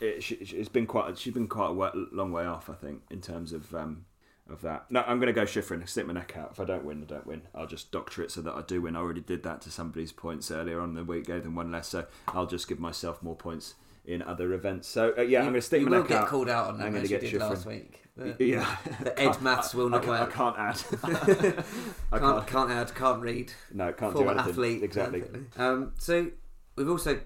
It, 0.00 0.22
she, 0.22 0.34
it's 0.36 0.68
been 0.68 0.86
quite. 0.86 1.16
She's 1.18 1.34
been 1.34 1.48
quite 1.48 1.70
a 1.70 1.92
long 2.12 2.32
way 2.32 2.44
off. 2.46 2.70
I 2.70 2.74
think 2.74 3.02
in 3.10 3.20
terms 3.20 3.52
of 3.52 3.74
um, 3.74 4.04
of 4.48 4.62
that. 4.62 4.90
No, 4.90 5.02
I'm 5.06 5.18
going 5.18 5.26
to 5.28 5.32
go 5.32 5.42
Shiffrin. 5.44 5.86
Stick 5.88 6.06
my 6.06 6.12
neck 6.12 6.34
out. 6.36 6.50
If 6.52 6.60
I 6.60 6.64
don't 6.64 6.84
win, 6.84 7.02
I 7.02 7.06
don't 7.06 7.26
win. 7.26 7.42
I'll 7.54 7.66
just 7.66 7.90
doctor 7.92 8.22
it 8.22 8.30
so 8.30 8.40
that 8.42 8.54
I 8.54 8.62
do 8.62 8.82
win. 8.82 8.96
I 8.96 9.00
already 9.00 9.20
did 9.20 9.42
that 9.44 9.60
to 9.62 9.70
somebody's 9.70 10.12
points 10.12 10.50
earlier 10.50 10.80
on 10.80 10.94
the 10.94 11.04
week. 11.04 11.26
Gave 11.26 11.44
them 11.44 11.54
one 11.54 11.70
less, 11.72 11.88
so 11.88 12.06
I'll 12.28 12.46
just 12.46 12.68
give 12.68 12.80
myself 12.80 13.22
more 13.22 13.36
points 13.36 13.74
in 14.04 14.22
other 14.22 14.52
events. 14.52 14.88
So 14.88 15.12
uh, 15.16 15.22
yeah, 15.22 15.40
I'm 15.40 15.44
going 15.46 15.54
to 15.54 15.60
stick 15.62 15.82
my 15.82 15.90
neck. 15.90 15.90
you 15.90 15.90
my 15.90 15.98
will 16.02 16.08
get 16.08 16.18
out. 16.22 16.28
called 16.28 16.48
out 16.48 16.68
on 16.68 16.78
that 16.78 16.86
I'm 16.86 16.92
gonna 16.92 17.02
you 17.04 17.08
get 17.08 17.22
Shiffrin. 17.22 17.40
last 17.40 17.66
week. 17.66 18.02
The, 18.16 18.36
Yeah, 18.44 18.76
the 19.02 19.18
Ed 19.20 19.40
maths 19.40 19.74
will 19.74 19.88
not 19.88 20.04
I, 20.04 20.08
work. 20.08 20.32
can't, 20.32 20.58
I 20.58 20.72
can't 20.72 21.04
add. 21.04 21.64
I 22.12 22.18
Can't, 22.18 22.46
can't. 22.46 22.70
add, 22.70 22.94
can't 22.94 23.22
read. 23.22 23.52
No, 23.72 23.92
can't 23.92 24.14
do 24.14 24.28
anything. 24.28 24.50
athlete. 24.50 24.82
Exactly. 24.82 25.22
Um, 25.56 25.92
so 25.98 26.30
we've 26.76 26.88
also, 26.88 27.20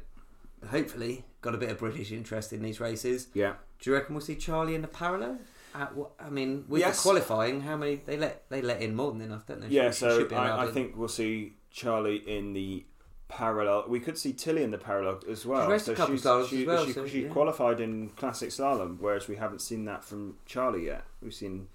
hopefully, 0.71 1.25
got 1.41 1.55
a 1.55 1.59
bit 1.59 1.71
of 1.71 1.79
British 1.79 2.13
interest 2.13 2.53
in 2.53 2.63
these 2.63 2.81
races. 2.81 3.29
Yeah. 3.35 3.55
Do 3.81 3.91
you 3.91 3.95
reckon 3.97 4.15
we'll 4.15 4.25
see 4.25 4.37
Charlie 4.37 4.75
in 4.75 4.83
the 4.83 4.89
parallel? 4.89 5.39
At 5.75 5.95
what, 5.95 6.13
I 6.21 6.31
mean, 6.31 6.65
with 6.69 6.81
Yes. 6.81 6.97
the 6.97 7.03
qualifying, 7.09 7.63
how 7.63 7.77
many 7.77 7.97
they 7.97 8.17
let 8.17 8.49
they 8.49 8.63
let 8.63 8.81
in 8.81 8.95
more 8.95 9.11
than 9.11 9.21
enough, 9.21 9.45
don't 9.47 9.61
they? 9.61 9.69
Yeah, 9.69 9.91
She- 9.91 9.97
she 9.97 10.01
so 10.01 10.27
allowed 10.29 10.59
I, 10.61 10.67
I 10.69 10.71
think 10.71 10.97
we'll 10.97 11.09
see 11.09 11.55
Charlie 11.71 12.19
in 12.29 12.53
the 12.53 12.85
parallel. 13.27 13.87
We 13.89 13.99
could 13.99 14.17
see 14.17 14.33
Tilley 14.33 14.63
in 14.63 14.71
the 14.71 14.79
parallel 14.79 15.21
as 15.29 15.45
well. 15.45 15.69
Raced 15.69 15.87
so 15.87 15.93
a 15.93 15.97
couple 15.97 16.15
she's, 16.15 16.25
slaloms 16.25 16.49
she, 16.49 16.61
as 16.61 16.67
well, 16.67 16.87
She, 16.87 16.93
so, 16.93 17.07
she 17.09 17.23
yeah. 17.25 17.29
qualified 17.29 17.81
in 17.81 18.11
classic 18.11 18.51
slalom, 18.51 18.99
whereas 19.01 19.27
we 19.27 19.35
haven't 19.37 19.61
seen 19.63 19.85
that 19.87 20.05
from 20.05 20.37
Charlie 20.47 20.87
yet. 20.87 21.05
We've 21.21 21.35
seen 21.35 21.67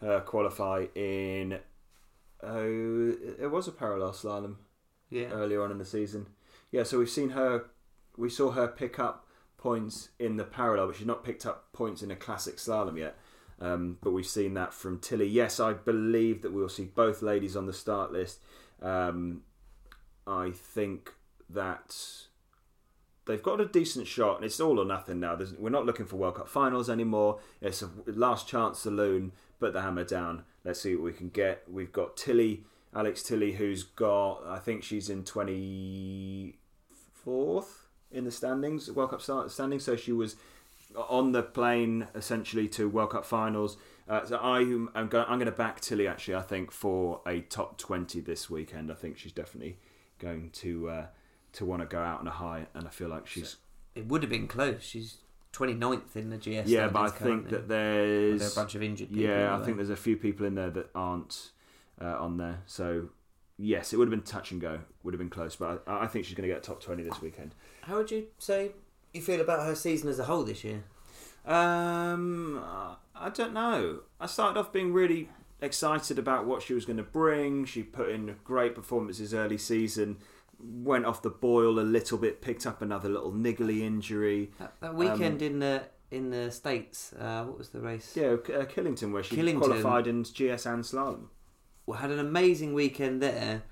her 0.00 0.20
qualify 0.20 0.86
in. 0.96 1.60
Oh, 2.42 3.14
it 3.38 3.50
was 3.50 3.68
a 3.68 3.72
parallel 3.72 4.10
slalom 4.10 4.56
yeah. 5.08 5.26
earlier 5.28 5.62
on 5.62 5.70
in 5.70 5.78
the 5.78 5.84
season. 5.84 6.26
Yeah, 6.70 6.82
so 6.82 6.98
we've 6.98 7.10
seen 7.10 7.30
her. 7.30 7.66
We 8.16 8.30
saw 8.30 8.52
her 8.52 8.66
pick 8.66 8.98
up 8.98 9.26
points 9.58 10.10
in 10.18 10.36
the 10.36 10.44
parallel, 10.44 10.88
but 10.88 10.96
she's 10.96 11.06
not 11.06 11.24
picked 11.24 11.46
up 11.46 11.72
points 11.72 12.02
in 12.02 12.10
a 12.10 12.16
classic 12.16 12.56
slalom 12.56 12.98
yet. 12.98 13.16
Um, 13.60 13.98
but 14.02 14.10
we've 14.10 14.26
seen 14.26 14.54
that 14.54 14.74
from 14.74 14.98
Tilley. 14.98 15.28
Yes, 15.28 15.60
I 15.60 15.72
believe 15.72 16.42
that 16.42 16.52
we'll 16.52 16.68
see 16.68 16.84
both 16.84 17.22
ladies 17.22 17.56
on 17.56 17.66
the 17.66 17.72
start 17.72 18.12
list. 18.12 18.40
Um, 18.82 19.42
I 20.26 20.50
think 20.50 21.12
that 21.48 21.96
they've 23.26 23.42
got 23.42 23.60
a 23.60 23.66
decent 23.66 24.06
shot, 24.06 24.36
and 24.36 24.44
it's 24.44 24.60
all 24.60 24.78
or 24.78 24.84
nothing 24.84 25.20
now. 25.20 25.36
There's, 25.36 25.54
we're 25.54 25.70
not 25.70 25.86
looking 25.86 26.06
for 26.06 26.16
World 26.16 26.36
Cup 26.36 26.48
finals 26.48 26.90
anymore. 26.90 27.38
It's 27.60 27.82
a 27.82 27.90
last 28.06 28.48
chance 28.48 28.80
saloon. 28.80 29.32
Put 29.58 29.72
the 29.72 29.82
hammer 29.82 30.04
down. 30.04 30.44
Let's 30.64 30.80
see 30.82 30.94
what 30.94 31.04
we 31.04 31.12
can 31.12 31.30
get. 31.30 31.62
We've 31.70 31.92
got 31.92 32.16
Tilley, 32.16 32.64
Alex 32.96 33.22
Tilley, 33.22 33.52
who's 33.52 33.82
got. 33.82 34.44
I 34.46 34.58
think 34.58 34.82
she's 34.82 35.10
in 35.10 35.22
twenty 35.24 36.58
fourth 37.12 37.88
in 38.10 38.24
the 38.24 38.30
standings, 38.30 38.90
World 38.90 39.10
Cup 39.10 39.20
standings. 39.50 39.84
So 39.84 39.96
she 39.96 40.12
was 40.12 40.36
on 40.96 41.32
the 41.32 41.42
plane 41.42 42.08
essentially 42.14 42.68
to 42.68 42.88
World 42.88 43.10
Cup 43.10 43.24
finals. 43.26 43.76
Uh, 44.08 44.24
so 44.24 44.36
I 44.36 44.60
am 44.60 44.88
I'm 44.94 45.08
going, 45.08 45.26
I'm 45.28 45.38
going 45.38 45.46
to 45.46 45.52
back 45.52 45.80
Tilley 45.80 46.06
actually. 46.06 46.36
I 46.36 46.42
think 46.42 46.70
for 46.70 47.20
a 47.26 47.40
top 47.40 47.76
twenty 47.76 48.20
this 48.20 48.48
weekend. 48.48 48.90
I 48.90 48.94
think 48.94 49.18
she's 49.18 49.32
definitely 49.32 49.78
going 50.18 50.50
to 50.50 50.88
uh, 50.88 51.06
to 51.54 51.64
want 51.64 51.82
to 51.82 51.86
go 51.86 51.98
out 51.98 52.20
on 52.20 52.26
a 52.26 52.30
high, 52.30 52.66
and 52.74 52.86
I 52.86 52.90
feel 52.90 53.08
like 53.08 53.26
she's 53.26 53.56
It 53.94 54.06
would 54.06 54.22
have 54.22 54.30
been 54.30 54.48
close. 54.48 54.82
She's 54.82 55.18
29th 55.52 56.16
in 56.16 56.30
the 56.30 56.36
GS. 56.36 56.68
yeah. 56.68 56.88
But 56.88 57.00
I 57.00 57.08
think 57.08 57.18
currently. 57.18 57.50
that 57.50 57.60
Well, 57.60 57.68
there 57.68 58.46
are 58.46 58.52
a 58.52 58.54
bunch 58.54 58.74
of 58.74 58.82
injured 58.82 59.08
people. 59.08 59.24
yeah, 59.24 59.56
I 59.56 59.64
think 59.64 59.76
there's 59.78 59.90
a 59.90 59.96
few 59.96 60.16
people 60.16 60.46
in 60.46 60.54
there 60.54 60.70
that 60.70 60.90
aren't 60.94 61.50
uh, 62.00 62.16
on 62.18 62.36
there. 62.36 62.62
So 62.66 63.08
yes, 63.58 63.92
it 63.92 63.96
would 63.96 64.08
have 64.08 64.18
been 64.18 64.26
touch 64.26 64.50
and 64.50 64.60
go. 64.60 64.80
Would 65.02 65.14
have 65.14 65.18
been 65.18 65.30
close, 65.30 65.56
but 65.56 65.82
I, 65.86 66.04
I 66.04 66.06
think 66.06 66.24
she's 66.24 66.34
going 66.34 66.48
to 66.48 66.54
get 66.54 66.62
top 66.62 66.82
twenty 66.82 67.02
this 67.02 67.20
weekend. 67.20 67.54
How 67.82 67.96
would 67.96 68.10
you 68.10 68.26
say 68.38 68.72
you 69.12 69.22
feel 69.22 69.40
about 69.40 69.64
her 69.66 69.74
season 69.74 70.08
as 70.08 70.18
a 70.18 70.24
whole 70.24 70.44
this 70.44 70.64
year? 70.64 70.84
Um, 71.44 72.62
I 73.14 73.30
don't 73.32 73.52
know. 73.52 74.00
I 74.20 74.26
started 74.26 74.58
off 74.58 74.72
being 74.72 74.92
really 74.92 75.28
excited 75.60 76.18
about 76.18 76.44
what 76.44 76.62
she 76.62 76.74
was 76.74 76.84
going 76.84 76.96
to 76.96 77.02
bring. 77.02 77.64
She 77.64 77.82
put 77.82 78.10
in 78.10 78.36
great 78.44 78.74
performances 78.74 79.32
early 79.32 79.58
season. 79.58 80.18
Went 80.58 81.06
off 81.06 81.22
the 81.22 81.30
boil 81.30 81.78
a 81.78 81.82
little 81.82 82.18
bit. 82.18 82.42
Picked 82.42 82.66
up 82.66 82.82
another 82.82 83.08
little 83.08 83.32
niggly 83.32 83.80
injury. 83.80 84.50
That, 84.58 84.74
that 84.80 84.94
weekend 84.94 85.42
in 85.42 85.60
the 85.60 85.84
in 86.10 86.30
the 86.30 86.50
states, 86.50 87.12
uh, 87.18 87.44
what 87.44 87.58
was 87.58 87.70
the 87.70 87.80
race? 87.80 88.12
Yeah, 88.14 88.32
uh, 88.34 88.64
Killington, 88.64 89.12
where 89.12 89.22
she 89.22 89.36
Killington. 89.36 89.58
qualified 89.58 90.06
in 90.06 90.22
GS 90.22 90.66
and 90.66 90.84
slalom. 90.84 91.26
Had 91.94 92.10
an 92.10 92.18
amazing 92.18 92.74
weekend 92.74 93.22
there, 93.22 93.62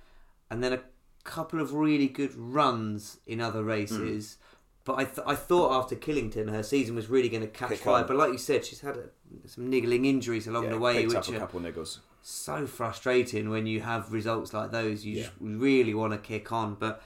and 0.50 0.62
then 0.62 0.72
a 0.72 0.80
couple 1.24 1.60
of 1.60 1.72
really 1.72 2.06
good 2.08 2.34
runs 2.34 3.18
in 3.26 3.40
other 3.40 3.64
races. 3.64 4.36
But 4.84 4.98
I, 4.98 5.04
th- 5.04 5.26
I 5.26 5.34
thought 5.34 5.72
after 5.82 5.96
Killington, 5.96 6.50
her 6.50 6.62
season 6.62 6.94
was 6.94 7.08
really 7.08 7.28
going 7.30 7.40
to 7.42 7.48
catch 7.48 7.70
Kick 7.70 7.78
fire. 7.80 8.02
on. 8.02 8.06
But 8.06 8.16
like 8.16 8.32
you 8.32 8.38
said, 8.38 8.64
she's 8.66 8.80
had 8.80 8.96
a, 8.98 9.48
some 9.48 9.68
niggling 9.70 10.04
injuries 10.04 10.46
along 10.46 10.64
Yeah, 10.64 10.70
the 10.70 10.78
way, 10.78 11.06
which 11.06 11.16
are 11.16 11.22
niggles. 11.22 11.98
so 12.22 12.66
frustrating 12.66 13.48
when 13.48 13.66
you 13.66 13.80
have 13.80 14.12
results 14.12 14.52
like 14.52 14.70
those. 14.72 15.04
You 15.04 15.20
Yeah. 15.22 15.28
really 15.40 15.94
want 15.94 16.12
to 16.12 16.18
kick 16.18 16.52
on, 16.52 16.74
but 16.74 17.02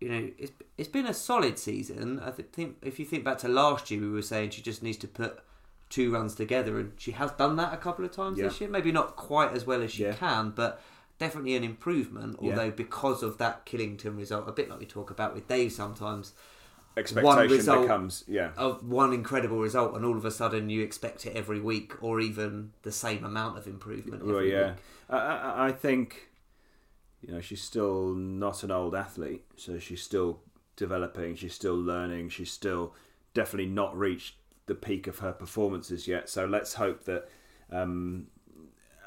you 0.00 0.08
know, 0.08 0.30
it's 0.38 0.52
it's 0.78 0.88
been 0.88 1.06
a 1.06 1.14
solid 1.14 1.58
season. 1.58 2.18
I 2.20 2.30
th- 2.32 2.48
think 2.52 2.76
if 2.82 2.98
you 2.98 3.04
think 3.04 3.22
back 3.24 3.38
to 3.38 3.48
last 3.48 3.90
year, 3.90 4.00
we 4.00 4.10
were 4.10 4.22
saying 4.22 4.50
she 4.50 4.62
just 4.62 4.82
needs 4.82 4.98
to 4.98 5.08
put 5.08 5.38
two 5.90 6.10
runs 6.12 6.34
together, 6.34 6.78
and 6.78 6.92
she 6.96 7.10
has 7.12 7.30
done 7.32 7.56
that 7.56 7.74
a 7.74 7.76
couple 7.76 8.04
of 8.04 8.12
times 8.12 8.38
Yeah. 8.38 8.44
this 8.44 8.60
year. 8.60 8.70
Maybe 8.70 8.90
not 8.92 9.16
quite 9.16 9.52
as 9.52 9.66
well 9.66 9.82
as 9.82 9.92
she 9.92 10.04
Yeah. 10.04 10.14
can, 10.14 10.50
but 10.50 10.80
definitely 11.18 11.54
an 11.56 11.64
improvement. 11.64 12.38
Yeah. 12.40 12.50
Although 12.50 12.70
because 12.70 13.22
of 13.22 13.36
that 13.38 13.66
Killington 13.66 14.16
result, 14.16 14.48
a 14.48 14.52
bit 14.52 14.70
like 14.70 14.78
we 14.80 14.86
talk 14.86 15.10
about 15.10 15.34
with 15.34 15.46
Dave 15.48 15.72
sometimes, 15.72 16.32
Expectation 16.96 17.50
result- 17.50 17.82
becomes 17.82 18.24
yeah. 18.26 18.50
of 18.56 18.88
one 18.88 19.12
incredible 19.12 19.58
result, 19.60 19.94
and 19.94 20.04
all 20.04 20.16
of 20.16 20.24
a 20.24 20.30
sudden 20.30 20.70
you 20.70 20.82
expect 20.82 21.24
it 21.26 21.36
every 21.36 21.60
week, 21.60 21.92
or 22.02 22.20
even 22.20 22.72
the 22.82 22.90
same 22.92 23.24
amount 23.24 23.58
of 23.58 23.66
improvement. 23.66 24.22
Every 24.22 24.34
Well, 24.34 24.44
yeah. 24.44 24.74
I, 25.08 25.66
I 25.68 25.72
think 25.72 26.30
you 27.20 27.32
know 27.32 27.40
she's 27.40 27.62
still 27.62 28.14
not 28.14 28.62
an 28.64 28.70
old 28.70 28.94
athlete, 28.94 29.44
so 29.56 29.78
she's 29.78 30.02
still 30.02 30.40
developing. 30.76 31.36
She's 31.36 31.54
still 31.54 31.76
learning. 31.76 32.30
She's 32.30 32.50
still 32.50 32.94
definitely 33.34 33.70
not 33.70 33.96
reached 33.96 34.34
the 34.70 34.74
peak 34.76 35.08
of 35.08 35.18
her 35.18 35.32
performances 35.32 36.06
yet. 36.06 36.28
So 36.28 36.46
let's 36.46 36.74
hope 36.74 37.02
that, 37.06 37.28
um, 37.72 38.28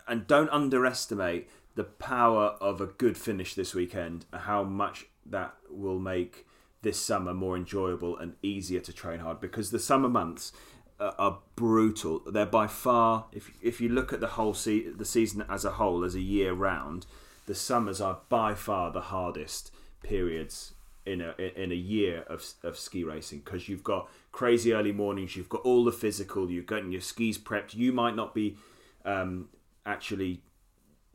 and 0.05 0.27
don't 0.27 0.49
underestimate 0.49 1.49
the 1.75 1.85
power 1.85 2.57
of 2.59 2.81
a 2.81 2.85
good 2.85 3.17
finish 3.17 3.55
this 3.55 3.73
weekend. 3.73 4.25
How 4.33 4.63
much 4.63 5.05
that 5.25 5.53
will 5.69 5.99
make 5.99 6.45
this 6.81 6.99
summer 6.99 7.33
more 7.33 7.55
enjoyable 7.55 8.17
and 8.17 8.35
easier 8.43 8.81
to 8.81 8.91
train 8.91 9.21
hard 9.21 9.39
because 9.39 9.71
the 9.71 9.79
summer 9.79 10.09
months 10.09 10.51
uh, 10.99 11.13
are 11.17 11.39
brutal. 11.55 12.21
They're 12.27 12.45
by 12.45 12.67
far, 12.67 13.27
if 13.31 13.51
if 13.61 13.79
you 13.79 13.87
look 13.87 14.11
at 14.11 14.19
the 14.19 14.35
whole 14.35 14.53
se- 14.53 14.89
the 14.97 15.05
season 15.05 15.45
as 15.49 15.63
a 15.63 15.71
whole, 15.71 16.03
as 16.03 16.13
a 16.13 16.21
year 16.21 16.51
round, 16.51 17.05
the 17.45 17.55
summers 17.55 18.01
are 18.01 18.19
by 18.27 18.53
far 18.53 18.91
the 18.91 19.07
hardest 19.15 19.71
periods 20.03 20.73
in 21.05 21.21
a 21.21 21.33
in 21.39 21.71
a 21.71 21.75
year 21.95 22.23
of 22.27 22.45
of 22.63 22.77
ski 22.77 23.05
racing 23.05 23.39
because 23.45 23.69
you've 23.69 23.83
got 23.83 24.09
crazy 24.33 24.73
early 24.73 24.91
mornings, 24.91 25.37
you've 25.37 25.47
got 25.47 25.61
all 25.61 25.85
the 25.85 25.91
physical, 25.93 26.51
you've 26.51 26.65
got 26.65 26.85
your 26.91 26.99
skis 26.99 27.37
prepped. 27.37 27.73
You 27.73 27.93
might 27.93 28.17
not 28.17 28.35
be 28.35 28.57
um, 29.05 29.47
actually 29.85 30.41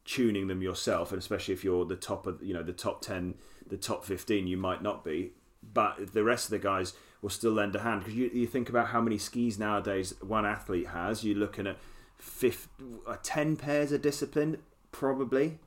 tuning 0.07 0.47
them 0.47 0.63
yourself, 0.63 1.13
and 1.13 1.19
especially 1.19 1.53
if 1.53 1.63
you're 1.63 1.85
the 1.85 1.97
top 1.97 2.27
of 2.27 2.43
you 2.43 2.55
know 2.55 2.63
the 2.63 2.73
top 2.73 3.03
ten, 3.03 3.35
the 3.67 3.77
top 3.77 4.07
fifteen, 4.07 4.47
you 4.47 4.57
might 4.57 4.83
not 4.83 5.05
be. 5.05 5.33
But 5.75 6.15
the 6.15 6.25
rest 6.25 6.47
of 6.47 6.53
the 6.53 6.59
guys 6.59 6.95
will 7.21 7.29
still 7.29 7.53
lend 7.53 7.75
a 7.75 7.81
hand 7.81 8.01
because 8.01 8.15
you, 8.15 8.31
you 8.33 8.47
think 8.47 8.71
about 8.71 8.89
how 8.89 9.01
many 9.03 9.19
skis 9.19 9.59
nowadays 9.59 10.15
one 10.23 10.47
athlete 10.47 10.89
has. 10.89 11.25
You're 11.25 11.37
looking 11.37 11.67
at 11.67 11.77
fifth, 12.17 12.69
uh, 13.07 13.17
ten 13.23 13.57
pairs 13.57 13.93
of 13.93 14.01
discipline 14.01 14.59
probably 14.93 15.59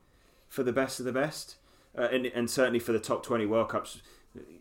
for 0.48 0.64
the 0.64 0.72
best 0.72 1.00
of 1.00 1.06
the 1.06 1.12
best, 1.12 1.58
uh, 1.98 2.08
and 2.12 2.26
and 2.28 2.50
certainly 2.50 2.80
for 2.80 2.94
the 2.94 3.00
top 3.00 3.24
twenty 3.24 3.46
World 3.46 3.70
Cups. 3.70 4.02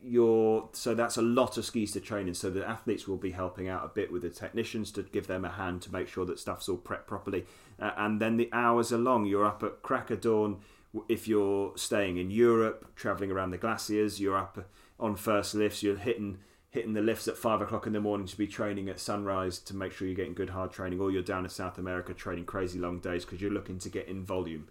You're 0.03 0.69
so 0.73 0.95
that's 0.95 1.17
a 1.17 1.23
lot 1.23 1.57
of 1.57 1.65
skis 1.65 1.93
to 1.93 2.01
train 2.01 2.27
in. 2.27 2.35
So 2.35 2.51
the 2.51 2.69
athletes 2.69 3.07
will 3.07 3.17
be 3.17 3.31
helping 3.31 3.69
out 3.69 3.85
a 3.85 3.89
bit 3.89 4.11
with 4.11 4.23
the 4.23 4.31
technicians 4.31 4.91
to 4.93 5.03
give 5.03 5.29
them 5.29 5.45
a 5.45 5.51
hand 5.51 5.83
to 5.83 5.93
make 5.93 6.09
sure 6.09 6.25
that 6.27 6.41
stuff's 6.41 6.69
all 6.69 6.79
prepped 6.79 7.07
properly. 7.07 7.47
Uh, 7.79 7.93
and 7.97 8.21
then 8.21 8.37
the 8.37 8.49
hours 8.53 8.93
are 8.93 8.99
long. 8.99 9.27
You're 9.27 9.47
up 9.47 9.63
at 9.63 9.83
crack 9.83 10.11
of 10.11 10.21
dawn 10.21 10.61
if 11.09 11.29
you're 11.29 11.73
staying 11.77 12.17
in 12.17 12.31
Europe, 12.31 12.97
traveling 12.97 13.31
around 13.31 13.51
the 13.51 13.59
glaciers. 13.59 14.21
You're 14.21 14.37
up 14.37 14.59
on 14.99 15.15
first 15.15 15.55
lifts. 15.55 15.83
You're 15.83 15.97
hitting 15.97 16.39
hitting 16.71 16.93
the 16.93 17.03
lifts 17.03 17.27
at 17.27 17.37
five 17.37 17.61
o'clock 17.61 17.87
in 17.87 17.93
the 17.93 18.01
morning 18.01 18.27
to 18.29 18.39
be 18.39 18.47
training 18.47 18.89
at 18.89 19.01
sunrise 19.01 19.59
to 19.59 19.75
make 19.75 19.93
sure 19.93 20.07
you're 20.07 20.17
getting 20.17 20.35
good 20.35 20.51
hard 20.51 20.73
training. 20.73 21.01
Or 21.01 21.13
you're 21.13 21.23
down 21.23 21.45
in 21.45 21.51
South 21.51 21.79
America 21.79 22.13
training 22.13 22.45
crazy 22.45 22.81
long 22.81 22.99
days 22.99 23.25
because 23.25 23.41
you're 23.41 23.53
looking 23.53 23.79
to 23.79 23.89
get 23.89 24.09
in 24.09 24.25
volume. 24.25 24.69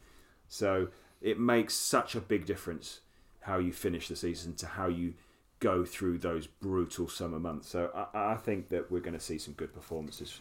So 0.50 0.90
it 1.22 1.40
makes 1.40 1.74
such 1.74 2.16
a 2.16 2.22
big 2.22 2.46
difference 2.46 3.02
how 3.50 3.58
you 3.58 3.74
finish 3.74 4.08
the 4.08 4.16
season 4.16 4.54
to 4.56 4.68
how 4.68 4.88
you 4.88 5.14
go 5.60 5.84
through 5.84 6.20
those 6.20 6.48
brutal 6.48 7.08
summer 7.10 7.40
months. 7.40 7.68
So 7.68 7.90
I, 8.14 8.34
I 8.34 8.36
think 8.36 8.70
that 8.70 8.92
we're 8.92 9.02
going 9.02 9.16
to 9.18 9.20
see 9.20 9.38
some 9.38 9.54
good 9.56 9.74
performances. 9.74 10.40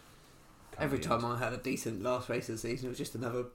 Every 0.79 0.99
time. 0.99 1.25
I 1.25 1.39
had 1.39 1.53
a 1.53 1.57
decent 1.57 2.03
last 2.03 2.29
race 2.29 2.49
of 2.49 2.55
the 2.55 2.61
season, 2.61 2.87
it 2.87 2.91
was 2.91 2.99
just 2.99 3.15
another 3.17 3.47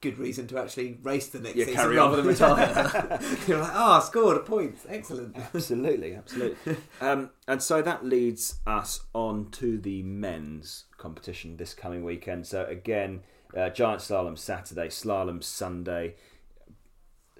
good 0.00 0.18
reason 0.18 0.46
to 0.48 0.58
actually 0.58 0.98
race 1.02 1.28
the 1.28 1.40
next 1.40 1.56
Yeah, 1.56 1.64
season 1.66 1.90
rather 1.96 2.16
than 2.16 2.26
retire. 2.26 3.18
You're 3.46 3.58
like, 3.58 3.72
oh, 3.74 3.92
I 3.92 4.00
scored 4.00 4.36
a 4.36 4.40
point. 4.40 4.76
Excellent. 4.88 5.36
absolutely, 5.36 6.14
absolutely. 6.14 6.76
um, 7.00 7.30
and 7.48 7.60
so 7.62 7.82
that 7.82 8.04
leads 8.04 8.60
us 8.66 9.00
on 9.14 9.50
to 9.52 9.78
the 9.78 10.02
men's 10.02 10.84
competition 10.96 11.56
this 11.56 11.74
coming 11.74 12.04
weekend. 12.04 12.46
So 12.46 12.64
again, 12.66 13.22
uh, 13.56 13.70
giant 13.70 14.00
slalom 14.00 14.38
Saturday, 14.38 14.88
slalom 14.88 15.42
Sunday. 15.42 16.14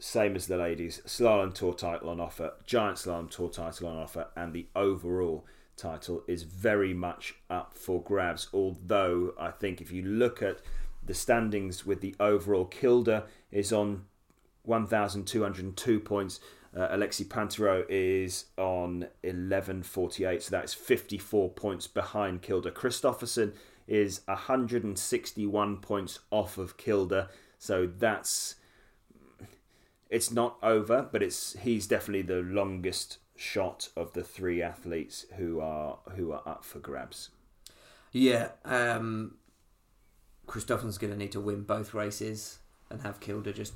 Same 0.00 0.36
as 0.36 0.46
the 0.46 0.56
ladies, 0.56 1.02
slalom 1.06 1.52
tour 1.52 1.74
title 1.74 2.10
on 2.10 2.20
offer, 2.20 2.52
giant 2.64 2.98
slalom 2.98 3.28
tour 3.28 3.48
title 3.48 3.88
on 3.88 3.96
offer, 3.96 4.28
and 4.36 4.52
the 4.52 4.66
overall 4.76 5.44
title 5.76 6.22
is 6.28 6.42
very 6.42 6.94
much 6.94 7.34
up 7.50 7.74
for 7.74 8.02
grabs. 8.02 8.48
Although 8.52 9.34
I 9.38 9.50
think 9.50 9.80
if 9.80 9.90
you 9.90 10.02
look 10.02 10.42
at 10.42 10.58
the 11.04 11.14
standings 11.14 11.84
with 11.86 12.00
the 12.00 12.14
overall, 12.20 12.66
Kilde 12.66 13.22
is 13.50 13.72
on 13.72 14.04
1,202 14.64 16.00
points. 16.00 16.40
Uh, 16.76 16.88
Alexi 16.88 17.24
Pinturault 17.24 17.86
is 17.88 18.46
on 18.58 19.00
1148, 19.22 20.42
so 20.42 20.50
that's 20.50 20.74
54 20.74 21.50
points 21.50 21.86
behind 21.86 22.42
Kilde. 22.42 22.72
Kristoffersen 22.74 23.54
is 23.86 24.20
161 24.26 25.78
points 25.78 26.20
off 26.30 26.58
of 26.58 26.76
Kilde, 26.76 27.28
so 27.58 27.86
that's 27.86 28.56
it's 30.10 30.30
not 30.30 30.56
over, 30.62 31.08
but 31.10 31.22
it's 31.22 31.56
he's 31.60 31.86
definitely 31.86 32.22
the 32.22 32.40
longest 32.42 33.18
shot 33.36 33.88
of 33.96 34.12
the 34.14 34.22
three 34.24 34.60
athletes 34.62 35.26
who 35.36 35.60
are 35.60 35.98
who 36.16 36.32
are 36.32 36.42
up 36.46 36.64
for 36.64 36.78
grabs. 36.78 37.30
Yeah, 38.12 38.48
um, 38.64 39.36
Kristoffersen's 40.46 40.98
going 40.98 41.12
to 41.12 41.18
need 41.18 41.32
to 41.32 41.40
win 41.40 41.62
both 41.62 41.92
races 41.92 42.58
and 42.90 43.02
have 43.02 43.20
Kilde 43.20 43.52
just 43.54 43.74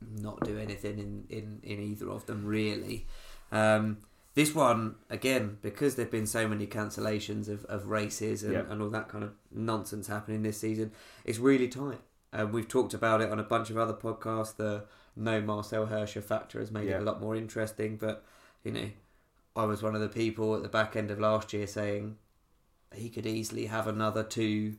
not 0.00 0.40
do 0.44 0.58
anything 0.58 0.98
in, 0.98 1.24
in, 1.28 1.60
in 1.62 1.80
either 1.80 2.10
of 2.10 2.26
them, 2.26 2.44
really. 2.46 3.06
Um, 3.52 3.98
this 4.34 4.54
one, 4.54 4.96
again, 5.08 5.58
because 5.62 5.94
there 5.96 6.04
have 6.04 6.12
been 6.12 6.26
so 6.26 6.46
many 6.48 6.66
cancellations 6.66 7.48
of, 7.48 7.64
of 7.66 7.86
races 7.88 8.42
and, 8.42 8.52
Yeah. 8.52 8.62
and 8.68 8.82
all 8.82 8.90
that 8.90 9.08
kind 9.08 9.24
of 9.24 9.32
nonsense 9.50 10.06
happening 10.06 10.42
this 10.42 10.58
season, 10.58 10.92
it's 11.24 11.38
really 11.38 11.68
tight. 11.68 12.00
Um, 12.36 12.52
we've 12.52 12.68
talked 12.68 12.92
about 12.92 13.22
it 13.22 13.30
on 13.30 13.40
a 13.40 13.42
bunch 13.44 13.70
of 13.70 13.78
other 13.78 13.94
podcasts. 13.94 14.56
The 14.56 14.84
no 15.16 15.40
Marcel 15.40 15.86
Hirscher 15.86 16.22
factor 16.22 16.60
has 16.60 16.70
made 16.70 16.88
Yeah. 16.88 16.96
it 16.96 17.02
a 17.02 17.04
lot 17.04 17.20
more 17.20 17.34
interesting, 17.34 17.96
but, 17.96 18.24
you 18.62 18.72
know, 18.72 18.90
I 19.54 19.64
was 19.64 19.82
one 19.82 19.94
of 19.94 20.02
the 20.02 20.08
people 20.08 20.54
at 20.54 20.62
the 20.62 20.68
back 20.68 20.96
end 20.96 21.10
of 21.10 21.18
last 21.18 21.52
year 21.54 21.66
saying 21.66 22.18
he 22.94 23.08
could 23.08 23.26
easily 23.26 23.66
have 23.66 23.86
another 23.86 24.22
two 24.22 24.76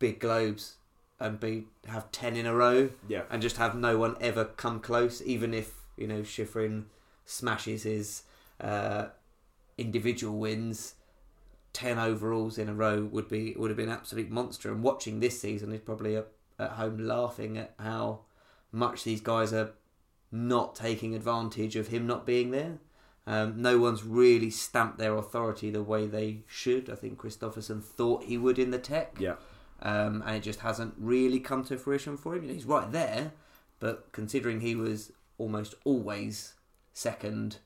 big 0.00 0.18
globes 0.18 0.76
and 1.20 1.38
be 1.38 1.66
have 1.86 2.10
ten 2.10 2.36
in 2.36 2.44
a 2.44 2.54
row 2.54 2.90
Yeah, 3.08 3.22
and 3.30 3.40
just 3.40 3.56
have 3.56 3.74
no 3.76 3.96
one 3.96 4.16
ever 4.20 4.44
come 4.44 4.80
close, 4.80 5.22
even 5.22 5.54
if 5.54 5.74
you 5.96 6.06
know 6.08 6.22
Shiffrin 6.22 6.86
smashes 7.24 7.84
his 7.84 8.24
uh, 8.60 9.06
individual 9.78 10.38
wins. 10.38 10.94
Ten 11.72 11.98
overalls 11.98 12.58
in 12.58 12.68
a 12.68 12.74
row 12.74 13.04
would 13.04 13.28
be 13.28 13.54
would 13.56 13.70
have 13.70 13.76
been 13.76 13.88
an 13.90 13.94
absolute 13.94 14.30
monster. 14.30 14.72
And 14.72 14.82
watching 14.82 15.20
this 15.20 15.40
season 15.40 15.72
is 15.72 15.80
probably 15.80 16.16
at, 16.16 16.26
at 16.58 16.72
home 16.72 16.98
laughing 16.98 17.58
at 17.58 17.74
how 17.78 18.20
much 18.72 19.04
these 19.04 19.20
guys 19.20 19.52
are 19.52 19.72
not 20.32 20.74
taking 20.74 21.14
advantage 21.14 21.76
of 21.76 21.88
him 21.88 22.06
not 22.06 22.26
being 22.26 22.50
there. 22.50 22.78
Um, 23.26 23.60
no 23.60 23.78
one's 23.78 24.04
really 24.04 24.50
stamped 24.50 24.98
their 24.98 25.16
authority 25.16 25.70
the 25.70 25.82
way 25.82 26.06
they 26.06 26.44
should. 26.46 26.88
I 26.88 26.94
think 26.94 27.18
Kristoffersen 27.18 27.82
thought 27.82 28.24
he 28.24 28.38
would 28.38 28.58
in 28.58 28.70
the 28.70 28.78
tech 28.78 29.16
yeah, 29.18 29.34
um, 29.82 30.22
and 30.24 30.36
it 30.36 30.42
just 30.42 30.60
hasn't 30.60 30.94
really 30.96 31.40
come 31.40 31.64
to 31.64 31.76
fruition 31.76 32.16
for 32.16 32.34
him. 32.36 32.42
You 32.42 32.48
know, 32.48 32.54
he's 32.54 32.64
right 32.64 32.90
there, 32.90 33.32
but 33.80 34.12
considering 34.12 34.60
he 34.60 34.76
was 34.76 35.12
almost 35.38 35.74
always 35.84 36.54
second 36.92 37.58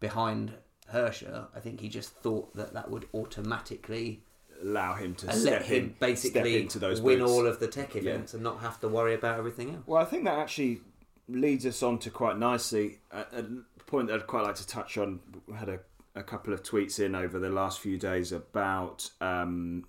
behind 0.00 0.52
Hirscher, 0.92 1.46
I 1.54 1.60
think 1.60 1.80
he 1.80 1.88
just 1.88 2.10
thought 2.10 2.54
that 2.54 2.74
that 2.74 2.90
would 2.90 3.08
automatically 3.14 4.22
allow 4.62 4.94
him 4.94 5.14
to 5.16 5.26
let 5.26 5.36
step 5.36 5.62
him 5.62 5.84
in, 5.84 5.96
basically 5.98 6.40
step 6.52 6.62
into 6.62 6.78
those 6.78 7.00
win 7.00 7.18
boots. 7.18 7.30
all 7.30 7.46
of 7.46 7.60
the 7.60 7.68
tech 7.68 7.96
events 7.96 8.34
and 8.34 8.42
not 8.42 8.60
have 8.60 8.80
to 8.80 8.88
worry 8.88 9.14
about 9.14 9.38
everything 9.38 9.70
else. 9.70 9.82
Well, 9.86 10.00
I 10.00 10.04
think 10.04 10.24
that 10.24 10.38
actually 10.38 10.80
leads 11.28 11.66
us 11.66 11.82
on 11.82 11.98
to 11.98 12.10
quite 12.10 12.38
nicely 12.38 12.98
a, 13.10 13.20
a 13.20 13.44
point 13.86 14.08
that 14.08 14.14
I'd 14.14 14.26
quite 14.26 14.44
like 14.44 14.56
to 14.56 14.66
touch 14.66 14.98
on. 14.98 15.20
We 15.46 15.54
had 15.54 15.68
a, 15.68 15.80
a 16.14 16.22
couple 16.22 16.52
of 16.52 16.62
tweets 16.62 17.00
in 17.00 17.14
over 17.14 17.38
the 17.38 17.50
last 17.50 17.80
few 17.80 17.98
days 17.98 18.32
about 18.32 19.10
um, 19.20 19.84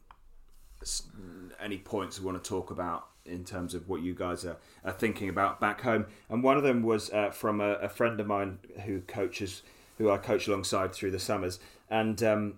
any 1.60 1.78
points 1.78 2.20
we 2.20 2.26
want 2.26 2.42
to 2.44 2.48
talk 2.48 2.72
about 2.72 3.08
in 3.26 3.44
terms 3.44 3.74
of 3.74 3.90
what 3.90 4.02
you 4.02 4.14
guys 4.14 4.46
are, 4.46 4.58
are 4.86 4.94
thinking 4.94 5.30
about 5.30 5.60
back 5.60 5.82
home. 5.82 6.06
And 6.30 6.44
one 6.44 6.58
of 6.58 6.64
them 6.64 6.82
was 6.82 7.12
uh, 7.12 7.32
from 7.32 7.60
a, 7.62 7.74
a 7.74 7.90
friend 7.90 8.20
of 8.20 8.28
mine 8.28 8.60
who 8.86 9.02
coaches, 9.02 9.64
who 9.98 10.10
I 10.10 10.18
coach 10.18 10.48
alongside 10.48 10.94
through 10.94 11.12
the 11.12 11.20
summers, 11.20 11.60
and 11.90 12.22
um, 12.24 12.56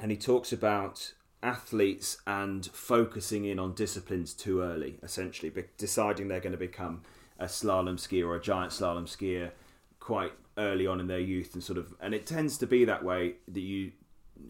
and 0.00 0.10
he 0.10 0.16
talks 0.16 0.52
about 0.52 1.12
athletes 1.42 2.18
and 2.26 2.66
focusing 2.66 3.44
in 3.44 3.58
on 3.58 3.74
disciplines 3.74 4.32
too 4.32 4.62
early, 4.62 4.98
essentially, 5.02 5.50
be- 5.50 5.64
deciding 5.76 6.28
they're 6.28 6.40
going 6.40 6.52
to 6.52 6.58
become 6.58 7.02
a 7.38 7.46
slalom 7.46 7.96
skier 7.96 8.26
or 8.26 8.36
a 8.36 8.40
giant 8.40 8.72
slalom 8.72 9.04
skier 9.04 9.50
quite 9.98 10.32
early 10.58 10.86
on 10.86 11.00
in 11.00 11.06
their 11.06 11.18
youth 11.18 11.54
and 11.54 11.62
sort 11.62 11.78
of 11.78 11.94
and 12.00 12.14
it 12.14 12.26
tends 12.26 12.58
to 12.58 12.66
be 12.66 12.84
that 12.84 13.02
way 13.02 13.34
that 13.48 13.60
you 13.60 13.92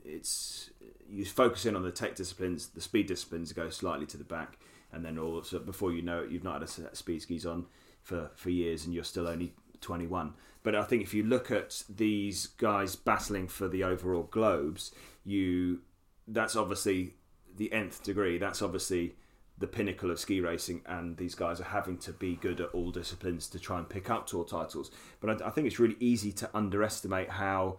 it's 0.05 0.71
you 1.09 1.25
focus 1.25 1.65
in 1.65 1.77
on 1.77 1.83
the 1.83 1.93
tech 1.93 2.15
disciplines 2.17 2.69
the 2.69 2.81
speed 2.81 3.07
disciplines 3.07 3.53
go 3.53 3.71
slightly 3.71 4.07
to 4.07 4.17
the 4.17 4.25
back 4.25 4.59
and 4.93 5.05
then 5.05 5.19
all 5.19 5.43
so 5.43 5.59
before 5.59 5.93
you 5.93 6.03
know 6.03 6.23
it 6.23 6.31
you've 6.31 6.43
not 6.43 6.55
had 6.55 6.63
a 6.63 6.67
set 6.67 6.97
speed 6.97 7.23
skis 7.23 7.47
on 7.47 7.67
for 8.03 8.31
for 8.35 8.51
years 8.51 8.85
and 8.85 8.95
you're 8.95 9.05
still 9.05 9.29
only 9.29 9.53
21 9.81 10.33
but 10.63 10.75
i 10.75 10.83
think 10.83 11.03
if 11.03 11.15
you 11.15 11.23
look 11.23 11.51
at 11.51 11.85
these 11.89 12.47
guys 12.47 12.97
battling 12.97 13.47
for 13.47 13.69
the 13.69 13.85
overall 13.85 14.25
globes 14.25 14.93
you 15.25 15.81
that's 16.29 16.57
obviously 16.57 17.15
the 17.57 17.73
nth 17.73 18.03
degree 18.03 18.39
that's 18.39 18.63
obviously 18.63 19.15
the 19.59 19.67
pinnacle 19.67 20.11
of 20.11 20.19
ski 20.19 20.41
racing, 20.41 20.83
and 20.87 21.17
these 21.17 21.35
guys 21.35 21.61
are 21.61 21.65
having 21.65 21.97
to 21.97 22.13
be 22.13 22.37
good 22.37 22.61
at 22.61 22.71
all 22.71 22.91
disciplines 22.91 23.47
to 23.49 23.59
try 23.59 23.79
and 23.79 23.89
pick 23.89 24.11
up 24.11 24.27
tour 24.27 24.45
titles. 24.45 24.91
But 25.21 25.43
I, 25.43 25.47
I 25.47 25.51
think 25.51 25.67
it's 25.67 25.79
really 25.79 25.97
easy 26.01 26.33
to 26.33 26.51
underestimate 26.53 27.31
how 27.31 27.79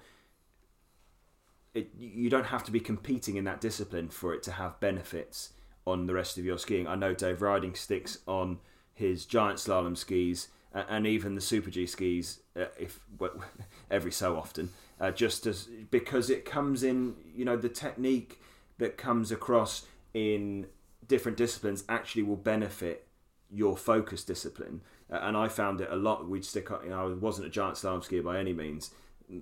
it, 1.74 1.90
you 1.98 2.30
don't 2.30 2.46
have 2.46 2.64
to 2.66 2.72
be 2.72 2.80
competing 2.80 3.36
in 3.36 3.44
that 3.46 3.60
discipline 3.60 4.10
for 4.10 4.34
it 4.34 4.44
to 4.44 4.54
have 4.54 4.80
benefits 4.80 5.54
on 5.86 6.06
the 6.06 6.14
rest 6.14 6.38
of 6.38 6.46
your 6.46 6.58
skiing. 6.58 6.88
I 6.88 6.96
know 6.96 7.14
Dave 7.14 7.40
Ryding 7.40 7.76
sticks 7.76 8.20
on 8.28 8.60
his 8.94 9.26
giant 9.26 9.58
slalom 9.58 9.98
skis 9.98 10.48
and 10.74 11.06
even 11.06 11.36
the 11.36 11.42
Super 11.42 11.70
G 11.70 11.86
skis, 11.86 12.40
uh, 12.56 12.66
if 12.80 13.00
every 13.92 14.12
so 14.12 14.38
often, 14.38 14.70
uh, 15.04 15.12
just 15.12 15.46
as 15.46 15.68
because 15.92 16.30
it 16.30 16.46
comes 16.46 16.82
in, 16.82 17.16
you 17.36 17.44
know, 17.44 17.58
the 17.58 17.68
technique 17.68 18.40
that 18.78 18.98
comes 18.98 19.34
across 19.34 19.86
in 20.14 20.66
different 21.06 21.38
disciplines 21.38 21.84
actually 21.90 22.24
will 22.24 22.38
benefit 22.38 23.06
your 23.52 23.76
focus 23.76 24.24
discipline. 24.24 24.80
Uh, 25.12 25.20
and 25.24 25.36
I 25.36 25.50
found 25.50 25.82
it 25.82 25.90
a 25.92 25.98
lot. 25.98 26.30
We'd 26.30 26.46
stick. 26.46 26.70
You 26.86 26.92
know, 26.92 27.10
I 27.10 27.14
wasn't 27.16 27.48
a 27.48 27.50
giant 27.50 27.76
slalom 27.76 28.08
skier 28.08 28.24
by 28.24 28.40
any 28.40 28.54
means. 28.54 28.92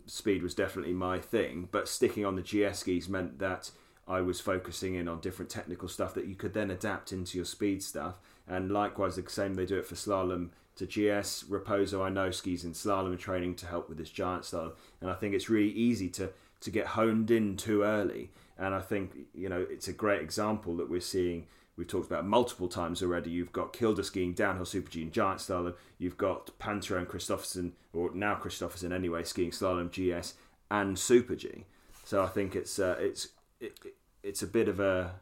Speed 0.08 0.42
was 0.42 0.56
definitely 0.56 0.94
my 0.94 1.20
thing, 1.20 1.70
but 1.72 1.88
sticking 1.88 2.26
on 2.26 2.36
the 2.36 2.42
GS 2.42 2.80
skis 2.80 3.08
meant 3.08 3.38
that 3.38 3.70
I 4.08 4.22
was 4.22 4.42
focusing 4.42 4.96
in 4.96 5.08
on 5.08 5.20
different 5.20 5.52
technical 5.52 5.88
stuff 5.88 6.16
that 6.16 6.26
you 6.26 6.34
could 6.34 6.56
then 6.56 6.72
adapt 6.72 7.12
into 7.12 7.38
your 7.38 7.46
speed 7.46 7.84
stuff. 7.84 8.16
And 8.48 8.72
likewise, 8.72 9.16
the 9.16 9.30
same 9.30 9.54
they 9.54 9.68
do 9.68 9.78
it 9.78 9.86
for 9.86 9.94
slalom 9.94 10.50
to 10.76 10.86
GS. 10.86 11.44
Raposo, 11.44 12.04
I 12.04 12.10
know 12.10 12.32
skis 12.32 12.64
in 12.64 12.74
slalom 12.74 13.18
training 13.18 13.56
to 13.56 13.68
help 13.68 13.90
with 13.90 13.98
this 13.98 14.10
giant 14.10 14.44
slalom, 14.44 14.74
and 15.00 15.10
I 15.10 15.14
think 15.14 15.34
it's 15.34 15.50
really 15.50 15.72
easy 15.72 16.10
to 16.10 16.32
to 16.62 16.72
get 16.72 16.88
honed 16.88 17.32
in 17.32 17.58
too 17.58 17.84
early. 17.84 18.32
And 18.58 18.76
I 18.76 18.82
think 18.82 19.12
you 19.34 19.50
know 19.50 19.66
it's 19.70 19.88
a 19.88 19.94
great 19.94 20.22
example 20.22 20.76
that 20.78 20.90
we're 20.90 21.02
seeing. 21.02 21.48
We've 21.78 21.88
talked 21.88 22.08
about 22.08 22.26
multiple 22.26 22.68
times 22.68 23.02
already. 23.02 23.32
You've 23.32 23.54
got 23.54 23.74
Kilde 23.74 24.06
skiing, 24.06 24.34
downhill 24.34 24.66
super 24.66 24.92
G, 24.92 25.02
and 25.02 25.12
giant 25.12 25.40
slalom. 25.40 25.74
You've 25.98 26.18
got 26.18 26.52
Pinturault 26.60 27.00
and 27.00 27.08
Kristoffersen, 27.08 27.72
or 27.94 28.12
now 28.14 28.36
Kristoffersen 28.36 28.92
anyway, 28.92 29.24
skiing 29.24 29.52
slalom, 29.52 29.90
GS, 29.90 30.36
and 30.70 31.00
super 31.00 31.36
G. 31.36 31.66
So 32.04 32.24
I 32.24 32.28
think 32.28 32.56
it's 32.56 32.78
uh, 32.78 32.98
it's 33.00 33.30
it, 33.60 33.80
it's 34.22 34.44
a 34.44 34.48
bit 34.48 34.68
of 34.68 34.80
a 34.80 35.16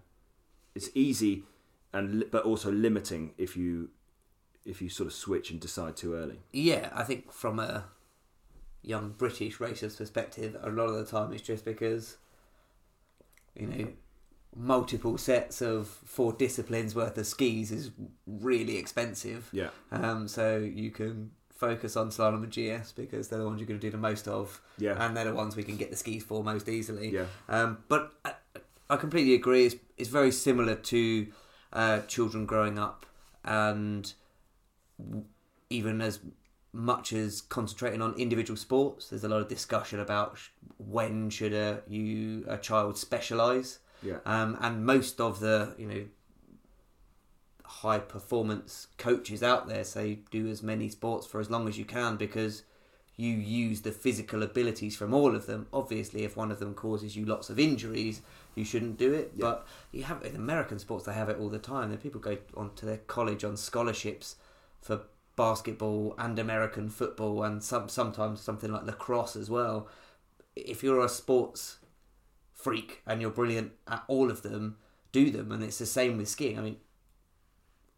it's 0.76 0.90
easy 0.94 1.44
and 1.94 2.26
but 2.32 2.44
also 2.44 2.72
limiting 2.72 3.32
if 3.38 3.58
you 3.58 3.90
if 4.70 4.82
you 4.82 4.90
sort 4.90 5.08
of 5.08 5.14
switch 5.14 5.52
and 5.52 5.60
decide 5.60 5.98
too 5.98 6.14
early. 6.14 6.40
Yeah, 6.52 6.90
I 6.94 7.04
think 7.04 7.32
from 7.32 7.60
a 7.60 7.86
young 8.82 9.10
British 9.18 9.60
racer's 9.60 9.96
perspective, 9.96 10.56
a 10.62 10.70
lot 10.70 10.86
of 10.86 10.96
the 10.96 11.06
time 11.06 11.34
it's 11.34 11.42
just 11.42 11.66
because 11.66 12.18
you 13.56 13.68
know 13.68 13.88
multiple 14.56 15.18
sets 15.18 15.62
of 15.62 15.88
four 15.88 16.34
disciplines 16.34 16.96
worth 16.96 17.18
of 17.18 17.26
skis 17.26 17.72
is 17.72 17.92
really 18.26 18.78
expensive. 18.78 19.50
Yeah. 19.52 19.70
Um, 19.92 20.28
so 20.28 20.58
you 20.58 20.92
can 20.92 21.32
focus 21.50 21.96
on 21.98 22.10
slalom 22.10 22.44
and 22.44 22.52
GS 22.52 22.94
because 22.94 23.28
they're 23.28 23.40
the 23.40 23.46
ones 23.46 23.60
you're 23.60 23.68
going 23.68 23.80
to 23.80 23.86
do 23.86 23.92
the 23.92 23.98
most 23.98 24.28
of. 24.28 24.62
Yeah. 24.78 25.04
And 25.04 25.16
they're 25.16 25.26
the 25.26 25.34
ones 25.36 25.56
we 25.56 25.64
can 25.64 25.78
get 25.78 25.92
the 25.92 25.98
skis 25.98 26.24
for 26.24 26.44
most 26.44 26.68
easily. 26.68 27.10
Yeah. 27.10 27.26
Um, 27.48 27.80
but 27.88 28.14
I, 28.26 28.34
I 28.90 28.96
completely 28.96 29.36
agree. 29.36 29.66
It's, 29.68 29.76
it's 29.98 30.10
very 30.10 30.32
similar 30.32 30.76
to 30.76 31.28
uh, 31.72 32.00
children 32.02 32.46
growing 32.46 32.80
up 32.80 33.06
and 33.44 34.14
even 35.70 36.02
as 36.02 36.20
much 36.72 37.14
as 37.14 37.42
concentrating 37.42 38.02
on 38.02 38.14
individual 38.14 38.58
sports, 38.58 39.10
there's 39.10 39.24
a 39.24 39.30
lot 39.30 39.42
of 39.42 39.48
discussion 39.48 40.00
about 40.00 40.38
when 40.78 41.30
should 41.30 41.54
a 41.54 41.82
you 41.88 42.46
a 42.48 42.58
child 42.58 42.98
specialize. 42.98 43.80
Yeah. 44.04 44.18
Um, 44.26 44.58
and 44.62 44.86
most 44.86 45.20
of 45.20 45.40
the 45.40 45.74
you 45.78 45.88
know 45.88 46.06
high 47.66 48.00
performance 48.00 48.88
coaches 48.98 49.44
out 49.44 49.68
there 49.68 49.84
say 49.84 50.20
do 50.32 50.48
as 50.48 50.64
many 50.64 50.90
sports 50.90 51.28
for 51.28 51.40
as 51.40 51.50
long 51.50 51.68
as 51.68 51.78
you 51.78 51.86
can 51.86 52.18
because 52.18 52.64
you 53.16 53.34
use 53.34 53.82
the 53.82 53.92
physical 53.92 54.44
abilities 54.44 54.96
from 54.96 55.14
all 55.14 55.36
of 55.36 55.46
them. 55.46 55.68
Obviously, 55.74 56.24
if 56.24 56.38
one 56.38 56.52
of 56.52 56.60
them 56.60 56.74
causes 56.74 57.18
you 57.18 57.26
lots 57.26 57.50
of 57.50 57.60
injuries, 57.60 58.22
you 58.56 58.64
shouldn't 58.64 58.98
do 58.98 59.14
it. 59.14 59.34
Yeah. 59.36 59.42
But 59.42 59.68
you 59.92 60.04
have 60.04 60.24
in 60.24 60.38
American 60.38 60.80
sports, 60.80 61.06
they 61.06 61.14
have 61.14 61.28
it 61.28 61.38
all 61.38 61.50
the 61.50 61.60
time. 61.60 61.92
And 61.92 62.02
people 62.02 62.22
go 62.22 62.38
on 62.56 62.74
to 62.76 62.86
their 62.86 62.98
college 62.98 63.44
on 63.44 63.58
scholarships 63.58 64.38
for 64.82 65.02
basketball 65.36 66.16
and 66.18 66.38
American 66.38 66.90
football, 66.90 67.44
and 67.44 67.64
some 67.64 67.90
sometimes 67.90 68.42
something 68.42 68.72
like 68.72 68.86
lacrosse 68.86 69.36
as 69.36 69.50
well. 69.50 69.88
If 70.56 70.84
you're 70.84 71.04
a 71.04 71.10
sports 71.10 71.80
freak 72.54 73.02
and 73.08 73.22
you're 73.22 73.32
brilliant 73.32 73.72
at 73.88 74.04
all 74.08 74.30
of 74.30 74.42
them, 74.42 74.78
do 75.12 75.32
them. 75.32 75.52
And 75.52 75.64
it's 75.64 75.78
the 75.78 75.86
same 75.86 76.18
with 76.18 76.28
skiing. 76.28 76.60
I 76.60 76.62
mean, 76.62 76.78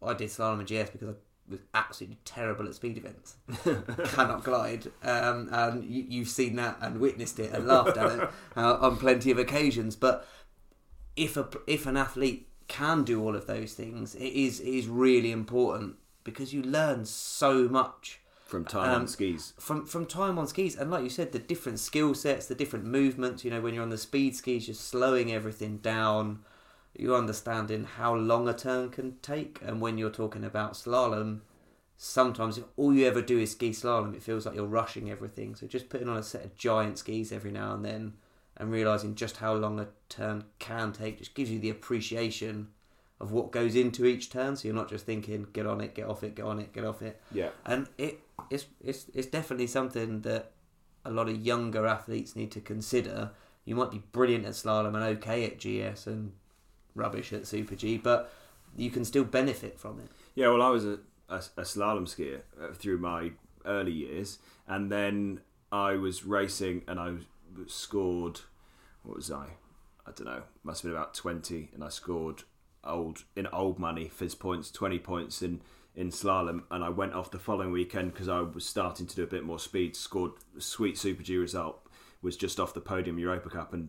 I 0.00 0.14
did 0.14 0.28
slalom 0.28 0.60
and 0.60 0.68
GS 0.68 0.90
because 0.90 1.08
I 1.08 1.14
was 1.48 1.60
absolutely 1.74 2.18
terrible 2.24 2.66
at 2.68 2.74
speed 2.74 2.96
events. 2.96 3.36
Cannot 4.14 4.44
glide. 4.44 4.86
Um, 5.02 5.48
and 5.50 5.84
you, 5.84 6.04
you've 6.08 6.28
seen 6.28 6.56
that 6.56 6.78
and 6.80 7.00
witnessed 7.00 7.38
it 7.40 7.52
and 7.52 7.66
laughed 7.66 7.96
at 7.96 8.18
it 8.18 8.30
uh, 8.56 8.76
on 8.76 8.96
plenty 8.96 9.30
of 9.30 9.38
occasions. 9.38 9.96
But 9.96 10.26
if 11.16 11.36
a 11.36 11.48
if 11.66 11.86
an 11.86 11.96
athlete 11.96 12.48
can 12.68 13.02
do 13.02 13.22
all 13.22 13.34
of 13.34 13.46
those 13.46 13.74
things, 13.74 14.14
it 14.14 14.32
is 14.32 14.60
it 14.60 14.68
is 14.68 14.86
really 14.86 15.32
important 15.32 15.96
because 16.24 16.52
you 16.54 16.62
learn 16.62 17.04
so 17.04 17.68
much 17.68 18.20
From 18.44 18.64
time 18.64 18.90
Um, 18.90 19.00
on 19.02 19.08
skis. 19.08 19.54
from 19.58 19.86
from 19.86 20.06
time 20.06 20.38
on 20.38 20.46
skis. 20.46 20.76
And 20.76 20.90
like 20.90 21.02
you 21.04 21.10
said 21.10 21.32
the 21.32 21.38
different 21.38 21.78
skill 21.80 22.14
sets 22.14 22.46
the 22.46 22.54
different 22.54 22.84
movements 22.84 23.44
you 23.44 23.50
know 23.50 23.60
when 23.60 23.72
you're 23.74 23.82
on 23.82 23.90
the 23.90 23.98
speed 23.98 24.36
skis 24.36 24.68
you're 24.68 24.74
slowing 24.74 25.32
everything 25.32 25.78
down. 25.78 26.40
You're 26.94 27.16
understanding 27.16 27.84
how 27.84 28.14
long 28.14 28.48
a 28.48 28.52
turn 28.54 28.90
can 28.90 29.16
take. 29.22 29.58
And 29.64 29.80
when 29.80 29.96
you're 29.98 30.10
talking 30.10 30.44
about 30.44 30.74
slalom 30.74 31.40
sometimes 31.96 32.58
if 32.58 32.64
all 32.76 32.92
you 32.92 33.06
ever 33.06 33.22
do 33.22 33.38
is 33.38 33.52
ski 33.52 33.70
slalom 33.70 34.14
it 34.14 34.22
feels 34.22 34.44
like 34.44 34.54
you're 34.54 34.66
rushing 34.66 35.10
everything. 35.10 35.54
So 35.54 35.66
just 35.66 35.88
putting 35.88 36.08
on 36.08 36.16
a 36.16 36.22
set 36.22 36.44
of 36.44 36.54
giant 36.56 36.98
skis 36.98 37.32
every 37.32 37.52
now 37.52 37.74
and 37.74 37.84
then 37.84 38.14
and 38.58 38.70
realizing 38.70 39.14
just 39.14 39.38
how 39.38 39.54
long 39.54 39.80
a 39.80 39.88
turn 40.10 40.44
can 40.58 40.92
take 40.92 41.18
just 41.18 41.34
gives 41.34 41.50
you 41.50 41.58
the 41.58 41.70
appreciation 41.70 42.68
of 43.22 43.32
what 43.32 43.50
goes 43.52 43.74
into 43.76 44.04
each 44.04 44.28
turn 44.30 44.56
so 44.56 44.66
you're 44.68 44.74
not 44.74 44.90
just 44.90 45.06
thinking 45.06 45.46
get 45.54 45.66
on 45.66 45.80
it 45.80 45.94
get 45.94 46.06
off 46.08 46.22
it 46.24 46.34
get 46.34 46.44
on 46.44 46.58
it 46.58 46.72
get 46.72 46.84
off 46.84 47.00
it 47.02 47.20
Yeah. 47.32 47.50
and 47.64 47.86
it 47.96 48.20
it's 48.50 48.66
it's 48.82 49.06
it's 49.14 49.28
definitely 49.28 49.68
something 49.68 50.20
that 50.22 50.50
a 51.04 51.10
lot 51.10 51.28
of 51.28 51.36
younger 51.40 51.86
athletes 51.86 52.36
need 52.36 52.50
to 52.52 52.60
consider. 52.60 53.30
You 53.64 53.74
might 53.74 53.90
be 53.90 54.02
brilliant 54.12 54.44
at 54.46 54.52
slalom 54.52 54.94
and 54.94 55.02
okay 55.18 55.44
at 55.44 55.58
GS 55.58 56.06
and 56.06 56.32
rubbish 56.94 57.32
at 57.32 57.46
Super 57.46 57.74
G, 57.74 57.96
but 57.98 58.32
you 58.76 58.88
can 58.90 59.04
still 59.04 59.24
benefit 59.24 59.78
from 59.80 59.98
it. 59.98 60.06
Yeah, 60.36 60.48
well, 60.50 60.62
I 60.62 60.68
was 60.70 60.84
a, 60.84 60.98
a, 61.28 61.36
a 61.56 61.62
slalom 61.62 62.06
skier 62.06 62.40
uh, 62.60 62.72
through 62.72 62.98
my 62.98 63.32
early 63.64 63.90
years, 63.92 64.38
and 64.68 64.92
then 64.92 65.40
I 65.72 65.94
was 65.96 66.24
racing, 66.24 66.82
and 66.86 67.00
I 67.00 67.14
scored. 67.66 68.40
What 69.02 69.16
was 69.16 69.30
I? 69.30 69.46
I 70.06 70.10
don't 70.12 70.26
know. 70.26 70.42
Must 70.62 70.82
have 70.82 70.90
been 70.90 70.96
about 70.96 71.14
twenty, 71.14 71.70
and 71.74 71.82
I 71.82 71.88
scored 71.88 72.44
old 72.84 73.24
in 73.36 73.46
old 73.48 73.78
money 73.78 74.08
FIS 74.08 74.34
points, 74.34 74.70
twenty 74.70 74.98
points 74.98 75.42
in 75.42 75.60
in 75.94 76.10
slalom, 76.10 76.62
and 76.70 76.82
I 76.82 76.88
went 76.88 77.14
off 77.14 77.30
the 77.30 77.38
following 77.38 77.72
weekend 77.72 78.12
because 78.12 78.28
I 78.28 78.40
was 78.40 78.64
starting 78.64 79.06
to 79.06 79.16
do 79.16 79.22
a 79.22 79.26
bit 79.26 79.44
more 79.44 79.58
speed. 79.58 79.96
Scored 79.96 80.32
sweet 80.58 80.98
Super 80.98 81.22
G 81.22 81.36
result. 81.36 81.86
Was 82.22 82.36
just 82.36 82.60
off 82.60 82.72
the 82.72 82.80
podium 82.80 83.18
Europa 83.18 83.50
Cup 83.50 83.72
and 83.72 83.88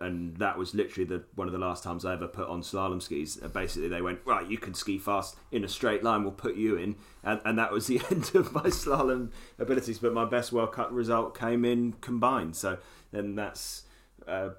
and 0.00 0.36
that 0.38 0.58
was 0.58 0.74
literally 0.74 1.04
the 1.04 1.24
one 1.34 1.46
of 1.46 1.52
the 1.52 1.58
last 1.58 1.84
times 1.84 2.04
I 2.04 2.14
ever 2.14 2.26
put 2.28 2.48
on 2.48 2.62
slalom 2.62 3.00
skis. 3.00 3.36
Basically, 3.36 3.88
they 3.88 4.02
went 4.02 4.20
right. 4.24 4.48
You 4.48 4.58
can 4.58 4.74
ski 4.74 4.98
fast 4.98 5.36
in 5.52 5.64
a 5.64 5.68
straight 5.68 6.02
line. 6.02 6.22
We'll 6.22 6.32
put 6.32 6.56
you 6.56 6.76
in, 6.76 6.96
and, 7.22 7.40
and 7.44 7.58
that 7.58 7.72
was 7.72 7.86
the 7.86 8.00
end 8.10 8.30
of 8.34 8.52
my 8.52 8.64
slalom 8.64 9.30
abilities. 9.58 9.98
But 9.98 10.12
my 10.12 10.24
best 10.24 10.52
World 10.52 10.72
Cup 10.72 10.88
result 10.90 11.38
came 11.38 11.64
in 11.64 11.92
combined. 12.00 12.56
So 12.56 12.78
then 13.12 13.34
that's 13.34 13.84
uh, 14.26 14.50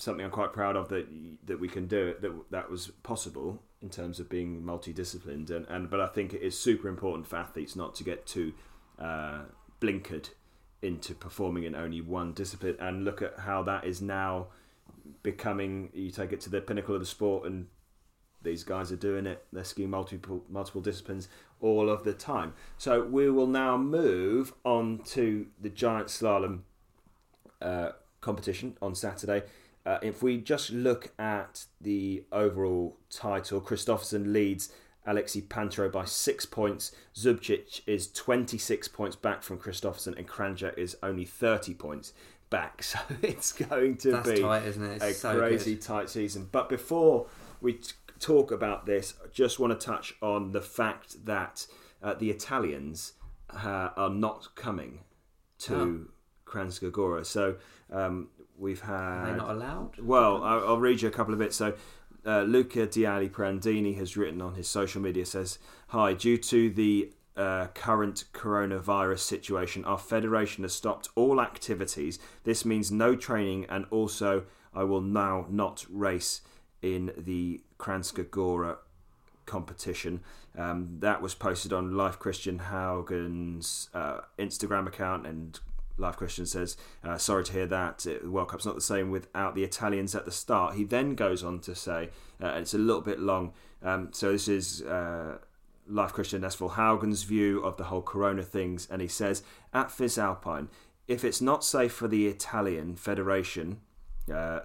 something 0.00 0.24
I'm 0.24 0.30
quite 0.30 0.52
proud 0.52 0.76
of 0.76 0.88
that 0.88 1.06
that 1.46 1.60
we 1.60 1.68
can 1.68 1.86
do 1.86 2.08
it. 2.08 2.22
That 2.22 2.32
that 2.50 2.70
was 2.70 2.88
possible 3.02 3.62
in 3.80 3.88
terms 3.88 4.20
of 4.20 4.28
being 4.28 4.62
multidisciplined. 4.62 5.50
And, 5.50 5.66
and 5.68 5.90
but 5.90 6.00
I 6.00 6.06
think 6.06 6.34
it 6.34 6.42
is 6.42 6.58
super 6.58 6.88
important 6.88 7.26
for 7.26 7.36
athletes 7.36 7.76
not 7.76 7.94
to 7.96 8.04
get 8.04 8.26
too 8.26 8.52
uh, 8.98 9.42
blinkered 9.80 10.30
into 10.82 11.14
performing 11.14 11.64
in 11.64 11.74
only 11.74 12.00
one 12.00 12.32
discipline 12.32 12.76
and 12.80 13.04
look 13.04 13.20
at 13.20 13.38
how 13.40 13.62
that 13.62 13.84
is 13.84 14.00
now 14.00 14.46
becoming 15.22 15.90
you 15.92 16.10
take 16.10 16.32
it 16.32 16.40
to 16.40 16.48
the 16.48 16.60
pinnacle 16.60 16.94
of 16.94 17.00
the 17.00 17.06
sport 17.06 17.46
and 17.46 17.66
these 18.42 18.64
guys 18.64 18.90
are 18.90 18.96
doing 18.96 19.26
it. 19.26 19.44
They're 19.52 19.64
skiing 19.64 19.90
multiple 19.90 20.44
multiple 20.48 20.80
disciplines 20.80 21.28
all 21.60 21.90
of 21.90 22.04
the 22.04 22.14
time. 22.14 22.54
So 22.78 23.02
we 23.02 23.30
will 23.30 23.46
now 23.46 23.76
move 23.76 24.54
on 24.64 25.00
to 25.06 25.46
the 25.60 25.68
giant 25.68 26.08
slalom 26.08 26.60
uh, 27.60 27.90
competition 28.20 28.76
on 28.80 28.94
Saturday. 28.94 29.42
Uh, 29.86 29.98
if 30.02 30.22
we 30.22 30.38
just 30.38 30.70
look 30.70 31.12
at 31.18 31.64
the 31.80 32.24
overall 32.30 32.98
title, 33.08 33.60
Kristoffersen 33.60 34.32
leads 34.32 34.70
Alexei 35.06 35.40
Pinturault 35.40 35.92
by 35.92 36.04
six 36.04 36.44
points. 36.44 36.92
Zubcic 37.14 37.80
is 37.86 38.10
26 38.12 38.88
points 38.88 39.16
back 39.16 39.42
from 39.42 39.58
Kristoffersen, 39.58 40.16
and 40.18 40.28
Kranjec 40.28 40.76
is 40.76 40.96
only 41.02 41.24
30 41.24 41.74
points 41.74 42.12
back. 42.50 42.82
So 42.82 42.98
it's 43.22 43.52
going 43.52 43.96
to 43.98 44.12
That's 44.12 44.30
be 44.30 44.40
tight, 44.42 44.64
isn't 44.64 44.84
it? 44.84 44.94
It's 44.96 45.04
a 45.04 45.14
so 45.14 45.38
crazy 45.38 45.74
good. 45.74 45.82
tight 45.82 46.10
season. 46.10 46.48
But 46.50 46.68
before 46.68 47.26
we 47.60 47.74
t- 47.74 47.92
talk 48.18 48.50
about 48.50 48.86
this, 48.86 49.14
I 49.24 49.28
just 49.32 49.58
want 49.58 49.78
to 49.78 49.86
touch 49.86 50.14
on 50.20 50.52
the 50.52 50.60
fact 50.60 51.24
that 51.24 51.66
uh, 52.02 52.14
the 52.14 52.30
Italians 52.30 53.12
uh, 53.50 53.90
are 53.96 54.10
not 54.10 54.48
coming 54.56 55.00
to 55.60 56.10
Kranjska 56.44 56.90
Gora. 56.90 57.24
So 57.24 57.56
um, 57.92 58.28
we've 58.60 58.82
Are 58.84 59.26
had 59.26 59.32
they 59.32 59.38
not 59.38 59.50
allowed? 59.50 59.98
well, 59.98 60.42
I'll, 60.42 60.68
I'll 60.68 60.78
read 60.78 61.02
you 61.02 61.08
a 61.08 61.12
couple 61.12 61.32
of 61.32 61.40
bits. 61.40 61.56
So, 61.56 61.74
uh, 62.26 62.42
Luca 62.42 62.86
De 62.86 63.02
Aliprandini 63.02 63.96
has 63.96 64.16
written 64.16 64.40
on 64.42 64.54
his 64.54 64.68
social 64.68 65.00
media 65.00 65.24
says, 65.24 65.58
"Hi, 65.88 66.12
due 66.12 66.36
to 66.36 66.70
the 66.70 67.10
uh, 67.36 67.68
current 67.68 68.24
coronavirus 68.34 69.20
situation, 69.20 69.84
our 69.84 69.98
federation 69.98 70.62
has 70.64 70.74
stopped 70.74 71.08
all 71.14 71.40
activities. 71.40 72.18
This 72.44 72.64
means 72.64 72.92
no 72.92 73.16
training, 73.16 73.66
and 73.68 73.86
also 73.90 74.44
I 74.74 74.84
will 74.84 75.00
now 75.00 75.46
not 75.48 75.86
race 75.88 76.42
in 76.82 77.12
the 77.16 77.62
Kranjska 77.78 78.30
Gora 78.30 78.78
competition. 79.46 80.20
Um, 80.56 80.96
that 81.00 81.22
was 81.22 81.34
posted 81.34 81.72
on 81.72 81.96
Leif 81.96 82.18
Kristian 82.18 82.58
Haugen's 82.70 83.88
uh, 83.94 84.20
Instagram 84.38 84.86
account, 84.86 85.26
and 85.26 85.58
Leif 86.00 86.16
Kristian 86.16 86.46
says, 86.46 86.76
uh, 87.04 87.18
"Sorry 87.18 87.44
to 87.44 87.52
hear 87.52 87.66
that. 87.66 88.06
Uh, 88.06 88.22
The 88.22 88.30
World 88.30 88.48
Cup's 88.48 88.66
not 88.66 88.74
the 88.74 88.80
same 88.80 89.10
without 89.10 89.54
the 89.54 89.64
Italians 89.64 90.14
at 90.14 90.24
the 90.24 90.32
start." 90.32 90.74
He 90.74 90.84
then 90.84 91.14
goes 91.14 91.44
on 91.44 91.60
to 91.60 91.74
say, 91.74 92.10
uh, 92.42 92.46
and 92.46 92.62
it's 92.62 92.74
a 92.74 92.78
little 92.78 93.02
bit 93.02 93.20
long. 93.20 93.52
Um, 93.82 94.08
so 94.12 94.32
this 94.32 94.48
is. 94.48 94.82
Uh, 94.82 95.38
Leif 95.86 96.12
Kristian 96.12 96.40
Nesville 96.40 96.72
Haugen's 96.72 97.24
view 97.24 97.60
of 97.64 97.76
the 97.76 97.84
whole 97.84 98.02
Corona 98.02 98.44
things, 98.44 98.86
and 98.90 99.02
he 99.02 99.08
says 99.08 99.42
at 99.74 99.90
FIS 99.90 100.18
Alpine, 100.18 100.68
if 101.08 101.24
it's 101.24 101.40
not 101.40 101.64
safe 101.64 101.92
for 101.92 102.06
the 102.06 102.28
Italian 102.28 102.94
Federation, 102.94 103.80
uh, 104.32 104.60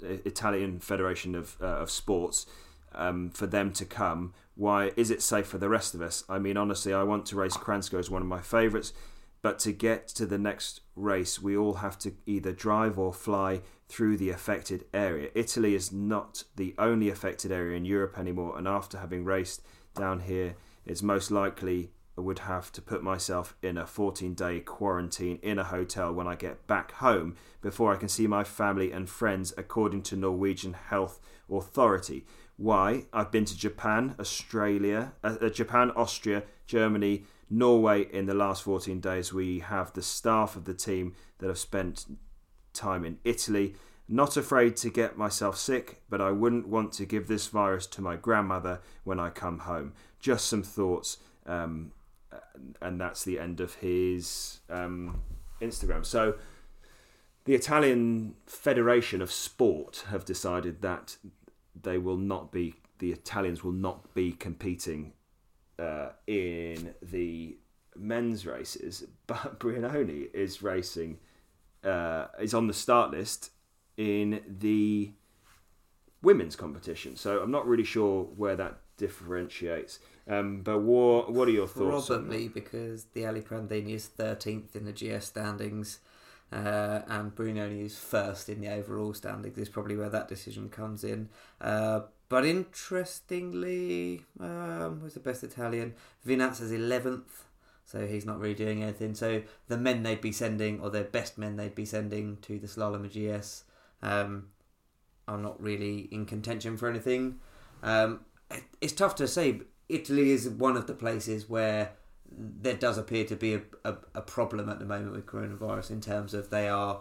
Italian 0.00 0.80
Federation 0.80 1.34
of 1.34 1.56
uh, 1.60 1.66
of 1.66 1.90
Sports, 1.90 2.46
um, 2.94 3.30
for 3.30 3.46
them 3.46 3.72
to 3.72 3.84
come, 3.84 4.32
why 4.54 4.92
is 4.96 5.10
it 5.10 5.22
safe 5.22 5.46
for 5.46 5.58
the 5.58 5.68
rest 5.68 5.94
of 5.94 6.00
us? 6.00 6.24
I 6.28 6.38
mean, 6.38 6.56
honestly, 6.56 6.92
I 6.92 7.02
want 7.02 7.26
to 7.26 7.36
race 7.36 7.56
Kranjska 7.56 7.98
as 7.98 8.10
one 8.10 8.22
of 8.22 8.28
my 8.28 8.40
favourites, 8.40 8.92
but 9.42 9.58
to 9.60 9.72
get 9.72 10.08
to 10.08 10.26
the 10.26 10.38
next 10.38 10.80
race, 10.94 11.40
we 11.40 11.56
all 11.56 11.74
have 11.74 11.98
to 12.00 12.12
either 12.26 12.52
drive 12.52 12.98
or 12.98 13.12
fly 13.12 13.62
through 13.88 14.16
the 14.16 14.30
affected 14.30 14.84
area. 14.92 15.30
Italy 15.34 15.74
is 15.74 15.90
not 15.90 16.44
the 16.56 16.74
only 16.78 17.08
affected 17.08 17.50
area 17.50 17.76
in 17.76 17.84
Europe 17.84 18.18
anymore, 18.18 18.56
and 18.58 18.68
after 18.68 18.98
having 18.98 19.24
raced 19.24 19.62
down 19.94 20.20
here, 20.20 20.54
it's 20.84 21.02
most 21.02 21.30
likely 21.30 21.90
I 22.16 22.22
would 22.22 22.40
have 22.40 22.70
to 22.72 22.82
put 22.82 23.02
myself 23.02 23.56
in 23.62 23.78
a 23.78 23.86
14 23.86 24.34
day 24.34 24.60
quarantine 24.60 25.38
in 25.42 25.58
a 25.58 25.64
hotel 25.64 26.12
when 26.12 26.26
I 26.26 26.34
get 26.34 26.66
back 26.66 26.92
home 26.92 27.36
before 27.62 27.94
I 27.94 27.96
can 27.96 28.08
see 28.08 28.26
my 28.26 28.44
family 28.44 28.92
and 28.92 29.08
friends, 29.08 29.54
according 29.56 30.02
to 30.02 30.16
Norwegian 30.16 30.74
Health 30.74 31.18
Authority. 31.50 32.26
Why? 32.56 33.06
I've 33.10 33.30
been 33.30 33.46
to 33.46 33.56
Japan, 33.56 34.16
Australia, 34.20 35.14
uh, 35.24 35.36
uh, 35.40 35.48
Japan, 35.48 35.92
Austria, 35.92 36.42
Germany, 36.66 37.24
Norway 37.50 38.06
in 38.12 38.26
the 38.26 38.34
last 38.34 38.62
14 38.62 39.00
days. 39.00 39.32
We 39.32 39.58
have 39.58 39.92
the 39.92 40.02
staff 40.02 40.54
of 40.54 40.64
the 40.64 40.74
team 40.74 41.14
that 41.38 41.48
have 41.48 41.58
spent 41.58 42.06
time 42.72 43.04
in 43.04 43.18
Italy. 43.24 43.74
Not 44.08 44.36
afraid 44.36 44.76
to 44.78 44.90
get 44.90 45.18
myself 45.18 45.56
sick, 45.56 46.02
but 46.08 46.20
I 46.20 46.30
wouldn't 46.30 46.68
want 46.68 46.92
to 46.94 47.04
give 47.04 47.26
this 47.26 47.48
virus 47.48 47.86
to 47.88 48.00
my 48.00 48.16
grandmother 48.16 48.80
when 49.04 49.20
I 49.20 49.30
come 49.30 49.60
home. 49.60 49.92
Just 50.20 50.46
some 50.46 50.62
thoughts. 50.62 51.18
Um, 51.46 51.92
and 52.80 53.00
that's 53.00 53.24
the 53.24 53.38
end 53.38 53.60
of 53.60 53.74
his 53.74 54.60
um, 54.68 55.22
Instagram. 55.60 56.04
So, 56.04 56.36
the 57.44 57.54
Italian 57.54 58.34
Federation 58.46 59.22
of 59.22 59.32
Sport 59.32 60.04
have 60.10 60.24
decided 60.24 60.82
that 60.82 61.16
they 61.80 61.98
will 61.98 62.18
not 62.18 62.52
be, 62.52 62.74
the 62.98 63.12
Italians 63.12 63.64
will 63.64 63.72
not 63.72 64.14
be 64.14 64.32
competing 64.32 65.14
uh, 65.80 66.10
in 66.26 66.94
the 67.02 67.56
men's 67.96 68.46
races, 68.46 69.04
but 69.26 69.58
Brignone 69.58 70.32
is 70.34 70.62
racing, 70.62 71.18
uh, 71.84 72.26
is 72.40 72.54
on 72.54 72.66
the 72.66 72.74
start 72.74 73.10
list 73.10 73.50
in 73.96 74.40
the 74.46 75.12
women's 76.22 76.56
competition. 76.56 77.16
So 77.16 77.40
I'm 77.40 77.50
not 77.50 77.66
really 77.66 77.84
sure 77.84 78.24
where 78.24 78.56
that 78.56 78.80
differentiates. 78.96 79.98
Um, 80.28 80.60
but 80.62 80.80
what 80.80 81.32
what 81.32 81.48
are 81.48 81.52
your 81.52 81.66
thoughts? 81.66 82.06
Probably 82.06 82.48
because 82.48 83.04
De 83.04 83.22
Aliprandini 83.22 83.94
is 83.94 84.10
13th 84.16 84.76
in 84.76 84.84
the 84.84 84.92
GS 84.92 85.26
standings 85.26 86.00
uh, 86.52 87.00
and 87.06 87.34
Brignone 87.34 87.84
is 87.84 87.98
first 87.98 88.48
in 88.48 88.60
the 88.60 88.68
overall 88.68 89.14
standings. 89.14 89.56
Is 89.56 89.68
probably 89.68 89.96
where 89.96 90.10
that 90.10 90.28
decision 90.28 90.68
comes 90.68 91.04
in. 91.04 91.28
Uh, 91.60 92.00
but 92.30 92.46
interestingly, 92.46 94.22
um, 94.38 95.00
who's 95.02 95.14
the 95.14 95.20
best 95.20 95.42
Italian? 95.42 95.94
Vinatzer 96.24 96.62
is 96.62 96.70
11th, 96.70 97.42
so 97.84 98.06
he's 98.06 98.24
not 98.24 98.38
really 98.38 98.54
doing 98.54 98.84
anything. 98.84 99.16
So 99.16 99.42
the 99.66 99.76
men 99.76 100.04
they'd 100.04 100.20
be 100.20 100.30
sending, 100.30 100.80
or 100.80 100.90
their 100.90 101.04
best 101.04 101.36
men 101.38 101.56
they'd 101.56 101.74
be 101.74 101.84
sending 101.84 102.38
to 102.42 102.60
the 102.60 102.68
Slalom 102.68 103.10
GS, 103.10 103.64
um, 104.00 104.46
are 105.26 105.38
not 105.38 105.60
really 105.60 106.08
in 106.12 106.24
contention 106.24 106.76
for 106.76 106.88
anything. 106.88 107.40
Um, 107.82 108.20
it's 108.80 108.92
tough 108.92 109.16
to 109.16 109.26
say. 109.26 109.62
Italy 109.88 110.30
is 110.30 110.48
one 110.48 110.76
of 110.76 110.86
the 110.86 110.94
places 110.94 111.48
where 111.48 111.94
there 112.30 112.76
does 112.76 112.96
appear 112.96 113.24
to 113.24 113.34
be 113.34 113.54
a, 113.54 113.62
a, 113.84 113.96
a 114.14 114.22
problem 114.22 114.68
at 114.68 114.78
the 114.78 114.84
moment 114.84 115.10
with 115.10 115.26
coronavirus 115.26 115.90
in 115.90 116.00
terms 116.00 116.32
of 116.32 116.50
they 116.50 116.68
are 116.68 117.00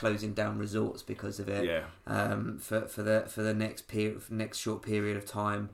closing 0.00 0.32
down 0.32 0.58
resorts 0.58 1.02
because 1.02 1.38
of 1.38 1.46
it 1.46 1.66
Yeah, 1.66 1.84
um, 2.06 2.58
for 2.58 2.86
for 2.86 3.02
the 3.02 3.26
for 3.28 3.42
the 3.42 3.52
next 3.52 3.86
period 3.86 4.22
next 4.30 4.56
short 4.58 4.80
period 4.80 5.16
of 5.18 5.26
time. 5.26 5.68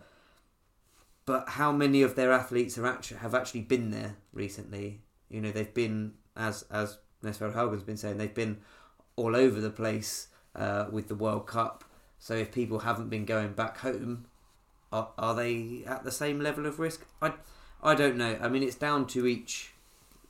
But 1.26 1.50
how 1.50 1.70
many 1.70 2.02
of 2.02 2.16
their 2.16 2.32
athletes 2.32 2.76
are 2.76 2.86
actually 2.86 3.18
have 3.18 3.36
actually 3.36 3.62
been 3.62 3.92
there 3.92 4.16
recently? 4.32 5.02
You 5.28 5.40
know, 5.40 5.52
they've 5.52 5.72
been 5.72 6.14
as 6.36 6.64
as 6.72 6.98
Nestvold-Haugen's 7.22 7.84
been 7.84 7.96
saying, 7.96 8.18
they've 8.18 8.34
been 8.34 8.58
all 9.14 9.36
over 9.36 9.60
the 9.60 9.70
place 9.70 10.28
uh, 10.56 10.86
with 10.90 11.06
the 11.06 11.14
World 11.14 11.46
Cup. 11.46 11.84
So 12.18 12.34
if 12.34 12.50
people 12.50 12.80
haven't 12.80 13.08
been 13.08 13.24
going 13.24 13.52
back 13.52 13.78
home, 13.78 14.26
are, 14.92 15.10
are 15.16 15.34
they 15.34 15.84
at 15.86 16.02
the 16.04 16.10
same 16.10 16.40
level 16.40 16.66
of 16.66 16.80
risk? 16.80 17.06
I 17.22 17.34
I 17.80 17.94
don't 17.94 18.16
know. 18.16 18.38
I 18.40 18.48
mean, 18.48 18.64
it's 18.64 18.74
down 18.74 19.06
to 19.08 19.26
each 19.26 19.72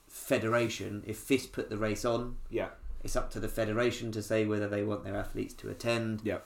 federation. 0.07 1.03
If 1.07 1.17
FIS 1.17 1.47
put 1.47 1.71
the 1.71 1.79
race 1.79 2.05
on, 2.05 2.37
yeah, 2.51 2.71
it's 3.07 3.17
up 3.17 3.31
to 3.31 3.41
the 3.41 3.49
federation 3.49 4.11
to 4.13 4.21
say 4.21 4.45
whether 4.45 4.69
they 4.69 4.83
want 4.83 5.05
their 5.05 5.17
athletes 5.17 5.55
to 5.55 5.71
attend. 5.71 6.21
yeah, 6.25 6.39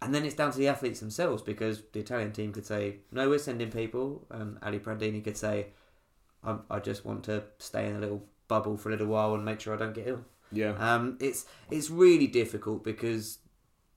And 0.00 0.14
then 0.14 0.24
it's 0.24 0.36
down 0.36 0.52
to 0.52 0.58
the 0.58 0.68
athletes 0.68 1.00
themselves 1.00 1.42
because 1.42 1.82
the 1.92 1.98
Italian 1.98 2.30
team 2.32 2.52
could 2.52 2.64
say, 2.64 2.98
no, 3.10 3.28
we're 3.28 3.38
sending 3.40 3.70
people. 3.70 4.24
And 4.30 4.60
Aliprandini 4.60 5.22
could 5.24 5.36
say, 5.36 5.66
I, 6.44 6.56
I 6.70 6.78
just 6.78 7.04
want 7.04 7.24
to 7.24 7.42
stay 7.58 7.88
in 7.88 7.96
a 7.96 7.98
little 7.98 8.22
bubble 8.46 8.76
for 8.76 8.90
a 8.90 8.92
little 8.92 9.08
while 9.08 9.34
and 9.34 9.44
make 9.44 9.60
sure 9.60 9.74
I 9.74 9.76
don't 9.76 9.92
get 9.94 10.06
ill. 10.06 10.24
yeah. 10.52 10.72
Um, 10.78 11.18
it's 11.20 11.46
it's 11.70 11.90
really 11.90 12.28
difficult 12.28 12.84
because 12.84 13.38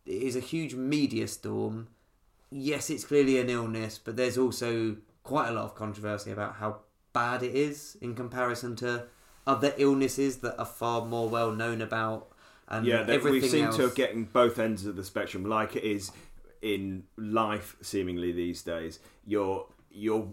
it 0.05 0.24
is 0.24 0.36
a 0.36 0.39
huge 0.39 0.74
media 0.74 1.28
storm. 1.28 1.88
Yes, 2.49 2.89
it's 2.89 3.03
clearly 3.03 3.39
an 3.39 3.49
illness, 3.49 3.99
but 4.03 4.15
there's 4.15 4.38
also 4.38 4.97
quite 5.24 5.49
a 5.49 5.51
lot 5.51 5.65
of 5.65 5.76
controversy 5.76 6.32
about 6.32 6.55
how 6.55 6.78
bad 7.13 7.43
it 7.43 7.53
is 7.53 7.97
in 8.01 8.15
comparison 8.15 8.76
to 8.78 9.03
other 9.48 9.74
illnesses 9.78 10.38
that 10.38 10.60
are 10.60 10.66
far 10.66 11.06
more 11.06 11.30
well 11.30 11.52
known 11.52 11.82
about. 11.82 12.28
And 12.68 12.86
yeah, 12.86 13.06
everything 13.08 13.41
we 13.41 13.48
seem 13.48 13.66
else. 13.66 13.78
to 13.78 13.84
have 13.84 13.95
getting 13.95 14.26
both 14.26 14.60
ends 14.60 14.86
of 14.86 14.98
the 14.98 15.04
spectrum, 15.04 15.45
like 15.45 15.76
it 15.76 15.84
is 15.84 16.12
in 16.62 17.04
life. 17.16 17.78
Seemingly 17.82 18.34
these 18.34 18.62
days, 18.62 19.00
you're 19.26 19.66
you're 19.89 20.28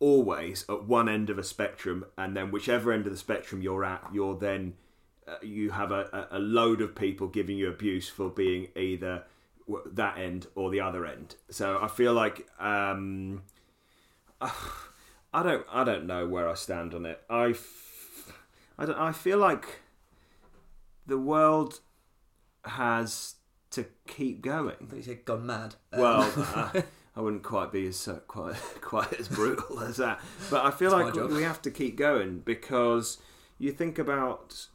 always 0.00 0.64
at 0.68 0.84
one 0.84 1.08
end 1.08 1.30
of 1.30 1.38
a 1.38 1.44
spectrum, 1.44 2.04
and 2.18 2.36
then 2.36 2.50
whichever 2.50 2.92
end 2.92 3.06
of 3.06 3.12
the 3.12 3.18
spectrum 3.18 3.62
you're 3.62 3.84
at, 3.84 4.02
you're 4.12 4.36
then 4.36 4.74
uh, 5.28 5.36
you 5.40 5.70
have 5.70 5.92
a, 5.92 6.28
a 6.32 6.38
a 6.38 6.40
load 6.40 6.80
of 6.80 6.96
people 6.96 7.28
giving 7.28 7.56
you 7.56 7.68
abuse 7.68 8.08
for 8.08 8.28
being 8.28 8.68
either 8.74 9.22
that 9.92 10.18
end 10.18 10.46
or 10.54 10.70
the 10.70 10.80
other 10.80 11.06
end. 11.06 11.36
So 11.50 11.78
I 11.80 11.88
feel 11.88 12.12
like 12.12 12.46
um, 12.58 13.42
I 14.40 15.42
don't 15.42 15.66
I 15.70 15.84
don't 15.84 16.06
know 16.06 16.26
where 16.26 16.48
I 16.48 16.54
stand 16.54 16.94
on 16.94 17.06
it. 17.06 17.22
I 17.28 17.50
f- 17.50 17.85
I 18.78 18.86
don't 18.86 18.98
I 18.98 19.12
feel 19.12 19.38
like 19.38 19.80
the 21.06 21.18
world 21.18 21.80
has 22.64 23.34
to 23.70 23.86
keep 24.06 24.42
going. 24.42 24.90
You 24.94 25.02
said 25.02 25.24
gone 25.24 25.46
mad. 25.46 25.76
Um, 25.92 26.00
Well, 26.00 26.32
uh, 26.54 26.82
I 27.16 27.20
wouldn't 27.20 27.42
quite 27.42 27.72
be 27.72 27.86
as 27.86 28.06
uh, 28.08 28.20
quite 28.26 28.56
quite 28.80 29.12
as 29.14 29.28
brutal 29.28 29.80
as 29.88 29.96
that. 29.96 30.20
But 30.50 30.64
I 30.64 30.70
feel 30.70 30.90
like 30.90 31.14
we 31.14 31.42
have 31.42 31.62
to 31.62 31.70
keep 31.70 31.96
going 31.96 32.40
because 32.40 33.18
you 33.58 33.72
think 33.72 33.98
about, 33.98 34.66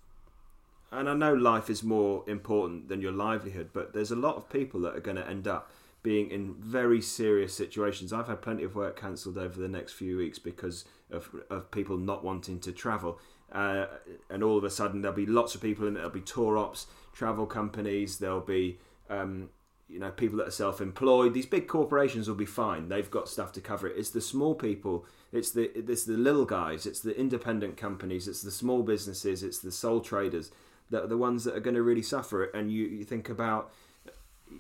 and 0.92 1.08
I 1.10 1.14
know 1.14 1.34
life 1.34 1.70
is 1.70 1.84
more 1.84 2.24
important 2.28 2.90
than 2.90 3.02
your 3.02 3.12
livelihood, 3.12 3.70
but 3.74 3.94
there's 3.94 4.12
a 4.12 4.16
lot 4.16 4.36
of 4.38 4.50
people 4.50 4.80
that 4.82 4.96
are 4.96 5.02
going 5.02 5.18
to 5.18 5.28
end 5.28 5.48
up 5.48 5.72
being 6.04 6.32
in 6.32 6.56
very 6.56 7.00
serious 7.00 7.54
situations. 7.54 8.12
I've 8.12 8.28
had 8.28 8.42
plenty 8.42 8.64
of 8.64 8.76
work 8.76 9.00
cancelled 9.00 9.38
over 9.38 9.60
the 9.60 9.68
next 9.68 9.94
few 9.94 10.18
weeks 10.18 10.40
because 10.40 10.86
of 11.12 11.30
of 11.50 11.70
people 11.70 11.98
not 11.98 12.24
wanting 12.24 12.60
to 12.62 12.72
travel. 12.72 13.20
Uh, 13.52 13.88
and 14.30 14.44
all 14.44 14.58
of 14.58 14.64
a 14.64 14.70
sudden, 14.70 15.02
there'll 15.02 15.16
be 15.16 15.26
lots 15.26 15.56
of 15.56 15.62
people 15.62 15.88
in 15.88 15.94
it. 15.94 16.00
There'll 16.00 16.10
be 16.10 16.22
tour 16.22 16.58
ops, 16.58 16.88
travel 17.14 17.46
companies. 17.46 18.18
There'll 18.18 18.40
be 18.40 18.80
um, 19.10 19.50
you 19.90 20.00
know 20.00 20.12
people 20.12 20.38
that 20.38 20.48
are 20.48 20.52
self-employed. 20.52 21.34
These 21.34 21.46
big 21.46 21.68
corporations 21.68 22.28
will 22.28 22.36
be 22.36 22.46
fine. 22.46 22.88
They've 22.88 23.12
got 23.12 23.28
stuff 23.28 23.52
to 23.54 23.62
cover 23.62 23.88
it. 23.88 23.98
It's 23.98 24.10
the 24.10 24.22
small 24.22 24.56
people. 24.56 25.06
It's 25.32 25.52
the 25.52 25.72
it's 25.78 26.06
the 26.06 26.14
little 26.14 26.46
guys. 26.46 26.86
It's 26.86 27.02
the 27.02 27.18
independent 27.20 27.78
companies. 27.78 28.28
It's 28.28 28.42
the 28.42 28.52
small 28.52 28.84
businesses. 28.84 29.44
It's 29.44 29.60
the 29.60 29.72
sole 29.72 30.00
traders 30.00 30.52
that 30.90 31.04
are 31.04 31.08
the 31.08 31.18
ones 31.18 31.44
that 31.44 31.56
are 31.56 31.62
going 31.62 31.76
to 31.76 31.84
really 31.84 32.02
suffer 32.02 32.44
it. 32.44 32.52
And 32.54 32.72
you, 32.72 32.86
you 32.86 33.04
think 33.04 33.30
about 33.30 33.72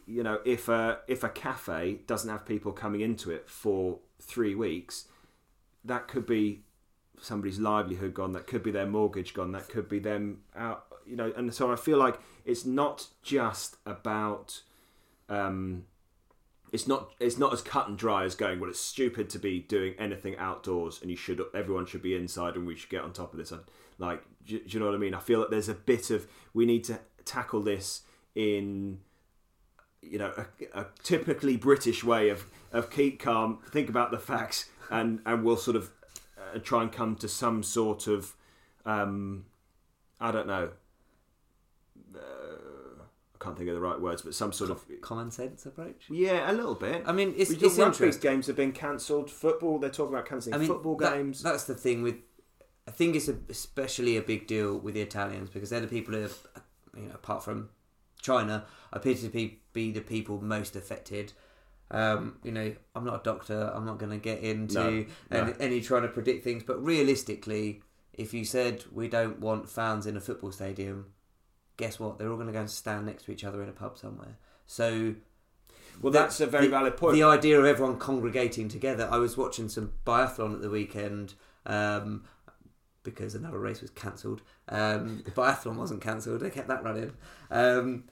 you 0.05 0.23
know 0.23 0.39
if 0.45 0.67
a 0.67 0.99
if 1.07 1.23
a 1.23 1.29
cafe 1.29 1.99
doesn't 2.07 2.29
have 2.29 2.45
people 2.45 2.71
coming 2.71 3.01
into 3.01 3.31
it 3.31 3.49
for 3.49 3.99
3 4.21 4.55
weeks 4.55 5.05
that 5.83 6.07
could 6.07 6.25
be 6.25 6.61
somebody's 7.21 7.59
livelihood 7.59 8.13
gone 8.13 8.33
that 8.33 8.47
could 8.47 8.63
be 8.63 8.71
their 8.71 8.85
mortgage 8.85 9.33
gone 9.33 9.51
that 9.51 9.69
could 9.69 9.87
be 9.87 9.99
them 9.99 10.41
out 10.55 10.85
you 11.05 11.15
know 11.15 11.31
and 11.35 11.53
so 11.53 11.71
i 11.71 11.75
feel 11.75 11.97
like 11.97 12.19
it's 12.45 12.65
not 12.65 13.07
just 13.21 13.77
about 13.85 14.61
um, 15.29 15.85
it's 16.71 16.87
not 16.87 17.11
it's 17.19 17.37
not 17.37 17.53
as 17.53 17.61
cut 17.61 17.87
and 17.87 17.97
dry 17.97 18.23
as 18.23 18.35
going 18.35 18.59
well 18.59 18.69
it's 18.69 18.79
stupid 18.79 19.29
to 19.29 19.39
be 19.39 19.59
doing 19.59 19.93
anything 19.99 20.35
outdoors 20.37 20.99
and 21.01 21.09
you 21.11 21.17
should 21.17 21.41
everyone 21.53 21.85
should 21.85 22.01
be 22.01 22.15
inside 22.15 22.55
and 22.55 22.65
we 22.65 22.75
should 22.75 22.89
get 22.89 23.01
on 23.01 23.13
top 23.13 23.33
of 23.33 23.39
this. 23.39 23.53
Like 23.97 24.23
do, 24.45 24.59
do 24.59 24.63
you 24.67 24.79
know 24.79 24.85
what 24.87 24.95
i 24.95 24.97
mean? 24.97 25.13
I 25.13 25.19
feel 25.19 25.39
like 25.39 25.49
there's 25.49 25.69
a 25.69 25.73
bit 25.73 26.09
of 26.09 26.27
we 26.53 26.65
need 26.65 26.83
to 26.85 26.99
tackle 27.25 27.61
this 27.61 28.01
in 28.35 28.99
you 30.01 30.17
know 30.17 30.33
a, 30.37 30.81
a 30.81 30.87
typically 31.03 31.57
british 31.57 32.03
way 32.03 32.29
of 32.29 32.45
of 32.71 32.89
keep 32.89 33.19
calm 33.19 33.59
think 33.69 33.87
about 33.89 34.09
the 34.09 34.17
facts 34.17 34.69
and 34.89 35.19
and 35.25 35.43
we'll 35.43 35.57
sort 35.57 35.75
of 35.75 35.91
uh, 36.55 36.59
try 36.59 36.81
and 36.81 36.91
come 36.91 37.15
to 37.15 37.27
some 37.27 37.63
sort 37.63 38.07
of 38.07 38.35
um 38.85 39.45
i 40.19 40.31
don't 40.31 40.47
know 40.47 40.69
uh, 42.15 42.19
I 43.39 43.43
can't 43.43 43.57
think 43.57 43.69
of 43.69 43.75
the 43.75 43.81
right 43.81 43.99
words, 43.99 44.21
but 44.21 44.35
some 44.35 44.53
sort 44.53 44.69
of 44.69 44.85
Common 45.01 45.31
sense 45.31 45.65
approach. 45.65 46.03
yeah, 46.11 46.51
a 46.51 46.53
little 46.53 46.75
bit. 46.75 47.03
I 47.07 47.11
mean, 47.11 47.33
it's, 47.35 47.49
We 47.49 47.55
it's 47.55 47.63
rugby 47.77 47.83
interesting. 47.85 48.21
games 48.21 48.45
have 48.47 48.55
been 48.55 48.71
cancelled. 48.71 49.31
Football, 49.31 49.79
they're 49.79 49.89
talking 49.89 50.13
about 50.13 50.27
cancelling 50.27 50.53
I 50.53 50.57
mean, 50.59 50.67
football 50.67 50.95
that- 50.97 51.13
games. 51.15 51.41
That's 51.41 51.63
the 51.63 51.73
thing 51.73 52.03
with. 52.03 52.15
I 52.87 52.91
think 52.91 53.15
it's 53.15 53.27
a, 53.27 53.35
especially 53.49 54.15
a 54.17 54.21
big 54.21 54.45
deal 54.45 54.77
with 54.77 54.93
the 54.93 55.01
Italians 55.01 55.49
because 55.49 55.69
they're 55.71 55.79
the 55.81 55.87
people 55.87 56.13
who, 56.13 56.25
are, 56.25 56.29
you 56.95 57.07
know, 57.07 57.15
apart 57.15 57.43
from 57.43 57.69
China, 58.21 58.65
appear 58.93 59.15
to 59.15 59.29
be, 59.29 59.59
be 59.73 59.91
the 59.91 60.01
people 60.01 60.39
most 60.41 60.75
affected. 60.75 61.33
Um, 61.91 62.37
you 62.43 62.51
know, 62.51 62.73
I'm 62.95 63.03
not 63.03 63.15
a 63.21 63.23
doctor. 63.23 63.71
I'm 63.75 63.85
not 63.85 63.99
going 63.99 64.11
to 64.11 64.17
get 64.17 64.39
into 64.39 64.73
No, 64.73 65.05
no. 65.29 65.37
Any, 65.43 65.53
any 65.59 65.81
trying 65.81 66.03
to 66.03 66.07
predict 66.07 66.43
things. 66.43 66.63
But 66.63 66.83
realistically, 66.83 67.81
if 68.13 68.33
you 68.33 68.45
said 68.45 68.85
we 68.91 69.07
don't 69.07 69.39
want 69.39 69.69
fans 69.69 70.07
in 70.07 70.15
a 70.15 70.21
football 70.21 70.51
stadium, 70.51 71.07
guess 71.77 71.99
what? 71.99 72.17
They're 72.17 72.29
all 72.29 72.35
going 72.35 72.47
to 72.47 72.53
go 72.53 72.59
and 72.59 72.69
stand 72.69 73.05
next 73.05 73.25
to 73.25 73.31
each 73.31 73.43
other 73.43 73.61
in 73.61 73.69
a 73.69 73.73
pub 73.73 73.97
somewhere. 73.97 74.37
So 74.65 75.15
well, 76.01 76.13
that's 76.13 76.39
a 76.39 76.47
very 76.47 76.65
the- 76.65 76.71
valid 76.71 76.97
point. 76.97 77.15
The 77.15 77.23
idea 77.23 77.59
of 77.59 77.65
everyone 77.65 77.97
congregating 77.97 78.69
together. 78.69 79.07
I 79.11 79.17
was 79.17 79.37
watching 79.37 79.69
some 79.69 79.93
biathlon 80.05 80.53
at 80.53 80.61
the 80.61 80.69
weekend 80.69 81.33
um, 81.65 82.23
because 83.03 83.35
another 83.35 83.59
race 83.59 83.81
was 83.81 83.91
cancelled. 83.91 84.41
Um, 84.69 85.21
the 85.25 85.31
biathlon 85.31 85.75
wasn't 85.75 86.01
cancelled; 86.01 86.41
they 86.41 86.49
kept 86.49 86.67
that 86.69 86.83
running. 86.83 87.13
Um, 87.49 88.05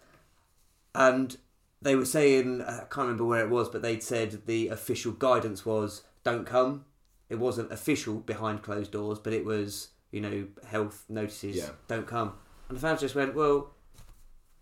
and 0.94 1.38
they 1.82 1.96
were 1.96 2.06
saying, 2.06 2.62
I 2.62 2.80
can't 2.80 2.98
remember 3.08 3.26
where 3.26 3.44
it 3.44 3.50
was, 3.50 3.70
but 3.70 3.82
they'd 3.82 4.04
said 4.04 4.46
the 4.46 4.68
official 4.70 5.12
guidance 5.14 5.66
was 5.66 6.04
don't 6.24 6.46
come. 6.46 6.86
It 7.30 7.40
wasn't 7.40 7.72
official 7.72 8.16
behind 8.16 8.64
closed 8.64 8.92
doors, 8.92 9.20
but 9.20 9.34
it 9.34 9.46
was 9.46 9.90
you 10.12 10.22
know 10.22 10.48
health 10.68 11.06
notices 11.10 11.56
Yeah. 11.58 11.70
don't 11.88 12.08
come. 12.08 12.34
And 12.68 12.78
the 12.78 12.82
fans 12.82 13.02
just 13.02 13.16
went, 13.16 13.36
well. 13.36 13.72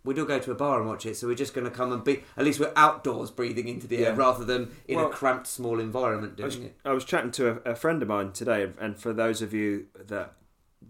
We'd 0.03 0.17
all 0.19 0.25
go 0.25 0.39
to 0.39 0.51
a 0.51 0.55
bar 0.55 0.79
and 0.79 0.87
watch 0.87 1.05
it, 1.05 1.17
so 1.17 1.27
we're 1.27 1.35
just 1.35 1.53
going 1.53 1.65
to 1.65 1.71
come 1.71 1.91
and 1.91 2.01
be. 2.01 2.23
At 2.37 2.45
least 2.45 2.61
we're 2.61 2.71
outdoors, 2.77 3.29
breathing 3.29 3.67
into 3.67 3.87
the 3.87 4.05
air, 4.05 4.13
rather 4.15 4.45
than 4.45 4.71
in 4.87 4.95
Well, 4.95 5.07
a 5.07 5.09
cramped, 5.09 5.47
small 5.47 5.81
environment 5.81 6.39
I 6.39 6.45
was, 6.45 6.55
doing 6.55 6.67
it. 6.67 6.77
I 6.85 6.93
was 6.93 7.03
chatting 7.03 7.31
to 7.31 7.59
a, 7.65 7.71
a 7.71 7.75
friend 7.75 8.01
of 8.01 8.07
mine 8.07 8.31
today, 8.31 8.71
and 8.79 8.97
for 8.97 9.11
those 9.11 9.41
of 9.41 9.53
you 9.53 9.87
that 9.99 10.31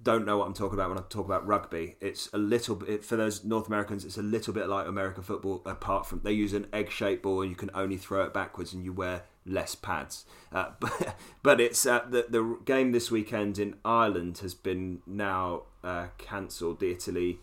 don't 0.03 0.25
know 0.25 0.37
what 0.37 0.47
I'm 0.47 0.53
talking 0.53 0.75
about 0.77 0.89
when 0.89 0.97
I 0.97 1.01
talk 1.09 1.25
about 1.25 1.45
rugby, 1.45 1.95
it's 1.99 2.29
a 2.33 2.37
little 2.37 2.75
bit 2.75 3.03
for 3.03 3.15
those 3.15 3.43
North 3.43 3.67
Americans. 3.67 4.05
It's 4.05 4.17
a 4.17 4.21
little 4.21 4.53
bit 4.53 4.67
like 4.67 4.87
American 4.87 5.23
football, 5.23 5.61
apart 5.65 6.05
from 6.05 6.21
they 6.23 6.31
use 6.31 6.53
an 6.53 6.67
egg-shaped 6.73 7.23
ball 7.23 7.41
and 7.41 7.49
you 7.49 7.55
can 7.55 7.71
only 7.73 7.97
throw 7.97 8.23
it 8.23 8.33
backwards, 8.33 8.73
and 8.73 8.83
you 8.83 8.93
wear 8.93 9.23
less 9.45 9.75
pads. 9.75 10.25
Uh, 10.51 10.71
but 10.79 11.15
but 11.43 11.61
it's 11.61 11.85
uh, 11.85 12.05
the 12.09 12.25
the 12.29 12.57
game 12.65 12.91
this 12.91 13.11
weekend 13.11 13.59
in 13.59 13.75
Ireland 13.83 14.39
has 14.39 14.53
been 14.53 15.01
now 15.05 15.63
uh, 15.83 16.07
cancelled. 16.17 16.79
The 16.79 16.91
Italy. 16.91 17.39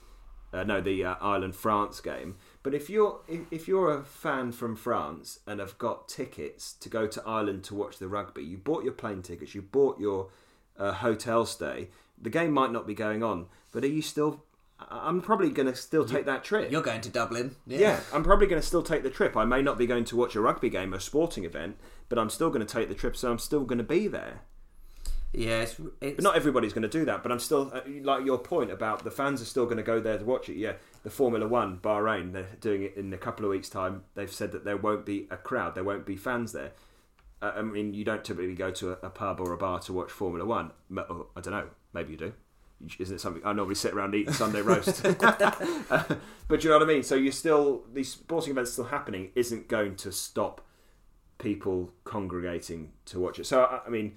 Uh, 0.53 0.63
no, 0.63 0.81
the 0.81 1.05
uh, 1.05 1.17
Ireland 1.21 1.57
France 1.57 2.01
game. 2.01 2.37
But 2.63 2.75
if 2.75 2.89
you're 2.89 3.23
if, 3.51 3.67
you're 3.67 3.93
a 3.93 4.05
fan 4.05 4.53
from 4.53 4.77
France 4.77 5.41
and 5.49 5.59
have 5.59 5.77
got 5.79 6.09
tickets 6.09 6.75
to 6.75 6.89
go 6.89 7.09
to 7.09 7.21
Ireland 7.27 7.65
to 7.65 7.75
watch 7.75 7.99
the 7.99 8.07
rugby, 8.07 8.45
you 8.45 8.57
bought 8.57 8.85
your 8.85 8.93
plane 8.93 9.21
tickets, 9.21 9.57
you 9.57 9.63
bought 9.63 9.99
your 9.99 10.29
uh, 10.79 10.93
hotel 10.93 11.45
stay. 11.45 11.89
The 12.21 12.31
game 12.31 12.53
might 12.53 12.73
not 12.73 12.87
be 12.87 12.95
going 12.95 13.23
on, 13.23 13.47
but 13.73 13.85
are 13.85 13.89
you 13.89 14.03
still? 14.03 14.45
I'm 14.79 15.21
probably 15.23 15.51
going 15.51 15.69
to 15.69 15.75
still 15.75 16.05
take 16.05 16.27
that 16.27 16.45
trip. 16.45 16.71
You're 16.71 16.83
going 16.83 17.01
to 17.03 17.09
Dublin, 17.09 17.57
Yeah, 17.67 18.01
I'm 18.13 18.25
probably 18.25 18.47
going 18.47 18.61
to 18.61 18.67
still 18.67 18.83
take 18.83 19.03
the 19.03 19.11
trip. 19.11 19.37
I 19.37 19.45
may 19.45 19.63
not 19.63 19.79
be 19.79 19.87
going 19.87 20.05
to 20.07 20.17
watch 20.17 20.35
a 20.35 20.41
rugby 20.41 20.69
game 20.69 20.93
or 20.93 20.97
a 20.97 21.01
sporting 21.01 21.45
event, 21.45 21.77
but 22.09 22.19
I'm 22.19 22.29
still 22.29 22.51
going 22.51 22.67
to 22.67 22.73
take 22.73 22.89
the 22.89 22.95
trip, 22.95 23.17
so 23.17 23.31
I'm 23.31 23.39
still 23.39 23.65
going 23.65 23.79
to 23.79 23.85
be 23.85 24.09
there. 24.09 24.41
Yeah, 25.33 25.63
it's, 25.63 25.81
it's 26.01 26.17
But 26.17 26.23
not 26.23 26.37
everybody's 26.37 26.73
going 26.73 26.83
to 26.83 26.89
do 26.89 27.05
that. 27.07 27.23
But 27.23 27.33
I'm 27.33 27.39
still 27.41 27.71
uh, 27.75 27.81
like 28.03 28.25
your 28.25 28.39
point 28.39 28.71
about 28.71 29.05
the 29.05 29.11
fans 29.11 29.43
are 29.43 29.47
still 29.47 29.65
going 29.65 29.79
to 29.79 29.83
go 29.83 30.01
there 30.01 30.19
to 30.19 30.25
watch 30.25 30.49
it. 30.49 30.57
Yeah, 30.57 30.75
the 31.03 31.11
Formula 31.11 31.47
One 31.47 31.79
Bahrain, 31.79 32.33
they're 32.33 32.47
doing 32.61 32.83
it 32.83 32.97
in 32.97 33.13
a 33.13 33.19
couple 33.19 33.45
of 33.45 33.51
weeks' 33.51 33.69
time. 33.69 34.05
They've 34.15 34.31
said 34.31 34.53
that 34.53 34.65
there 34.65 34.77
won't 34.77 35.05
be 35.05 35.27
a 35.31 35.37
crowd, 35.37 35.75
there 35.75 35.85
won't 35.85 36.07
be 36.07 36.17
fans 36.17 36.53
there. 36.53 36.73
Uh, 37.43 37.53
I 37.57 37.63
mean, 37.63 37.95
you 37.95 38.05
don't 38.05 38.25
typically 38.25 38.55
go 38.55 38.71
to 38.73 38.93
a, 38.93 39.07
a 39.07 39.11
pub 39.11 39.41
or 39.41 39.53
a 39.53 39.57
bar 39.57 39.81
to 39.81 39.93
watch 39.93 40.11
Formula 40.11 40.45
One. 40.45 40.71
I 40.97 41.41
don't 41.41 41.51
know. 41.51 41.69
Maybe 41.95 42.13
you 42.13 42.19
do. 42.19 42.33
Isn't 42.99 43.17
it 43.17 43.21
something 43.21 43.43
I 43.45 43.53
normally 43.53 43.77
sit 43.77 43.95
around 43.95 44.15
eating 44.15 44.35
Sunday 44.35 44.61
roast? 44.61 45.05
Uh, 45.91 46.03
but 46.49 46.63
you 46.65 46.71
know 46.71 46.79
what 46.79 46.89
I 46.89 46.93
mean. 46.93 47.03
So 47.03 47.15
you're 47.15 47.33
still 47.33 47.85
these 47.93 48.11
sporting 48.13 48.51
events 48.51 48.73
still 48.73 48.85
happening 48.85 49.31
isn't 49.35 49.69
going 49.69 49.97
to 49.97 50.13
stop 50.13 50.61
people 51.39 51.91
congregating 52.05 52.93
to 53.07 53.21
watch 53.21 53.39
it. 53.39 53.47
So 53.47 53.63
I, 53.63 53.81
I 53.87 53.89
mean, 53.89 54.17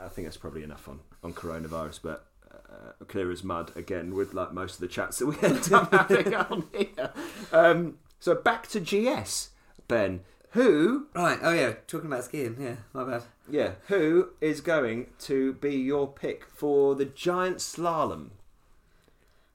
I 0.00 0.08
think 0.08 0.26
that's 0.26 0.36
probably 0.36 0.62
enough 0.62 0.88
on 0.88 1.00
on 1.22 1.32
coronavirus, 1.32 2.00
but. 2.02 2.26
Uh, 2.72 3.04
clear 3.06 3.30
as 3.30 3.44
mud 3.44 3.70
again 3.76 4.14
with 4.14 4.32
like 4.32 4.54
most 4.54 4.74
of 4.76 4.80
the 4.80 4.88
chats 4.88 5.18
that 5.18 5.26
we 5.26 5.36
end 5.42 5.70
up 5.74 5.92
having 5.92 6.34
on 6.34 6.64
here. 6.72 7.12
Um, 7.52 7.98
so 8.18 8.34
back 8.34 8.66
to 8.68 8.80
GS, 8.80 9.50
Ben. 9.88 10.20
Who, 10.52 11.06
right. 11.14 11.38
Oh 11.42 11.52
yeah, 11.52 11.74
talking 11.86 12.06
about 12.06 12.24
skiing. 12.24 12.56
Yeah, 12.58 12.76
my 12.94 13.04
bad. 13.04 13.22
Yeah, 13.50 13.72
who 13.88 14.30
is 14.40 14.60
going 14.60 15.08
to 15.20 15.54
be 15.54 15.74
your 15.76 16.06
pick 16.08 16.46
for 16.46 16.94
the 16.94 17.04
giant 17.04 17.58
slalom? 17.58 18.30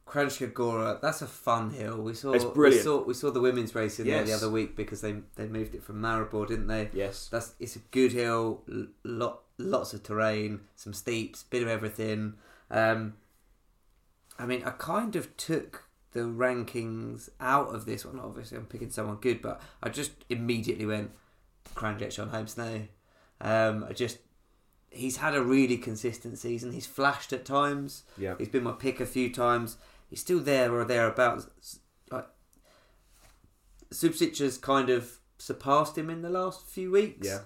Kranjska 0.07 0.53
Gora. 0.53 0.99
That's 1.01 1.21
a 1.21 1.27
fun 1.27 1.71
hill. 1.71 1.97
We 2.01 2.13
saw. 2.13 2.31
It's 2.31 2.45
brilliant. 2.45 2.79
We 2.79 2.83
saw, 2.83 3.03
we 3.03 3.13
saw 3.13 3.29
the 3.31 3.41
women's 3.41 3.75
race 3.75 3.99
in 3.99 4.07
there 4.07 4.23
the 4.23 4.31
other 4.33 4.49
week 4.49 4.75
because 4.75 5.01
they 5.01 5.15
they 5.35 5.47
moved 5.47 5.75
it 5.75 5.83
from 5.83 6.01
Maribor, 6.01 6.47
didn't 6.47 6.67
they? 6.67 6.89
Yes, 6.93 7.27
That's 7.29 7.53
it's 7.59 7.75
a 7.75 7.79
good 7.91 8.13
hill. 8.13 8.61
l- 8.71 8.87
Lot 9.03 9.41
lots 9.57 9.93
of 9.93 10.03
terrain, 10.03 10.61
some 10.75 10.93
steeps, 10.93 11.43
bit 11.43 11.61
of 11.61 11.67
everything. 11.67 12.35
Um, 12.71 13.15
I 14.39 14.45
mean, 14.45 14.63
I 14.63 14.69
kind 14.71 15.15
of 15.15 15.35
took 15.35 15.83
the 16.13 16.21
rankings 16.21 17.29
out 17.41 17.73
of 17.75 17.85
this 17.85 18.05
one. 18.05 18.19
Obviously, 18.19 18.57
I'm 18.57 18.65
picking 18.65 18.91
someone 18.91 19.17
good, 19.17 19.41
but 19.41 19.61
I 19.83 19.89
just 19.89 20.11
immediately 20.29 20.85
went 20.85 21.11
Kranjec 21.75 22.17
on 22.21 22.29
home 22.29 22.47
snow. 22.47 22.83
Um, 23.41 23.85
I 23.89 23.93
just 23.93 24.19
he's 24.89 25.17
had 25.17 25.35
a 25.35 25.43
really 25.43 25.77
consistent 25.77 26.37
season. 26.37 26.71
He's 26.71 26.87
flashed 26.87 27.33
at 27.33 27.45
times. 27.45 28.03
yeah, 28.17 28.35
He's 28.37 28.49
been 28.49 28.63
my 28.63 28.71
pick 28.71 28.99
a 28.99 29.05
few 29.05 29.31
times. 29.31 29.77
He's 30.09 30.21
still 30.21 30.39
there 30.39 30.73
or 30.73 30.85
thereabouts. 30.85 31.79
Like 32.11 32.27
Zubcic's 33.93 34.57
kind 34.57 34.89
of 34.89 35.19
surpassed 35.37 35.97
him 35.97 36.09
in 36.09 36.21
the 36.21 36.29
last 36.29 36.65
few 36.65 36.91
weeks. 36.91 37.27
yeah. 37.27 37.39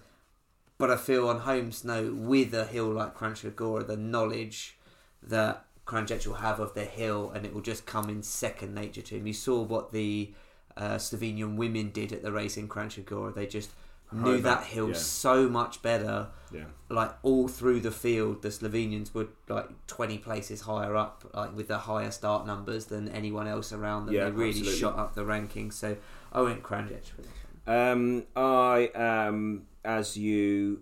But 0.77 0.89
I 0.89 0.97
feel 0.97 1.27
on 1.27 1.39
home 1.41 1.71
snow 1.71 2.11
with 2.11 2.53
a 2.53 2.65
hill 2.65 2.87
like 2.87 3.15
Kranjska 3.15 3.85
the 3.85 3.97
knowledge 3.97 4.77
that 5.21 5.65
Kranjec 5.85 6.25
will 6.25 6.35
have 6.35 6.59
of 6.59 6.73
the 6.73 6.85
hill 6.85 7.31
and 7.35 7.45
it 7.45 7.53
will 7.53 7.61
just 7.61 7.85
come 7.85 8.09
in 8.09 8.23
second 8.23 8.73
nature 8.73 9.01
to 9.01 9.17
him. 9.17 9.27
You 9.27 9.33
saw 9.33 9.61
what 9.61 9.91
the 9.91 10.33
uh, 10.75 10.95
Slovenian 10.95 11.55
women 11.55 11.89
did 11.91 12.11
at 12.13 12.23
the 12.23 12.31
race 12.31 12.57
in 12.57 12.67
Kranjska 12.67 13.35
They 13.35 13.45
just 13.45 13.71
knew 14.11 14.39
that 14.41 14.65
hill 14.65 14.89
yeah. 14.89 14.95
so 14.95 15.47
much 15.49 15.81
better. 15.81 16.27
Yeah. 16.53 16.65
Like 16.89 17.11
all 17.23 17.47
through 17.47 17.79
the 17.79 17.91
field, 17.91 18.41
the 18.41 18.49
Slovenians 18.49 19.13
were 19.13 19.27
like 19.47 19.69
twenty 19.87 20.17
places 20.17 20.61
higher 20.61 20.95
up, 20.95 21.23
like 21.33 21.55
with 21.55 21.69
the 21.69 21.77
higher 21.77 22.11
start 22.11 22.45
numbers 22.45 22.85
than 22.85 23.07
anyone 23.09 23.47
else 23.47 23.71
around 23.71 24.07
them. 24.07 24.15
Yeah, 24.15 24.25
they 24.25 24.31
really 24.31 24.49
absolutely. 24.49 24.79
shot 24.79 24.99
up 24.99 25.15
the 25.15 25.23
rankings. 25.23 25.73
So 25.73 25.95
I 26.33 26.41
went 26.41 26.61
Kranjec 26.63 27.05
for 27.05 27.21
this 27.21 27.31
one. 27.65 27.77
Um, 27.77 28.23
I 28.35 28.89
am, 28.95 29.67
as 29.85 30.17
you 30.17 30.81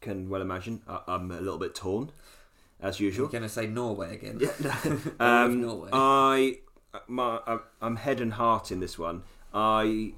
can 0.00 0.28
well 0.28 0.40
imagine, 0.40 0.82
I, 0.88 1.00
I'm 1.08 1.30
a 1.30 1.40
little 1.40 1.58
bit 1.58 1.74
torn, 1.74 2.10
as 2.80 2.98
You're 3.00 3.10
usual. 3.10 3.28
going 3.28 3.42
to 3.42 3.48
say 3.48 3.66
Norway 3.66 4.14
again? 4.14 4.40
Um, 5.20 5.60
Norway. 5.60 5.90
I, 5.92 6.58
my, 7.06 7.40
I- 7.46 7.58
I'm 7.80 7.96
head 7.96 8.20
and 8.20 8.32
heart 8.34 8.70
in 8.70 8.80
this 8.80 8.98
one. 8.98 9.22
I, 9.52 10.14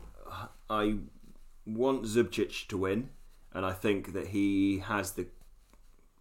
I 0.71 0.97
want 1.69 2.05
Zubcic 2.05 2.67
to 2.69 2.77
win, 2.77 3.11
and 3.53 3.65
I 3.65 3.73
think 3.73 4.13
that 4.13 4.29
he 4.29 4.79
has 4.79 5.13
the 5.13 5.27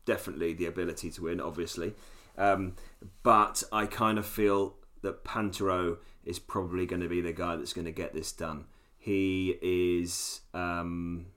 definitely 0.05 0.53
the 0.53 0.65
ability 0.65 1.11
to 1.11 1.23
win. 1.23 1.39
Obviously, 1.39 1.93
um, 2.37 2.75
but 3.23 3.63
I 3.71 3.85
kind 3.85 4.17
of 4.17 4.25
feel 4.25 4.75
that 5.01 5.23
Pinturault 5.23 5.97
is 6.25 6.39
probably 6.39 6.85
going 6.85 7.01
to 7.01 7.07
be 7.07 7.21
the 7.21 7.33
guy 7.33 7.55
that's 7.55 7.73
going 7.73 7.85
to 7.85 7.91
get 7.91 8.13
this 8.13 8.31
done. 8.31 8.65
He 8.97 9.57
is. 9.61 10.41
Um, 10.53 11.27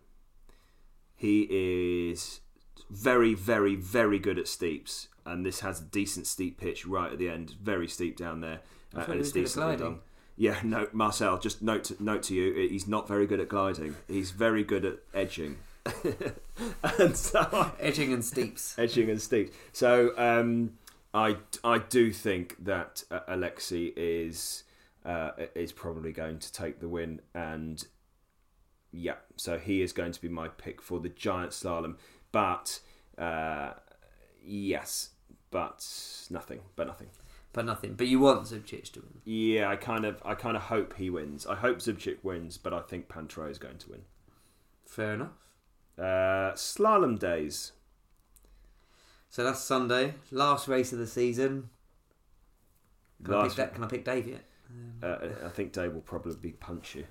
he 1.14 1.46
is 1.50 2.40
very, 2.88 3.34
very, 3.34 3.76
very 3.76 4.18
good 4.18 4.38
at 4.38 4.48
steeps, 4.48 5.08
and 5.26 5.44
this 5.44 5.60
has 5.60 5.80
a 5.80 5.84
decent 5.84 6.26
steep 6.26 6.58
pitch 6.58 6.86
right 6.86 7.12
at 7.12 7.18
the 7.18 7.28
end. 7.28 7.54
Very 7.62 7.86
steep 7.88 8.16
down 8.16 8.40
there, 8.40 8.60
uh, 8.96 9.04
and 9.06 9.20
it's 9.20 9.32
decently 9.32 9.76
done. 9.76 9.98
Yeah, 10.40 10.58
no, 10.64 10.88
Marcel. 10.94 11.38
Just 11.38 11.60
note 11.60 11.84
to, 11.84 12.02
note 12.02 12.22
to 12.24 12.34
you, 12.34 12.66
he's 12.66 12.88
not 12.88 13.06
very 13.06 13.26
good 13.26 13.40
at 13.40 13.50
gliding. 13.50 13.94
He's 14.08 14.30
very 14.30 14.64
good 14.64 14.86
at 14.86 15.00
edging, 15.12 15.58
and 16.82 17.14
so 17.14 17.46
I- 17.52 17.72
Edging 17.78 18.14
and 18.14 18.24
steeps. 18.24 18.74
edging 18.78 19.10
and 19.10 19.20
steep. 19.20 19.52
So 19.74 20.16
um, 20.16 20.78
I 21.12 21.36
I 21.62 21.76
do 21.76 22.10
think 22.10 22.56
that 22.64 23.04
uh, 23.10 23.20
Alexi 23.28 23.92
is 23.94 24.64
uh, 25.04 25.32
is 25.54 25.72
probably 25.72 26.10
going 26.10 26.38
to 26.38 26.50
take 26.50 26.80
the 26.80 26.88
win, 26.88 27.20
and 27.34 27.86
yeah, 28.92 29.16
so 29.36 29.58
he 29.58 29.82
is 29.82 29.92
going 29.92 30.12
to 30.12 30.22
be 30.22 30.30
my 30.30 30.48
pick 30.48 30.80
for 30.80 31.00
the 31.00 31.10
giant 31.10 31.50
slalom. 31.50 31.96
But 32.32 32.80
uh, 33.18 33.72
yes, 34.42 35.10
but 35.50 35.86
nothing, 36.30 36.60
but 36.76 36.86
nothing. 36.86 37.08
But 37.52 37.64
nothing. 37.64 37.94
But 37.94 38.06
you 38.06 38.20
want 38.20 38.44
Zubcic 38.44 38.92
to 38.92 39.00
win. 39.00 39.20
Yeah, 39.24 39.68
I 39.68 39.76
kind 39.76 40.04
of 40.04 40.22
I 40.24 40.34
kind 40.34 40.56
of 40.56 40.64
hope 40.64 40.94
he 40.96 41.10
wins. 41.10 41.46
I 41.46 41.56
hope 41.56 41.78
Zubcic 41.78 42.18
wins, 42.22 42.58
but 42.58 42.72
I 42.72 42.80
think 42.80 43.08
Pinturault 43.08 43.50
is 43.50 43.58
going 43.58 43.78
to 43.78 43.90
win. 43.90 44.02
Fair 44.86 45.14
enough. 45.14 45.32
Uh, 45.98 46.52
slalom 46.54 47.18
days. 47.18 47.72
So 49.28 49.44
that's 49.44 49.60
Sunday, 49.60 50.14
last 50.30 50.66
race 50.66 50.92
of 50.92 50.98
the 50.98 51.06
season. 51.06 51.70
Can, 53.24 53.34
I 53.34 53.48
pick, 53.48 53.74
can 53.74 53.84
I 53.84 53.86
pick 53.86 54.04
Dave 54.04 54.26
yet? 54.26 54.44
Uh, 55.02 55.16
I 55.46 55.48
think 55.48 55.72
Dave 55.72 55.92
will 55.92 56.00
probably 56.00 56.52
punch 56.52 56.94
you. 56.94 57.06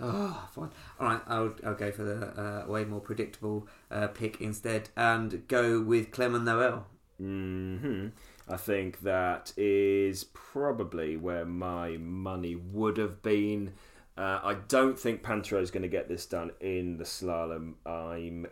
Oh, 0.00 0.48
fine. 0.54 0.70
All 1.00 1.06
right, 1.08 1.20
I'll, 1.26 1.54
I'll 1.64 1.74
go 1.74 1.90
for 1.90 2.04
the 2.04 2.26
uh, 2.40 2.66
way 2.68 2.84
more 2.84 3.00
predictable 3.00 3.66
uh, 3.90 4.08
pick 4.08 4.40
instead 4.40 4.90
and 4.96 5.46
go 5.48 5.80
with 5.80 6.10
Clement 6.10 6.44
Noel. 6.44 6.86
hmm 7.18 8.08
I 8.50 8.56
think 8.56 9.00
that 9.02 9.52
is 9.56 10.24
probably 10.24 11.16
where 11.16 11.44
my 11.44 11.96
money 11.98 12.54
would 12.56 12.96
have 12.96 13.22
been. 13.22 13.74
Uh, 14.16 14.40
I 14.42 14.54
don't 14.54 14.98
think 14.98 15.22
Pinturault 15.22 15.62
is 15.62 15.70
going 15.70 15.82
to 15.82 15.88
get 15.88 16.08
this 16.08 16.26
done 16.26 16.50
in 16.60 16.96
the 16.96 17.04
slalom. 17.04 17.74
I'm 17.86 18.46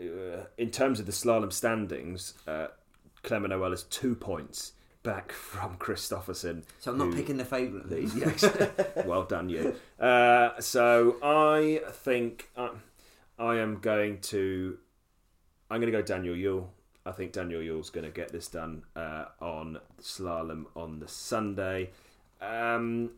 uh, 0.00 0.44
in 0.56 0.70
terms 0.70 1.00
of 1.00 1.06
the 1.06 1.12
slalom 1.12 1.52
standings. 1.52 2.34
Uh, 2.46 2.68
Clement 3.22 3.50
Noel 3.50 3.72
is 3.72 3.82
two 3.84 4.14
points 4.14 4.72
back 5.02 5.32
from 5.50 5.76
Kristoffersen. 5.76 6.62
So 6.78 6.92
I'm 6.92 6.98
not 6.98 7.06
who- 7.08 7.16
picking 7.16 7.36
the 7.36 7.44
favourite. 7.44 7.84
Of 7.84 7.90
these 7.90 8.14
yes. 8.14 8.44
well 9.04 9.24
done, 9.24 9.48
you. 9.48 9.74
Uh, 9.98 10.58
so 10.60 11.16
I 11.22 11.80
think 11.90 12.48
I, 12.56 12.70
I 13.38 13.56
am 13.56 13.80
going 13.80 14.20
to. 14.22 14.78
I'm 15.70 15.80
going 15.80 15.92
to 15.92 15.98
go 15.98 16.02
Daniel 16.02 16.34
Yule. 16.36 16.72
I 17.08 17.12
think 17.12 17.32
Daniel 17.32 17.62
Yule's 17.62 17.88
going 17.90 18.04
to 18.04 18.12
get 18.12 18.32
this 18.32 18.48
done 18.48 18.82
uh, 18.94 19.26
on 19.40 19.78
slalom 20.00 20.66
on 20.76 21.00
the 21.00 21.08
Sunday. 21.08 21.90
Um, 22.40 23.12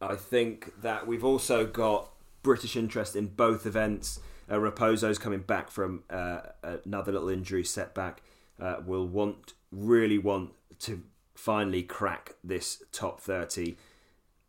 I 0.00 0.14
think 0.16 0.80
that 0.80 1.06
we've 1.06 1.24
also 1.24 1.66
got 1.66 2.10
British 2.42 2.74
interest 2.74 3.14
in 3.14 3.26
both 3.26 3.66
events. 3.66 4.20
Uh, 4.50 4.58
Raposo's 4.58 5.18
coming 5.18 5.40
back 5.40 5.70
from 5.70 6.04
uh, 6.08 6.40
another 6.84 7.12
little 7.12 7.28
injury 7.28 7.64
setback. 7.64 8.22
Uh, 8.58 8.76
will 8.86 9.06
want 9.06 9.52
really 9.70 10.16
want 10.16 10.52
to 10.78 11.02
finally 11.34 11.82
crack 11.82 12.36
this 12.42 12.82
top 12.92 13.20
thirty. 13.20 13.76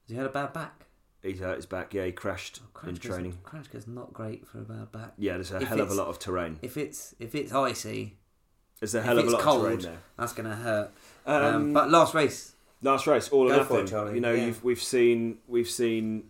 Has 0.04 0.10
he 0.10 0.16
had 0.16 0.26
a 0.26 0.30
bad 0.30 0.54
back? 0.54 0.86
He's 1.22 1.40
hurt 1.40 1.58
his 1.58 1.66
back. 1.66 1.94
Yeah, 1.94 2.06
he 2.06 2.14
crashed 2.14 2.62
in 2.86 2.96
Kranjska's- 2.96 3.00
training. 3.02 3.38
Kranjska's 3.44 3.88
not 3.88 4.14
great 4.14 4.48
for 4.48 4.60
a 4.60 4.64
bad 4.64 4.92
back. 4.94 5.14
Yeah, 5.18 5.34
there's 5.34 5.52
a 5.52 5.58
If 5.58 5.68
hell 5.68 5.82
of 5.82 5.92
a 5.92 5.96
lot 5.96 6.08
of 6.08 6.20
terrain. 6.20 6.60
If 6.62 6.78
it's 6.78 7.14
if 7.20 7.36
it's 7.36 7.52
icy, 7.52 8.16
There's 8.80 8.96
a 8.96 9.00
if 9.00 9.06
hell 9.06 9.18
of 9.20 9.28
a 9.28 9.30
lot 9.32 9.42
cold, 9.42 9.58
of 9.58 9.64
terrain 9.64 9.80
there. 9.80 9.98
that's 10.18 10.34
going 10.34 10.50
to 10.50 10.56
hurt. 10.56 10.92
Um, 11.26 11.44
Um, 11.44 11.74
but 11.74 11.90
last 11.90 12.14
race, 12.14 12.54
last 12.82 13.08
race, 13.08 13.30
all 13.30 13.52
or 13.52 13.56
Go 13.58 13.64
for 13.64 13.80
it. 13.82 13.88
Charlie. 13.88 14.16
You 14.16 14.22
know, 14.22 14.34
Yeah. 14.34 14.46
you've, 14.48 14.64
we've 14.64 14.82
seen 14.82 15.40
we've 15.48 15.70
seen 15.70 16.26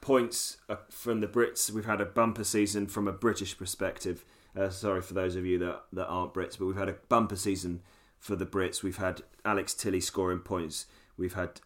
points 0.00 0.56
uh, 0.68 0.76
from 0.90 1.20
the 1.20 1.26
Brits. 1.28 1.70
We've 1.70 1.84
had 1.84 2.00
a 2.00 2.04
bumper 2.06 2.44
season 2.44 2.86
from 2.86 3.06
a 3.08 3.12
British 3.12 3.56
perspective. 3.56 4.24
Uh, 4.56 4.68
sorry 4.68 5.00
for 5.00 5.14
those 5.14 5.36
of 5.36 5.46
you 5.46 5.58
that 5.58 5.82
that 5.92 6.06
aren't 6.06 6.34
Brits, 6.34 6.58
but 6.58 6.66
we've 6.66 6.76
had 6.76 6.88
a 6.88 6.96
bumper 7.08 7.36
season 7.36 7.80
for 8.18 8.36
the 8.36 8.46
Brits. 8.46 8.82
We've 8.82 8.96
had 8.98 9.22
Alex 9.44 9.74
Tilley 9.74 10.00
scoring 10.00 10.40
points. 10.40 10.86
We've 11.16 11.34
had 11.34 11.60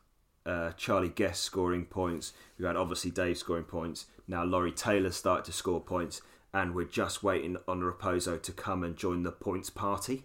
uh, 0.44 0.72
Charlie 0.76 1.08
Guest 1.08 1.42
scoring 1.42 1.84
points. 1.86 2.32
We've 2.58 2.66
had 2.66 2.76
obviously 2.76 3.10
Dave 3.10 3.38
scoring 3.38 3.64
points. 3.64 4.06
Now 4.28 4.44
Laurie 4.44 4.72
Taylor 4.72 5.10
started 5.10 5.44
to 5.46 5.52
score 5.52 5.80
points, 5.80 6.20
and 6.56 6.74
we're 6.74 6.84
just 6.84 7.22
waiting 7.22 7.56
on 7.68 7.80
Raposo 7.82 8.40
to 8.42 8.52
come 8.52 8.82
and 8.82 8.96
join 8.96 9.22
the 9.24 9.32
points 9.32 9.68
party. 9.70 10.24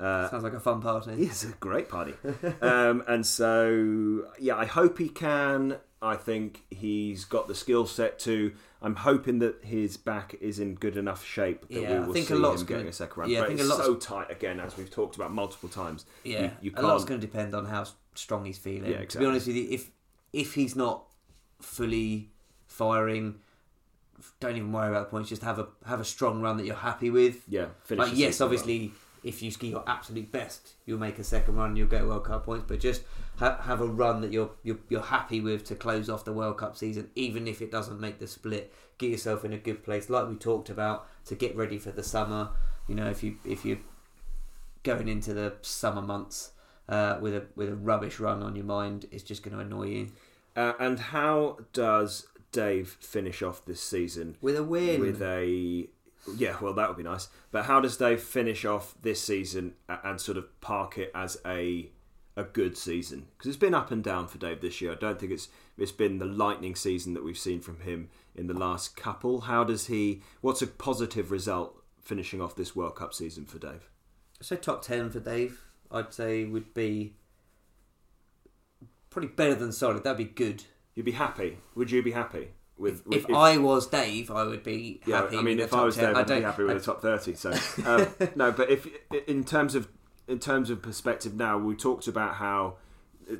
Uh, 0.00 0.30
sounds 0.30 0.44
like 0.44 0.52
a 0.54 0.60
fun 0.60 0.80
party. 0.80 1.10
it's 1.24 1.44
a 1.44 1.48
great 1.60 1.88
party. 1.88 2.14
um, 2.62 3.02
and 3.06 3.26
so, 3.26 4.24
yeah, 4.38 4.56
I 4.56 4.64
hope 4.64 4.98
he 4.98 5.08
can. 5.08 5.76
I 6.00 6.14
think 6.14 6.62
he's 6.70 7.24
got 7.24 7.48
the 7.48 7.54
skill 7.54 7.84
set 7.84 8.18
to. 8.20 8.52
I'm 8.80 8.94
hoping 8.94 9.40
that 9.40 9.56
his 9.64 9.96
back 9.96 10.36
is 10.40 10.60
in 10.60 10.76
good 10.76 10.96
enough 10.96 11.24
shape 11.24 11.62
that 11.68 11.72
Yeah, 11.82 11.90
we 11.90 11.96
I 11.96 12.06
will 12.06 12.12
think 12.14 12.26
a 12.30 12.34
see 12.34 12.34
lot's 12.38 12.60
him 12.62 12.66
gonna- 12.68 12.78
getting 12.78 12.88
a 12.90 12.92
second 12.92 13.18
round. 13.20 13.32
yeah, 13.32 13.38
I 13.38 13.40
but 13.42 13.48
think 13.48 13.60
a 13.60 13.64
lot's- 13.64 13.84
so 13.84 13.94
tight 13.96 14.30
again, 14.30 14.60
as 14.60 14.76
we've 14.76 14.90
talked 14.90 15.16
about 15.16 15.32
multiple 15.32 15.68
times. 15.68 16.06
Yeah, 16.22 16.42
You- 16.62 16.70
you 16.70 16.72
a 16.76 16.82
lot's 16.82 17.04
going 17.04 17.20
to 17.20 17.26
depend 17.26 17.54
on 17.56 17.64
how 17.66 17.84
strong 18.14 18.44
he's 18.44 18.58
feeling. 18.58 18.92
Yeah, 18.92 19.04
To 19.04 19.18
be 19.18 19.26
honest 19.26 19.48
with 19.48 19.56
you, 19.56 19.66
if 19.70 19.90
if 20.32 20.54
he's 20.54 20.76
not 20.76 21.06
fully 21.60 22.30
firing, 22.68 23.40
don't 24.40 24.56
even 24.56 24.72
worry 24.72 24.88
about 24.88 25.06
the 25.06 25.10
points. 25.10 25.28
Just 25.28 25.42
have 25.42 25.58
a 25.58 25.68
have 25.86 26.00
a 26.00 26.04
strong 26.04 26.40
run 26.40 26.56
that 26.56 26.66
you're 26.66 26.76
happy 26.76 27.10
with. 27.10 27.42
Yeah, 27.48 27.66
finish 27.84 28.08
Like 28.08 28.16
yes, 28.16 28.40
obviously, 28.40 28.92
if 29.22 29.42
you 29.42 29.50
ski 29.50 29.68
your 29.68 29.84
absolute 29.86 30.30
best, 30.30 30.74
you'll 30.86 30.98
make 30.98 31.18
a 31.18 31.24
second 31.24 31.56
run, 31.56 31.76
you'll 31.76 31.88
get 31.88 32.06
World 32.06 32.24
Cup 32.24 32.44
points. 32.44 32.64
But 32.66 32.80
just 32.80 33.02
ha- 33.36 33.60
have 33.62 33.80
a 33.80 33.86
run 33.86 34.20
that 34.20 34.32
you're, 34.32 34.50
you're 34.62 34.78
you're 34.88 35.02
happy 35.02 35.40
with 35.40 35.64
to 35.64 35.74
close 35.74 36.08
off 36.08 36.24
the 36.24 36.32
World 36.32 36.58
Cup 36.58 36.76
season, 36.76 37.10
even 37.14 37.46
if 37.48 37.60
it 37.62 37.70
doesn't 37.70 38.00
make 38.00 38.18
the 38.18 38.26
split. 38.26 38.72
Get 38.98 39.10
yourself 39.10 39.44
in 39.44 39.52
a 39.52 39.58
good 39.58 39.84
place, 39.84 40.10
like 40.10 40.28
we 40.28 40.34
talked 40.34 40.70
about, 40.70 41.06
to 41.26 41.36
get 41.36 41.54
ready 41.54 41.78
for 41.78 41.92
the 41.92 42.02
summer. 42.02 42.50
You 42.88 42.94
know, 42.94 43.08
if 43.08 43.22
you 43.22 43.36
if 43.44 43.64
you 43.64 43.78
going 44.82 45.08
into 45.08 45.34
the 45.34 45.54
summer 45.62 46.02
months 46.02 46.52
uh, 46.88 47.18
with 47.20 47.34
a 47.34 47.44
with 47.54 47.68
a 47.68 47.76
rubbish 47.76 48.18
run 48.18 48.42
on 48.42 48.56
your 48.56 48.64
mind, 48.64 49.06
it's 49.10 49.22
just 49.22 49.42
going 49.42 49.56
to 49.56 49.62
annoy 49.62 49.86
you. 49.86 50.08
Uh, 50.56 50.72
and 50.80 50.98
how 50.98 51.58
does 51.72 52.26
Dave 52.52 52.96
finish 53.00 53.42
off 53.42 53.64
this 53.64 53.80
season 53.80 54.36
With 54.40 54.56
a 54.56 54.62
win, 54.64 55.00
with 55.00 55.22
a? 55.22 55.88
Yeah, 56.36 56.56
well, 56.60 56.74
that 56.74 56.88
would 56.88 56.96
be 56.96 57.02
nice. 57.02 57.28
But 57.50 57.64
how 57.66 57.80
does 57.80 57.96
Dave 57.96 58.20
finish 58.20 58.64
off 58.64 58.94
this 59.00 59.22
season 59.22 59.74
and 59.88 60.20
sort 60.20 60.36
of 60.36 60.60
park 60.60 60.98
it 60.98 61.10
as 61.14 61.38
a 61.46 61.90
a 62.36 62.44
good 62.44 62.76
season? 62.76 63.26
Because 63.36 63.48
it's 63.48 63.56
been 63.58 63.74
up 63.74 63.90
and 63.90 64.02
down 64.02 64.28
for 64.28 64.38
Dave 64.38 64.60
this 64.60 64.80
year. 64.80 64.92
I 64.92 64.96
don't 64.96 65.18
think 65.18 65.32
it's 65.32 65.48
it's 65.76 65.92
been 65.92 66.18
the 66.18 66.26
lightning 66.26 66.74
season 66.74 67.14
that 67.14 67.24
we've 67.24 67.38
seen 67.38 67.60
from 67.60 67.80
him 67.80 68.10
in 68.34 68.46
the 68.46 68.54
last 68.54 68.96
couple. 68.96 69.42
How 69.42 69.64
does 69.64 69.86
he? 69.86 70.22
What's 70.40 70.62
a 70.62 70.66
positive 70.66 71.30
result 71.30 71.82
finishing 72.02 72.40
off 72.40 72.56
this 72.56 72.74
World 72.76 72.96
Cup 72.96 73.14
season 73.14 73.44
for 73.46 73.58
Dave? 73.58 73.88
so 74.40 74.54
top 74.56 74.82
ten 74.82 75.10
for 75.10 75.20
Dave, 75.20 75.64
I'd 75.90 76.12
say 76.12 76.44
would 76.44 76.72
be 76.74 77.14
probably 79.10 79.30
better 79.30 79.54
than 79.54 79.72
solid. 79.72 80.04
That'd 80.04 80.18
be 80.18 80.24
good. 80.32 80.64
You'd 80.98 81.04
be 81.04 81.12
happy. 81.12 81.58
Would 81.76 81.92
you 81.92 82.02
be 82.02 82.10
happy 82.10 82.48
with? 82.76 83.06
with 83.06 83.18
if, 83.26 83.30
I 83.32 83.56
was 83.56 83.86
Dave, 83.86 84.32
I 84.32 84.42
would 84.42 84.64
be 84.64 85.00
Yeah, 85.06 85.18
happy. 85.22 85.36
I 85.38 85.42
mean, 85.42 85.60
if 85.60 85.72
I 85.72 85.84
was 85.84 85.94
10. 85.94 86.04
there, 86.06 86.16
I 86.16 86.20
I'd 86.22 86.26
be 86.26 86.40
happy 86.40 86.62
with 86.64 86.72
I- 86.72 86.78
the 86.78 86.84
top 86.84 87.00
thirty. 87.00 87.34
So 87.34 87.52
um, 87.86 88.08
no, 88.34 88.50
but 88.50 88.68
if 88.68 88.88
in 89.28 89.44
terms 89.44 89.76
of 89.76 89.86
in 90.26 90.40
terms 90.40 90.70
of 90.70 90.82
perspective, 90.82 91.36
now 91.36 91.56
we 91.56 91.76
talked 91.76 92.08
about 92.08 92.34
how 92.34 92.78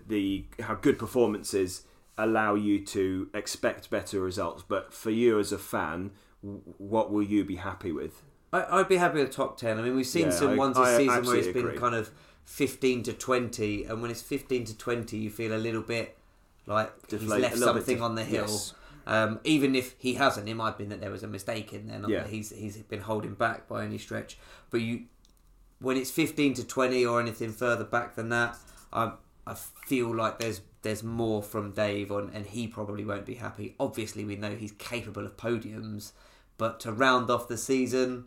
the 0.07 0.45
how 0.61 0.75
good 0.77 1.01
performances 1.01 1.83
allow 2.17 2.55
you 2.55 2.85
to 2.87 3.29
expect 3.35 3.91
better 3.91 4.21
results. 4.21 4.63
But 4.63 4.95
for 4.95 5.11
you 5.11 5.41
as 5.41 5.51
a 5.51 5.59
fan, 5.59 6.13
what 6.43 7.11
will 7.11 7.25
you 7.25 7.45
be 7.45 7.57
happy 7.57 7.91
with? 7.91 8.23
I, 8.53 8.79
I'd 8.79 8.89
be 8.89 8.99
happy 8.99 9.19
with 9.19 9.33
top 9.33 9.57
ten. 9.59 9.81
I 9.81 9.83
mean, 9.83 9.97
we've 9.97 10.07
seen 10.07 10.27
Yeah, 10.27 10.31
some 10.31 10.51
I- 10.51 10.55
ones 10.55 10.79
I 10.79 10.91
this 10.91 10.97
season 10.99 11.25
where 11.27 11.37
it's 11.37 11.49
been 11.49 11.67
agree. 11.67 11.77
kind 11.79 11.97
of 11.97 12.13
fifteen 12.45 13.03
to 13.03 13.13
twenty, 13.13 13.83
and 13.83 14.01
when 14.01 14.13
it's 14.13 14.23
fifteen 14.23 14.65
to 14.67 14.79
twenty, 14.79 15.17
you 15.19 15.29
feel 15.31 15.53
a 15.53 15.59
little 15.59 15.83
bit 15.83 16.15
like 16.69 17.09
Deflate- 17.09 17.21
he's 17.21 17.31
left 17.43 17.59
something 17.59 17.97
def- 17.97 18.03
on 18.05 18.15
the 18.15 18.25
hill. 18.25 18.43
yes. 18.47 18.75
Um, 19.07 19.41
even 19.45 19.75
if 19.75 19.95
he 19.99 20.15
hasn't, 20.15 20.49
it 20.49 20.55
might 20.55 20.67
have 20.67 20.79
been 20.79 20.91
that 20.91 21.01
there 21.01 21.11
was 21.11 21.23
a 21.23 21.27
mistake 21.29 21.73
in 21.73 21.87
there. 21.89 21.99
Not 21.99 22.11
Yeah. 22.11 22.23
that 22.25 22.31
he's 22.31 22.51
he's 22.51 22.77
been 22.77 23.01
holding 23.01 23.35
back 23.35 23.67
by 23.67 23.85
any 23.85 23.97
stretch. 23.99 24.39
But 24.71 24.83
you, 24.83 25.05
when 25.81 25.97
it's 25.97 26.11
fifteen 26.11 26.53
to 26.55 26.65
twenty 26.67 27.07
or 27.07 27.19
anything 27.21 27.53
further 27.53 27.85
back 27.85 28.15
than 28.17 28.29
that, 28.29 28.57
I 28.93 29.13
I 29.47 29.55
feel 29.87 30.15
like 30.15 30.39
there's 30.39 30.61
there's 30.83 31.03
more 31.03 31.43
from 31.43 31.73
Dave 31.73 32.13
on, 32.13 32.31
and 32.35 32.45
he 32.47 32.69
probably 32.69 33.05
won't 33.05 33.25
be 33.27 33.35
happy. 33.37 33.75
Obviously, 33.81 34.25
we 34.25 34.37
know 34.37 34.55
he's 34.55 34.73
capable 34.73 35.25
of 35.27 35.37
podiums, 35.39 36.13
but 36.59 36.79
to 36.81 36.93
round 36.93 37.31
off 37.31 37.49
the 37.49 37.57
season, 37.59 38.27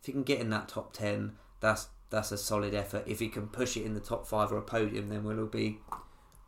if 0.00 0.06
he 0.06 0.12
can 0.12 0.22
get 0.24 0.40
in 0.40 0.50
that 0.50 0.68
top 0.68 0.92
ten, 0.92 1.36
that's 1.60 1.88
that's 2.10 2.30
a 2.32 2.36
solid 2.38 2.74
effort. 2.74 3.02
If 3.06 3.18
he 3.20 3.28
can 3.28 3.46
push 3.48 3.76
it 3.78 3.84
in 3.84 3.94
the 3.94 4.00
top 4.00 4.26
five 4.26 4.52
or 4.52 4.58
a 4.58 4.62
podium, 4.62 5.08
then 5.08 5.24
we'll 5.24 5.40
all 5.40 5.46
be 5.46 5.78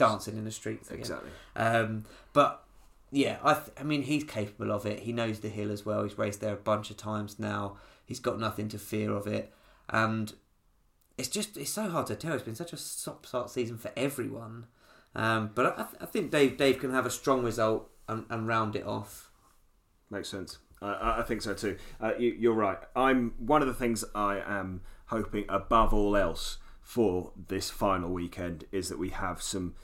dancing 0.01 0.36
in 0.38 0.44
the 0.44 0.51
streets 0.51 0.88
again. 0.88 1.01
Exactly. 1.01 1.30
Um, 1.57 2.05
but 2.32 2.64
yeah, 3.12 3.36
I, 3.44 3.55
th- 3.55 3.66
I 3.78 3.82
mean, 3.84 4.03
he's 4.03 4.24
capable 4.24 4.72
of 4.72 4.86
it. 4.86 5.01
He 5.01 5.12
knows 5.12 5.40
the 5.40 5.48
hill 5.48 5.70
as 5.70 5.84
well. 5.84 6.03
He's 6.05 6.16
raced 6.18 6.40
there 6.40 6.55
a 6.55 6.57
bunch 6.57 6.90
of 6.90 6.96
times 6.96 7.38
now. 7.38 7.76
He's 8.05 8.20
got 8.20 8.38
nothing 8.40 8.68
to 8.70 8.78
fear 8.78 9.12
of 9.12 9.26
it, 9.26 9.53
and 9.88 10.32
it's 11.18 11.28
just 11.28 11.57
it's 11.57 11.70
so 11.70 11.88
hard 11.90 12.07
to 12.09 12.16
tell. 12.16 12.32
It's 12.34 12.42
been 12.42 12.55
such 12.55 12.72
a 12.72 12.76
stop 12.76 13.26
start 13.26 13.51
season 13.51 13.78
for 13.78 13.90
everyone. 13.96 14.66
Um, 15.14 15.51
but 15.55 15.66
I, 15.78 15.86
I 16.03 16.07
think 16.07 16.30
Dave 16.30 16.57
Dave 16.57 16.78
can 16.80 16.92
have 16.92 17.05
a 17.07 17.11
strong 17.11 17.42
result 17.44 17.90
and, 18.09 18.24
and 18.30 18.46
round 18.48 18.74
it 18.76 18.86
off. 18.86 19.30
Makes 20.11 20.28
sense. 20.30 20.59
I- 20.82 20.92
I, 20.94 21.20
I 21.20 21.22
think 21.22 21.42
so 21.42 21.53
too. 21.55 21.76
Uh, 22.01 22.12
you, 22.18 22.34
you're 22.38 22.55
right. 22.55 22.78
I'm 22.96 23.34
one 23.38 23.61
of 23.61 23.68
the 23.68 23.74
things 23.74 24.05
I 24.14 24.38
am 24.38 24.80
hoping 25.07 25.44
above 25.48 25.92
all 25.92 26.16
else 26.16 26.59
for 26.80 27.32
this 27.48 27.70
final 27.70 28.11
weekend 28.11 28.64
is 28.72 28.88
that 28.88 28.98
we 28.98 29.11
have 29.11 29.42
some 29.42 29.74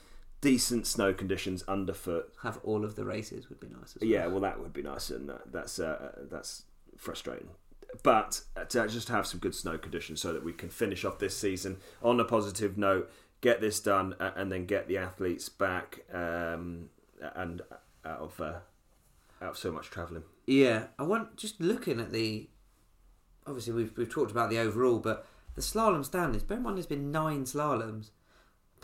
decent 0.41 0.87
snow 0.87 1.13
conditions 1.13 1.63
underfoot. 1.67 2.33
Have 2.43 2.59
all 2.63 2.83
of 2.83 2.95
the 2.95 3.05
races 3.05 3.49
would 3.49 3.59
be 3.59 3.67
nice. 3.67 3.95
As 3.95 4.01
well. 4.01 4.09
Yeah, 4.09 4.27
well, 4.27 4.41
that 4.41 4.59
would 4.59 4.73
be 4.73 4.83
nice, 4.83 5.09
and 5.09 5.29
uh, 5.29 5.37
that's 5.51 5.79
uh, 5.79 6.11
that's 6.29 6.63
frustrating. 6.97 7.49
But 8.03 8.41
uh, 8.55 8.65
to 8.65 8.87
just 8.87 9.09
have 9.09 9.25
some 9.25 9.39
good 9.39 9.55
snow 9.55 9.77
conditions 9.77 10.21
so 10.21 10.33
that 10.33 10.43
we 10.43 10.53
can 10.53 10.69
finish 10.69 11.05
off 11.05 11.19
this 11.19 11.37
season 11.37 11.77
on 12.03 12.19
a 12.19 12.25
positive 12.25 12.77
note, 12.77 13.09
get 13.41 13.61
this 13.61 13.79
done, 13.79 14.15
uh, 14.19 14.31
and 14.35 14.51
then 14.51 14.65
get 14.65 14.87
the 14.87 14.97
athletes 14.97 15.49
back 15.49 15.99
um, 16.13 16.89
and 17.35 17.61
out 18.05 18.19
of 18.19 18.41
uh, 18.41 18.59
out 19.41 19.51
of 19.51 19.57
so 19.57 19.71
much 19.71 19.89
travelling. 19.89 20.23
Yeah, 20.45 20.85
I 20.99 21.03
want 21.03 21.37
just 21.37 21.59
looking 21.59 21.99
at 21.99 22.11
the. 22.11 22.49
Obviously, 23.45 23.73
we've 23.73 23.97
we've 23.97 24.09
talked 24.09 24.31
about 24.31 24.49
the 24.49 24.59
overall, 24.59 24.99
but 24.99 25.25
the 25.55 25.61
slalom 25.61 26.05
standings. 26.05 26.43
Bear 26.43 26.57
in 26.57 26.63
mind, 26.63 26.77
there's 26.77 26.85
been 26.85 27.11
nine 27.11 27.45
slaloms. 27.45 28.11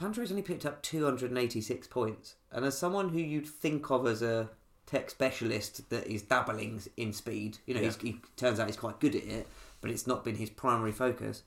Pinturault's 0.04 0.32
only 0.32 0.44
picked 0.44 0.66
up 0.66 0.82
286 0.82 1.88
points, 1.88 2.36
and 2.52 2.66
as 2.66 2.78
someone 2.78 3.10
who 3.10 3.20
you'd 3.20 3.48
think 3.48 3.90
of 3.90 4.06
as 4.06 4.22
a 4.22 4.50
tech 4.86 5.10
specialist 5.10 5.90
that 5.90 6.06
is 6.08 6.22
dabbling 6.24 6.82
in 6.98 7.14
speed, 7.14 7.60
you 7.66 7.74
know, 7.74 7.80
Yeah. 7.80 7.86
he's, 7.88 7.96
he 7.98 8.20
turns 8.36 8.60
out 8.60 8.68
he's 8.68 8.76
quite 8.76 9.00
good 9.00 9.16
at 9.16 9.24
it, 9.24 9.48
but 9.82 9.90
it's 9.90 10.06
not 10.06 10.24
been 10.26 10.36
his 10.36 10.50
primary 10.50 10.92
focus. 10.92 11.44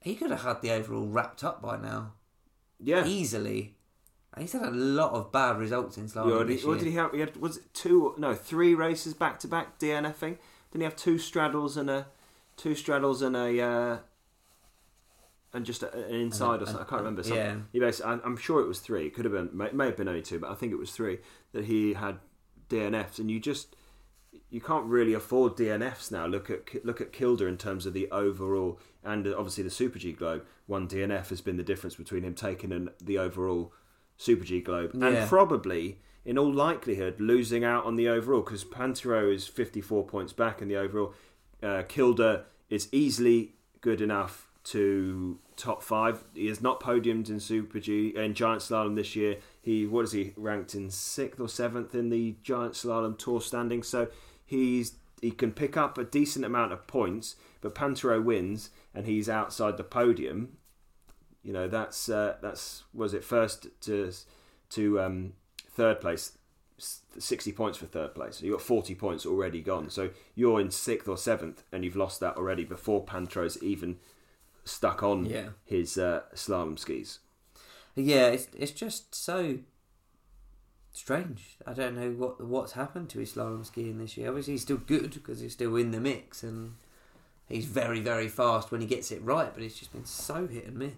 He 0.00 0.16
could 0.16 0.30
have 0.30 0.42
had 0.42 0.60
the 0.62 0.72
overall 0.72 1.06
wrapped 1.06 1.44
up 1.44 1.62
by 1.62 1.76
now, 1.76 2.14
Yeah, 2.78 3.06
easily. 3.06 3.76
He's 4.38 4.52
had 4.52 4.62
a 4.62 4.70
lot 4.70 5.12
of 5.12 5.32
bad 5.32 5.58
results 5.58 5.98
in 5.98 6.06
slalom 6.08 6.38
Yeah, 6.38 6.44
did, 6.56 6.64
what 6.64 6.78
did 6.78 6.88
he 6.88 6.94
have? 6.94 7.12
He 7.12 7.20
had 7.20 7.36
was 7.36 7.58
it 7.58 7.74
two? 7.74 8.14
No, 8.16 8.34
three 8.34 8.74
races 8.74 9.12
back 9.12 9.38
to 9.40 9.48
back 9.48 9.78
DNFing. 9.78 10.38
Didn't 10.70 10.80
he 10.80 10.84
have 10.84 10.96
two 10.96 11.18
straddles 11.18 11.76
and 11.76 11.90
a 11.90 12.06
two 12.56 12.74
straddles 12.74 13.22
and 13.22 13.36
a 13.36 13.60
uh, 13.60 13.98
and 15.52 15.64
just 15.64 15.82
a, 15.82 15.92
an 15.94 16.14
inside 16.14 16.62
or 16.62 16.66
something? 16.66 16.82
I 16.82 16.88
can't 16.88 17.02
remember. 17.02 17.22
Something. 17.22 17.38
Yeah. 17.38 17.56
He 17.72 17.80
basically, 17.80 18.12
I, 18.12 18.18
I'm 18.24 18.36
sure 18.36 18.60
it 18.60 18.68
was 18.68 18.80
three. 18.80 19.06
It 19.06 19.14
could 19.14 19.24
have 19.24 19.32
been, 19.34 19.50
may, 19.52 19.70
may 19.72 19.86
have 19.86 19.96
been 19.96 20.08
only 20.08 20.22
two, 20.22 20.38
but 20.38 20.50
I 20.50 20.54
think 20.54 20.72
it 20.72 20.78
was 20.78 20.92
three 20.92 21.18
that 21.52 21.64
he 21.64 21.94
had 21.94 22.18
DNFs. 22.68 23.18
And 23.18 23.30
you 23.30 23.40
just 23.40 23.74
you 24.48 24.60
can't 24.60 24.86
really 24.86 25.14
afford 25.14 25.56
DNFs 25.56 26.10
now. 26.10 26.26
Look 26.26 26.50
at 26.50 26.84
look 26.84 27.00
at 27.00 27.12
Kilde 27.12 27.42
in 27.42 27.56
terms 27.56 27.86
of 27.86 27.92
the 27.94 28.10
overall, 28.10 28.78
and 29.04 29.26
obviously 29.26 29.64
the 29.64 29.70
Super 29.70 29.98
G 29.98 30.12
Globe. 30.12 30.44
One 30.66 30.88
DNF 30.88 31.28
has 31.30 31.40
been 31.40 31.56
the 31.56 31.62
difference 31.62 31.96
between 31.96 32.22
him 32.22 32.34
taking 32.34 32.72
an, 32.72 32.90
the 33.02 33.18
overall 33.18 33.72
Super 34.16 34.44
G 34.44 34.60
Globe 34.60 34.92
Yeah. 34.94 35.06
and 35.08 35.28
probably, 35.28 36.00
in 36.24 36.38
all 36.38 36.52
likelihood, 36.52 37.20
losing 37.20 37.64
out 37.64 37.84
on 37.84 37.96
the 37.96 38.08
overall 38.08 38.40
because 38.42 38.64
Pinturault 38.64 39.34
is 39.34 39.46
54 39.48 40.04
points 40.06 40.32
back 40.32 40.62
in 40.62 40.68
the 40.68 40.76
overall. 40.76 41.12
Uh, 41.62 41.82
Kilde 41.88 42.44
is 42.68 42.88
easily 42.92 43.54
good 43.80 44.00
enough 44.00 44.48
to 44.64 45.38
top 45.56 45.82
five. 45.82 46.24
He 46.34 46.48
has 46.48 46.60
not 46.60 46.80
podiumed 46.80 47.28
in 47.28 47.40
Super 47.40 47.80
G 47.80 48.08
in 48.08 48.34
Giant 48.34 48.62
Slalom 48.62 48.96
this 48.96 49.16
year. 49.16 49.36
He 49.60 49.86
what 49.86 50.04
is 50.04 50.12
he 50.12 50.32
ranked 50.36 50.74
in 50.74 50.90
sixth 50.90 51.40
or 51.40 51.48
seventh 51.48 51.94
in 51.94 52.10
the 52.10 52.36
Giant 52.42 52.74
Slalom 52.74 53.18
Tour 53.18 53.40
standing? 53.40 53.82
So 53.82 54.08
he's 54.44 54.94
he 55.20 55.30
can 55.30 55.52
pick 55.52 55.76
up 55.76 55.98
a 55.98 56.04
decent 56.04 56.44
amount 56.44 56.72
of 56.72 56.86
points, 56.86 57.36
but 57.60 57.74
Pinturault 57.74 58.24
wins 58.24 58.70
and 58.94 59.06
he's 59.06 59.28
outside 59.28 59.76
the 59.76 59.84
podium. 59.84 60.56
You 61.42 61.52
know 61.52 61.68
that's 61.68 62.08
uh, 62.08 62.36
that's 62.42 62.84
was 62.92 63.14
it 63.14 63.24
first 63.24 63.68
to 63.82 64.12
to 64.70 65.00
um, 65.00 65.32
third 65.68 66.00
place. 66.00 66.32
60 67.18 67.52
points 67.52 67.76
for 67.76 67.84
third 67.84 68.14
place. 68.14 68.36
So 68.36 68.46
you've 68.46 68.54
got 68.54 68.62
40 68.62 68.94
points 68.94 69.26
already 69.26 69.60
gone. 69.60 69.90
So 69.90 70.08
you're 70.34 70.62
in 70.62 70.70
sixth 70.70 71.06
or 71.08 71.18
seventh, 71.18 71.62
and 71.70 71.84
you've 71.84 71.96
lost 71.96 72.20
that 72.20 72.38
already 72.38 72.64
before 72.64 73.04
Pinturault's 73.04 73.62
even 73.62 73.98
stuck 74.64 75.02
on 75.02 75.26
Yeah. 75.26 75.50
his 75.64 75.96
uh, 75.98 76.22
slalom 76.34 76.78
skis. 76.78 77.18
Yeah, 77.94 78.28
it's 78.28 78.48
it's 78.56 78.72
just 78.72 79.14
so 79.14 79.58
strange. 80.92 81.56
I 81.66 81.72
don't 81.72 81.96
know 81.96 82.10
what 82.10 82.40
what's 82.44 82.72
happened 82.72 83.08
to 83.10 83.18
his 83.18 83.32
slalom 83.34 83.64
skiing 83.64 83.98
this 83.98 84.16
year. 84.16 84.28
Obviously, 84.28 84.54
he's 84.54 84.62
still 84.62 84.76
good 84.78 85.12
because 85.14 85.40
he's 85.40 85.52
still 85.52 85.76
in 85.76 85.90
the 85.90 86.00
mix 86.00 86.42
and 86.42 86.74
he's 87.48 87.64
very 87.66 88.00
very 88.00 88.28
fast 88.28 88.70
when 88.70 88.80
he 88.80 88.86
gets 88.86 89.10
it 89.10 89.22
right. 89.22 89.52
But 89.52 89.62
it's 89.62 89.78
just 89.78 89.92
been 89.92 90.04
so 90.04 90.46
hit 90.46 90.66
and 90.66 90.76
miss. 90.76 90.92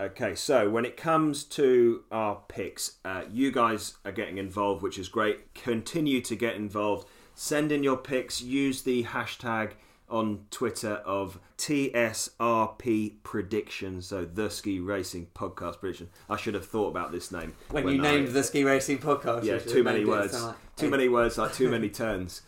Okay, 0.00 0.36
so 0.36 0.70
when 0.70 0.84
it 0.84 0.96
comes 0.96 1.42
to 1.42 2.04
our 2.12 2.40
picks, 2.46 2.98
uh, 3.04 3.22
you 3.32 3.50
guys 3.50 3.94
are 4.04 4.12
getting 4.12 4.38
involved, 4.38 4.80
which 4.80 4.96
is 4.96 5.08
great. 5.08 5.52
Continue 5.54 6.20
to 6.20 6.36
get 6.36 6.54
involved. 6.54 7.08
Send 7.34 7.72
in 7.72 7.82
your 7.82 7.96
picks. 7.96 8.40
Use 8.40 8.82
the 8.82 9.02
hashtag 9.04 9.72
on 10.10 10.46
Twitter 10.50 10.94
of 11.04 11.38
TSRP 11.58 13.22
Prediction, 13.22 14.00
so 14.02 14.24
the 14.24 14.48
Ski 14.50 14.80
Racing 14.80 15.28
Podcast 15.34 15.80
Prediction. 15.80 16.08
I 16.28 16.36
should 16.36 16.54
have 16.54 16.66
thought 16.66 16.88
about 16.88 17.12
this 17.12 17.30
name 17.30 17.54
When, 17.70 17.88
you 17.88 17.98
I- 18.00 18.02
named 18.02 18.28
the 18.28 18.42
ski 18.42 18.64
racing 18.64 18.98
podcast, 18.98 19.44
yeah, 19.44 19.58
too 19.58 19.82
many 19.82 20.04
words. 20.04 20.42
like- 20.42 20.56
Too 20.76 20.90
many 20.90 21.08
words, 21.08 21.36
like 21.38 21.52
too 21.52 21.68
many 21.70 21.88
turns. 21.90 22.42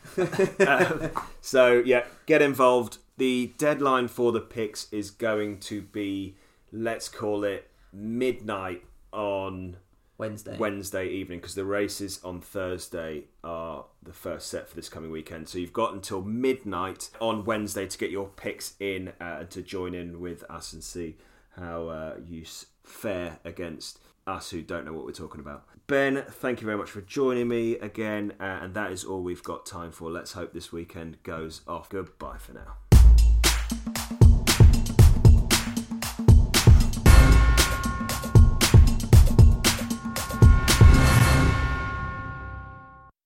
Um, 0.67 1.11
so 1.41 1.83
yeah, 1.85 2.05
get 2.27 2.41
involved. 2.43 2.99
The 3.17 3.53
deadline 3.59 4.07
for 4.09 4.31
the 4.33 4.41
picks 4.41 4.91
is 4.93 5.11
going 5.11 5.59
to 5.61 5.83
be, 5.83 6.37
let's 6.73 7.09
call 7.09 7.43
it 7.45 7.69
midnight 7.93 8.85
on 9.13 9.77
Wednesday. 10.21 10.57
Wednesday 10.59 11.09
evening 11.09 11.39
because 11.39 11.55
the 11.55 11.65
races 11.65 12.21
on 12.23 12.41
Thursday 12.41 13.25
are 13.43 13.87
the 14.03 14.13
first 14.13 14.49
set 14.49 14.69
for 14.69 14.77
this 14.77 14.89
coming 14.89 15.11
weekend. 15.11 15.49
So 15.49 15.59
you've 15.59 15.73
got 15.73 15.95
until 15.95 16.23
midnight 16.23 17.11
on 17.21 17.45
Wednesday 17.45 17.87
to 17.87 17.99
get 17.99 18.11
your 18.11 18.29
picks 18.29 18.75
in 18.79 19.09
uh, 19.21 19.39
and 19.41 19.51
to 19.51 19.63
join 19.63 19.95
in 19.95 20.21
with 20.21 20.45
us 20.51 20.73
and 20.73 20.85
see 20.85 21.17
how 21.57 21.89
uh, 21.89 22.17
you 22.25 22.45
fare 22.85 23.39
against 23.45 23.99
us 24.27 24.51
who 24.51 24.63
don't 24.63 24.85
know 24.85 24.93
what 24.93 25.05
we're 25.05 25.13
talking 25.13 25.41
about. 25.41 25.65
Ben, 25.87 26.25
thank 26.29 26.61
you 26.61 26.67
very 26.67 26.79
much 26.79 26.91
for 26.91 27.01
joining 27.01 27.49
me 27.49 27.73
again, 27.79 28.33
uh, 28.39 28.61
and 28.63 28.75
that 28.75 28.93
is 28.93 29.03
all 29.05 29.23
we've 29.23 29.43
got 29.43 29.67
time 29.67 29.91
for. 29.91 30.09
Let's 30.09 30.33
hope 30.33 30.53
this 30.53 30.71
weekend 30.71 31.21
goes 31.25 31.63
off. 31.67 31.89
Goodbye 31.89 32.39
for 32.39 32.53
now. 32.53 32.90